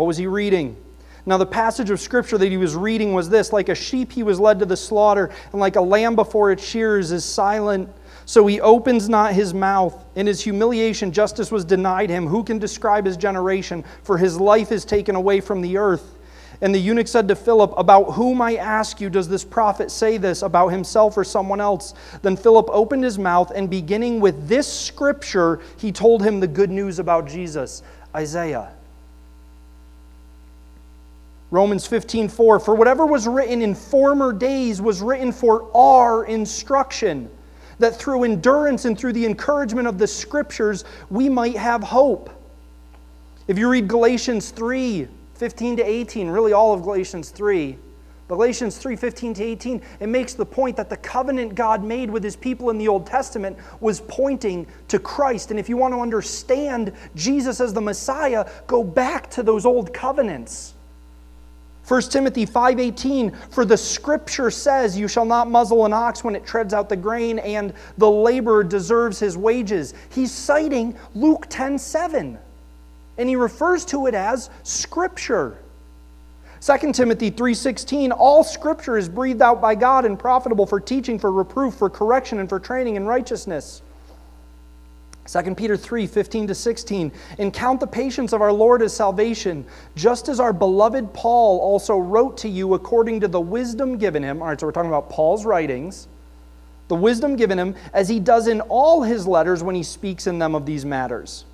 What 0.00 0.06
was 0.06 0.16
he 0.16 0.26
reading? 0.26 0.78
Now, 1.26 1.36
the 1.36 1.44
passage 1.44 1.90
of 1.90 2.00
scripture 2.00 2.38
that 2.38 2.50
he 2.50 2.56
was 2.56 2.74
reading 2.74 3.12
was 3.12 3.28
this 3.28 3.52
Like 3.52 3.68
a 3.68 3.74
sheep, 3.74 4.12
he 4.12 4.22
was 4.22 4.40
led 4.40 4.58
to 4.60 4.64
the 4.64 4.78
slaughter, 4.78 5.30
and 5.52 5.60
like 5.60 5.76
a 5.76 5.80
lamb 5.82 6.16
before 6.16 6.50
its 6.52 6.64
shears 6.64 7.12
is 7.12 7.22
silent. 7.22 7.86
So 8.24 8.46
he 8.46 8.62
opens 8.62 9.10
not 9.10 9.34
his 9.34 9.52
mouth. 9.52 10.02
In 10.14 10.26
his 10.26 10.40
humiliation, 10.40 11.12
justice 11.12 11.52
was 11.52 11.66
denied 11.66 12.08
him. 12.08 12.26
Who 12.26 12.42
can 12.42 12.58
describe 12.58 13.04
his 13.04 13.18
generation? 13.18 13.84
For 14.02 14.16
his 14.16 14.40
life 14.40 14.72
is 14.72 14.86
taken 14.86 15.16
away 15.16 15.42
from 15.42 15.60
the 15.60 15.76
earth. 15.76 16.16
And 16.62 16.74
the 16.74 16.78
eunuch 16.78 17.06
said 17.06 17.28
to 17.28 17.36
Philip, 17.36 17.74
About 17.76 18.12
whom 18.12 18.40
I 18.40 18.56
ask 18.56 19.02
you, 19.02 19.10
does 19.10 19.28
this 19.28 19.44
prophet 19.44 19.90
say 19.90 20.16
this, 20.16 20.40
about 20.40 20.68
himself 20.68 21.14
or 21.18 21.24
someone 21.24 21.60
else? 21.60 21.92
Then 22.22 22.38
Philip 22.38 22.70
opened 22.72 23.04
his 23.04 23.18
mouth, 23.18 23.52
and 23.54 23.68
beginning 23.68 24.18
with 24.18 24.48
this 24.48 24.66
scripture, 24.66 25.60
he 25.76 25.92
told 25.92 26.22
him 26.22 26.40
the 26.40 26.48
good 26.48 26.70
news 26.70 26.98
about 26.98 27.28
Jesus 27.28 27.82
Isaiah. 28.16 28.72
Romans 31.50 31.86
15:4 31.86 32.60
For 32.60 32.74
whatever 32.74 33.06
was 33.06 33.26
written 33.26 33.60
in 33.60 33.74
former 33.74 34.32
days 34.32 34.80
was 34.80 35.02
written 35.02 35.32
for 35.32 35.66
our 35.74 36.24
instruction 36.24 37.28
that 37.80 37.96
through 37.96 38.24
endurance 38.24 38.84
and 38.84 38.96
through 38.96 39.14
the 39.14 39.26
encouragement 39.26 39.88
of 39.88 39.98
the 39.98 40.06
scriptures 40.06 40.84
we 41.10 41.28
might 41.28 41.56
have 41.56 41.82
hope. 41.82 42.30
If 43.48 43.58
you 43.58 43.68
read 43.68 43.88
Galatians 43.88 44.50
3 44.50 45.08
15 45.34 45.78
to 45.78 45.82
18, 45.82 46.28
really 46.28 46.52
all 46.52 46.74
of 46.74 46.82
Galatians 46.82 47.30
3, 47.30 47.78
Galatians 48.28 48.76
3 48.76 48.94
15 48.94 49.34
to 49.34 49.42
18, 49.42 49.82
it 49.98 50.06
makes 50.06 50.34
the 50.34 50.46
point 50.46 50.76
that 50.76 50.88
the 50.88 50.98
covenant 50.98 51.56
God 51.56 51.82
made 51.82 52.10
with 52.10 52.22
his 52.22 52.36
people 52.36 52.70
in 52.70 52.78
the 52.78 52.86
Old 52.86 53.06
Testament 53.06 53.56
was 53.80 54.02
pointing 54.02 54.68
to 54.86 55.00
Christ. 55.00 55.50
And 55.50 55.58
if 55.58 55.68
you 55.68 55.76
want 55.76 55.94
to 55.94 56.00
understand 56.00 56.92
Jesus 57.16 57.60
as 57.60 57.72
the 57.72 57.80
Messiah, 57.80 58.48
go 58.68 58.84
back 58.84 59.30
to 59.30 59.42
those 59.42 59.66
old 59.66 59.92
covenants. 59.92 60.74
1 61.90 62.02
Timothy 62.02 62.46
5:18 62.46 63.34
For 63.50 63.64
the 63.64 63.76
scripture 63.76 64.48
says 64.48 64.96
you 64.96 65.08
shall 65.08 65.24
not 65.24 65.50
muzzle 65.50 65.84
an 65.86 65.92
ox 65.92 66.22
when 66.22 66.36
it 66.36 66.46
treads 66.46 66.72
out 66.72 66.88
the 66.88 66.94
grain 66.94 67.40
and 67.40 67.72
the 67.98 68.08
laborer 68.08 68.62
deserves 68.62 69.18
his 69.18 69.36
wages. 69.36 69.92
He's 70.08 70.30
citing 70.30 70.94
Luke 71.16 71.48
10:7 71.48 72.38
and 73.18 73.28
he 73.28 73.34
refers 73.34 73.84
to 73.86 74.06
it 74.06 74.14
as 74.14 74.50
scripture. 74.62 75.58
2 76.60 76.92
Timothy 76.92 77.28
3:16 77.28 78.12
All 78.12 78.44
scripture 78.44 78.96
is 78.96 79.08
breathed 79.08 79.42
out 79.42 79.60
by 79.60 79.74
God 79.74 80.04
and 80.04 80.16
profitable 80.16 80.66
for 80.66 80.78
teaching 80.78 81.18
for 81.18 81.32
reproof 81.32 81.74
for 81.74 81.90
correction 81.90 82.38
and 82.38 82.48
for 82.48 82.60
training 82.60 82.94
in 82.94 83.04
righteousness. 83.04 83.82
2 85.30 85.54
Peter 85.54 85.76
3 85.76 86.06
15 86.06 86.48
to 86.48 86.54
16. 86.54 87.12
And 87.38 87.52
count 87.52 87.78
the 87.78 87.86
patience 87.86 88.32
of 88.32 88.42
our 88.42 88.52
Lord 88.52 88.82
as 88.82 88.94
salvation, 88.94 89.64
just 89.94 90.28
as 90.28 90.40
our 90.40 90.52
beloved 90.52 91.12
Paul 91.14 91.60
also 91.60 91.98
wrote 91.98 92.36
to 92.38 92.48
you 92.48 92.74
according 92.74 93.20
to 93.20 93.28
the 93.28 93.40
wisdom 93.40 93.96
given 93.96 94.22
him. 94.22 94.42
All 94.42 94.48
right, 94.48 94.58
so 94.58 94.66
we're 94.66 94.72
talking 94.72 94.90
about 94.90 95.08
Paul's 95.08 95.44
writings. 95.44 96.08
The 96.88 96.96
wisdom 96.96 97.36
given 97.36 97.56
him, 97.56 97.76
as 97.92 98.08
he 98.08 98.18
does 98.18 98.48
in 98.48 98.60
all 98.62 99.02
his 99.02 99.24
letters 99.24 99.62
when 99.62 99.76
he 99.76 99.84
speaks 99.84 100.26
in 100.26 100.40
them 100.40 100.56
of 100.56 100.66
these 100.66 100.84
matters. 100.84 101.44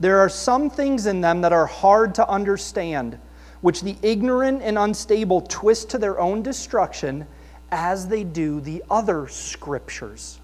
There 0.00 0.18
are 0.18 0.28
some 0.28 0.68
things 0.68 1.06
in 1.06 1.20
them 1.20 1.40
that 1.42 1.52
are 1.52 1.66
hard 1.66 2.16
to 2.16 2.28
understand, 2.28 3.16
which 3.60 3.82
the 3.82 3.96
ignorant 4.02 4.62
and 4.62 4.76
unstable 4.76 5.42
twist 5.42 5.90
to 5.90 5.98
their 5.98 6.18
own 6.18 6.42
destruction, 6.42 7.24
as 7.70 8.08
they 8.08 8.24
do 8.24 8.60
the 8.60 8.82
other 8.90 9.28
scriptures. 9.28 10.40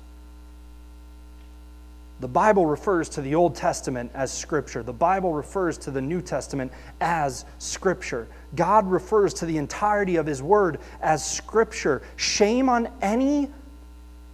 The 2.21 2.29
Bible 2.29 2.67
refers 2.67 3.09
to 3.11 3.23
the 3.23 3.35
Old 3.35 3.55
Testament 3.55 4.11
as 4.15 4.31
Scripture. 4.31 4.83
The 4.83 4.93
Bible 4.93 5.33
refers 5.33 5.79
to 5.79 5.91
the 5.91 6.03
New 6.03 6.21
Testament 6.21 6.71
as 7.01 7.47
Scripture. 7.59 8.29
God 8.55 8.87
refers 8.91 9.33
to 9.35 9.47
the 9.47 9.57
entirety 9.57 10.17
of 10.17 10.27
His 10.27 10.43
Word 10.43 10.81
as 11.01 11.25
Scripture. 11.25 12.03
Shame 12.17 12.69
on 12.69 12.89
any 13.01 13.49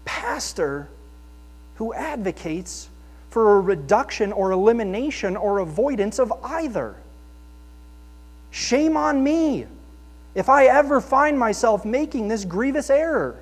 pastor 0.04 0.88
who 1.76 1.94
advocates 1.94 2.88
for 3.30 3.58
a 3.58 3.60
reduction 3.60 4.32
or 4.32 4.50
elimination 4.50 5.36
or 5.36 5.60
avoidance 5.60 6.18
of 6.18 6.32
either. 6.42 6.96
Shame 8.50 8.96
on 8.96 9.22
me 9.22 9.66
if 10.34 10.48
I 10.48 10.66
ever 10.66 11.00
find 11.00 11.38
myself 11.38 11.84
making 11.84 12.26
this 12.26 12.44
grievous 12.44 12.90
error. 12.90 13.38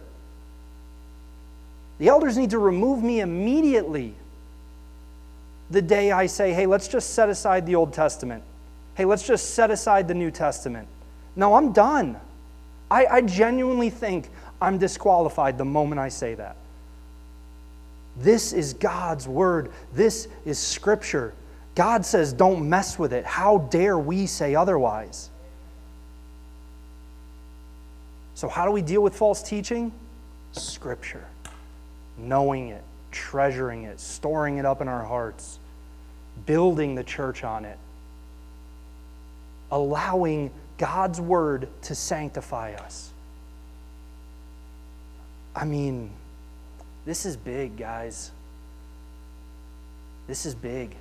The 1.99 2.09
elders 2.09 2.37
need 2.37 2.51
to 2.51 2.59
remove 2.59 3.03
me 3.03 3.21
immediately 3.21 4.15
the 5.71 5.83
day 5.83 6.13
I 6.13 6.27
say, 6.27 6.53
hey, 6.53 6.67
let's 6.67 6.89
just 6.89 7.15
set 7.15 7.29
aside 7.29 7.67
the 7.67 7.75
Old 7.75 7.93
Testament. 7.93 8.43
Hey, 8.95 9.05
let's 9.05 9.27
just 9.27 9.55
set 9.55 9.71
aside 9.71 10.09
the 10.09 10.15
New 10.15 10.31
Testament. 10.31 10.89
No, 11.37 11.55
I'm 11.55 11.73
done. 11.73 12.17
I, 12.91 13.07
I 13.07 13.21
genuinely 13.23 13.91
think 13.91 14.29
I'm 14.61 14.79
disqualified 14.79 15.59
the 15.59 15.65
moment 15.65 15.99
I 15.99 16.09
say 16.09 16.35
that. 16.35 16.57
This 18.17 18.53
is 18.53 18.75
God's 18.75 19.27
word. 19.27 19.73
This 19.93 20.29
is 20.45 20.59
Scripture. 20.59 21.35
God 21.75 22.07
says, 22.07 22.33
don't 22.33 22.69
mess 22.69 22.99
with 22.99 23.13
it. 23.13 23.25
How 23.25 23.59
dare 23.59 23.99
we 23.99 24.27
say 24.27 24.55
otherwise? 24.55 25.31
So, 28.37 28.49
how 28.49 28.65
do 28.65 28.71
we 28.71 28.83
deal 28.83 29.03
with 29.03 29.17
false 29.17 29.43
teaching? 29.43 29.93
Scripture. 30.53 31.25
Knowing 32.17 32.69
it, 32.69 32.83
treasuring 33.15 33.85
it, 33.85 34.01
storing 34.01 34.59
it 34.59 34.67
up 34.67 34.83
in 34.83 34.89
our 34.89 35.05
hearts, 35.05 35.59
building 36.45 36.95
the 36.95 37.05
church 37.05 37.45
on 37.45 37.65
it, 37.65 37.79
allowing 39.71 40.51
God's 40.77 41.21
word 41.21 41.69
to 41.83 41.95
sanctify 41.95 42.75
us. 42.75 43.13
I 45.55 45.65
mean, 45.65 46.11
this 47.07 47.25
is 47.25 47.37
big, 47.37 47.77
guys. 47.77 48.33
This 50.27 50.45
is 50.45 50.55
big. 50.55 50.97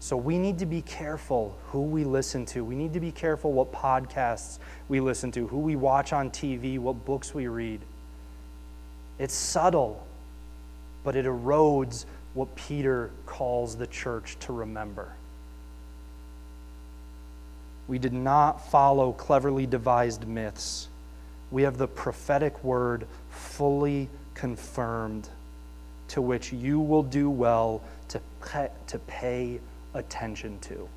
So 0.00 0.16
we 0.16 0.38
need 0.38 0.58
to 0.60 0.66
be 0.66 0.82
careful 0.82 1.56
who 1.68 1.82
we 1.82 2.04
listen 2.04 2.46
to. 2.46 2.64
We 2.64 2.74
need 2.74 2.94
to 2.94 3.00
be 3.00 3.12
careful 3.12 3.52
what 3.52 3.70
podcasts 3.70 4.58
we 4.88 5.00
listen 5.00 5.30
to, 5.32 5.46
who 5.46 5.58
we 5.58 5.76
watch 5.76 6.12
on 6.12 6.30
TV, 6.30 6.78
what 6.78 7.04
books 7.04 7.34
we 7.34 7.46
read. 7.46 7.80
It's 9.18 9.34
subtle, 9.34 10.04
but 11.04 11.16
it 11.16 11.26
erodes 11.26 12.04
what 12.34 12.54
Peter 12.56 13.10
calls 13.26 13.76
the 13.76 13.86
church 13.86 14.36
to 14.40 14.52
remember. 14.52 15.12
We 17.88 17.98
did 17.98 18.12
not 18.12 18.70
follow 18.70 19.12
cleverly 19.12 19.66
devised 19.66 20.26
myths. 20.26 20.88
We 21.50 21.62
have 21.62 21.76
the 21.76 21.88
prophetic 21.88 22.62
word 22.64 23.06
fully 23.30 24.08
confirmed, 24.34 25.28
to 26.08 26.22
which 26.22 26.52
you 26.52 26.80
will 26.80 27.02
do 27.02 27.28
well 27.28 27.82
to 28.08 28.20
pay, 28.44 28.70
to 28.86 28.98
pay 29.00 29.60
attention 29.94 30.58
to. 30.60 30.88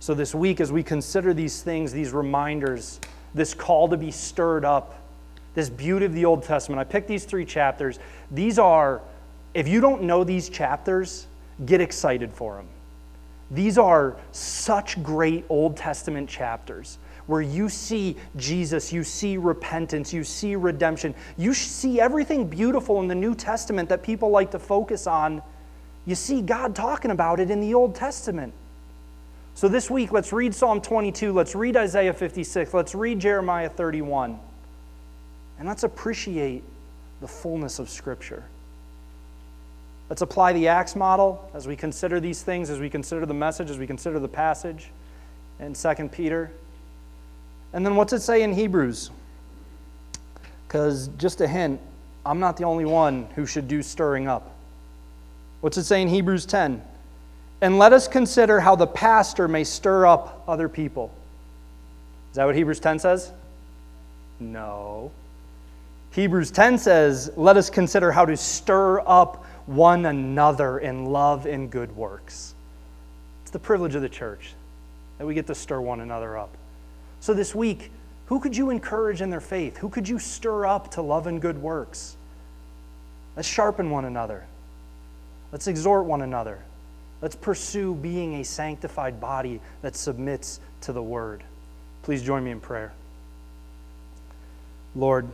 So, 0.00 0.14
this 0.14 0.34
week, 0.34 0.60
as 0.60 0.72
we 0.72 0.82
consider 0.82 1.32
these 1.32 1.62
things, 1.62 1.92
these 1.92 2.12
reminders, 2.12 3.00
this 3.32 3.54
call 3.54 3.88
to 3.88 3.96
be 3.96 4.10
stirred 4.10 4.64
up, 4.64 4.98
this 5.54 5.70
beauty 5.70 6.04
of 6.04 6.14
the 6.14 6.24
Old 6.24 6.42
Testament, 6.42 6.80
I 6.80 6.84
picked 6.84 7.06
these 7.06 7.24
three 7.24 7.44
chapters. 7.44 7.98
These 8.34 8.58
are, 8.58 9.00
if 9.54 9.66
you 9.66 9.80
don't 9.80 10.02
know 10.02 10.24
these 10.24 10.48
chapters, 10.48 11.26
get 11.64 11.80
excited 11.80 12.32
for 12.32 12.56
them. 12.56 12.68
These 13.50 13.78
are 13.78 14.16
such 14.32 15.02
great 15.02 15.44
Old 15.48 15.76
Testament 15.76 16.28
chapters 16.28 16.98
where 17.26 17.40
you 17.40 17.70
see 17.70 18.16
Jesus, 18.36 18.92
you 18.92 19.02
see 19.02 19.38
repentance, 19.38 20.12
you 20.12 20.24
see 20.24 20.56
redemption, 20.56 21.14
you 21.38 21.54
see 21.54 22.00
everything 22.00 22.46
beautiful 22.46 23.00
in 23.00 23.08
the 23.08 23.14
New 23.14 23.34
Testament 23.34 23.88
that 23.88 24.02
people 24.02 24.28
like 24.30 24.50
to 24.50 24.58
focus 24.58 25.06
on 25.06 25.40
you 26.06 26.14
see 26.14 26.42
God 26.42 26.74
talking 26.74 27.10
about 27.10 27.40
it 27.40 27.50
in 27.50 27.60
the 27.60 27.74
Old 27.74 27.94
Testament. 27.94 28.52
So 29.54 29.68
this 29.68 29.90
week, 29.90 30.12
let's 30.12 30.32
read 30.32 30.54
Psalm 30.54 30.80
22, 30.80 31.32
let's 31.32 31.54
read 31.54 31.76
Isaiah 31.76 32.12
56, 32.12 32.74
let's 32.74 32.94
read 32.94 33.20
Jeremiah 33.20 33.68
31, 33.68 34.38
and 35.58 35.68
let's 35.68 35.84
appreciate 35.84 36.64
the 37.24 37.28
fullness 37.28 37.78
of 37.78 37.88
Scripture. 37.88 38.44
Let's 40.10 40.20
apply 40.20 40.52
the 40.52 40.68
Acts 40.68 40.94
model 40.94 41.50
as 41.54 41.66
we 41.66 41.74
consider 41.74 42.20
these 42.20 42.42
things, 42.42 42.68
as 42.68 42.78
we 42.78 42.90
consider 42.90 43.24
the 43.24 43.32
message, 43.32 43.70
as 43.70 43.78
we 43.78 43.86
consider 43.86 44.18
the 44.18 44.28
passage 44.28 44.90
in 45.58 45.72
2 45.72 45.94
Peter. 46.12 46.50
And 47.72 47.86
then 47.86 47.96
what's 47.96 48.12
it 48.12 48.20
say 48.20 48.42
in 48.42 48.52
Hebrews? 48.52 49.10
Because 50.68 51.08
just 51.16 51.40
a 51.40 51.48
hint, 51.48 51.80
I'm 52.26 52.40
not 52.40 52.58
the 52.58 52.64
only 52.64 52.84
one 52.84 53.26
who 53.36 53.46
should 53.46 53.68
do 53.68 53.80
stirring 53.80 54.28
up. 54.28 54.54
What's 55.62 55.78
it 55.78 55.84
say 55.84 56.02
in 56.02 56.08
Hebrews 56.08 56.44
10? 56.44 56.82
And 57.62 57.78
let 57.78 57.94
us 57.94 58.06
consider 58.06 58.60
how 58.60 58.76
the 58.76 58.86
pastor 58.86 59.48
may 59.48 59.64
stir 59.64 60.04
up 60.04 60.44
other 60.46 60.68
people. 60.68 61.10
Is 62.32 62.36
that 62.36 62.44
what 62.44 62.54
Hebrews 62.54 62.80
10 62.80 62.98
says? 62.98 63.32
No. 64.38 65.10
Hebrews 66.14 66.52
10 66.52 66.78
says, 66.78 67.32
Let 67.36 67.56
us 67.56 67.68
consider 67.68 68.12
how 68.12 68.24
to 68.24 68.36
stir 68.36 69.00
up 69.00 69.44
one 69.66 70.06
another 70.06 70.78
in 70.78 71.06
love 71.06 71.44
and 71.44 71.68
good 71.68 71.94
works. 71.96 72.54
It's 73.42 73.50
the 73.50 73.58
privilege 73.58 73.96
of 73.96 74.02
the 74.02 74.08
church 74.08 74.54
that 75.18 75.26
we 75.26 75.34
get 75.34 75.48
to 75.48 75.56
stir 75.56 75.80
one 75.80 76.00
another 76.00 76.38
up. 76.38 76.56
So 77.18 77.34
this 77.34 77.52
week, 77.52 77.90
who 78.26 78.38
could 78.38 78.56
you 78.56 78.70
encourage 78.70 79.22
in 79.22 79.30
their 79.30 79.40
faith? 79.40 79.76
Who 79.78 79.88
could 79.88 80.08
you 80.08 80.20
stir 80.20 80.66
up 80.66 80.92
to 80.92 81.02
love 81.02 81.26
and 81.26 81.42
good 81.42 81.60
works? 81.60 82.16
Let's 83.34 83.48
sharpen 83.48 83.90
one 83.90 84.04
another. 84.04 84.44
Let's 85.50 85.66
exhort 85.66 86.04
one 86.04 86.22
another. 86.22 86.60
Let's 87.22 87.34
pursue 87.34 87.96
being 87.96 88.34
a 88.34 88.44
sanctified 88.44 89.20
body 89.20 89.60
that 89.82 89.96
submits 89.96 90.60
to 90.82 90.92
the 90.92 91.02
word. 91.02 91.42
Please 92.02 92.22
join 92.22 92.44
me 92.44 92.52
in 92.52 92.60
prayer. 92.60 92.92
Lord, 94.94 95.26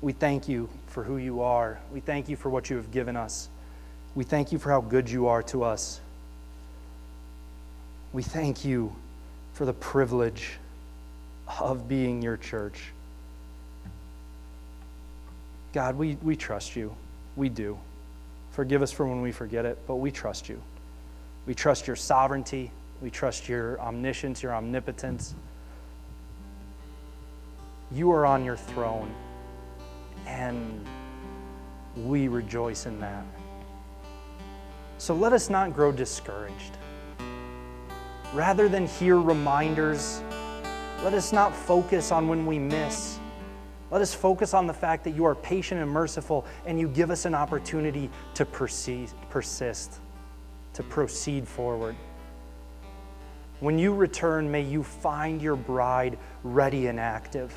we 0.00 0.12
thank 0.12 0.48
you 0.48 0.68
for 0.86 1.02
who 1.02 1.16
you 1.16 1.42
are. 1.42 1.80
We 1.92 2.00
thank 2.00 2.28
you 2.28 2.36
for 2.36 2.50
what 2.50 2.70
you 2.70 2.76
have 2.76 2.90
given 2.90 3.16
us. 3.16 3.48
We 4.14 4.24
thank 4.24 4.52
you 4.52 4.58
for 4.58 4.70
how 4.70 4.80
good 4.80 5.10
you 5.10 5.26
are 5.28 5.42
to 5.44 5.64
us. 5.64 6.00
We 8.12 8.22
thank 8.22 8.64
you 8.64 8.94
for 9.52 9.64
the 9.64 9.72
privilege 9.72 10.52
of 11.60 11.88
being 11.88 12.22
your 12.22 12.36
church. 12.36 12.92
God, 15.72 15.96
we, 15.96 16.16
we 16.22 16.36
trust 16.36 16.76
you. 16.76 16.94
We 17.36 17.48
do. 17.48 17.78
Forgive 18.52 18.82
us 18.82 18.90
for 18.90 19.06
when 19.06 19.20
we 19.20 19.32
forget 19.32 19.64
it, 19.64 19.78
but 19.86 19.96
we 19.96 20.10
trust 20.10 20.48
you. 20.48 20.60
We 21.46 21.54
trust 21.54 21.86
your 21.86 21.96
sovereignty. 21.96 22.70
We 23.00 23.10
trust 23.10 23.48
your 23.48 23.80
omniscience, 23.80 24.42
your 24.42 24.54
omnipotence. 24.54 25.34
You 27.92 28.10
are 28.12 28.26
on 28.26 28.44
your 28.44 28.56
throne, 28.56 29.14
and 30.26 30.86
we 31.96 32.28
rejoice 32.28 32.86
in 32.86 33.00
that. 33.00 33.24
So 34.98 35.14
let 35.14 35.32
us 35.32 35.48
not 35.50 35.74
grow 35.74 35.92
discouraged. 35.92 36.76
Rather 38.34 38.68
than 38.68 38.86
hear 38.86 39.18
reminders, 39.18 40.22
let 41.02 41.14
us 41.14 41.32
not 41.32 41.54
focus 41.54 42.12
on 42.12 42.28
when 42.28 42.46
we 42.46 42.58
miss 42.58 43.18
let 43.90 44.02
us 44.02 44.12
focus 44.12 44.52
on 44.52 44.66
the 44.66 44.74
fact 44.74 45.04
that 45.04 45.14
you 45.14 45.24
are 45.24 45.34
patient 45.34 45.80
and 45.80 45.90
merciful 45.90 46.44
and 46.66 46.78
you 46.78 46.88
give 46.88 47.10
us 47.10 47.24
an 47.24 47.34
opportunity 47.34 48.10
to 48.34 48.44
persist, 48.44 49.14
persist 49.30 50.00
to 50.74 50.82
proceed 50.82 51.48
forward. 51.48 51.96
When 53.60 53.78
you 53.78 53.94
return, 53.94 54.50
may 54.50 54.62
you 54.62 54.82
find 54.82 55.40
your 55.40 55.56
bride 55.56 56.18
ready 56.44 56.86
and 56.88 57.00
active. 57.00 57.56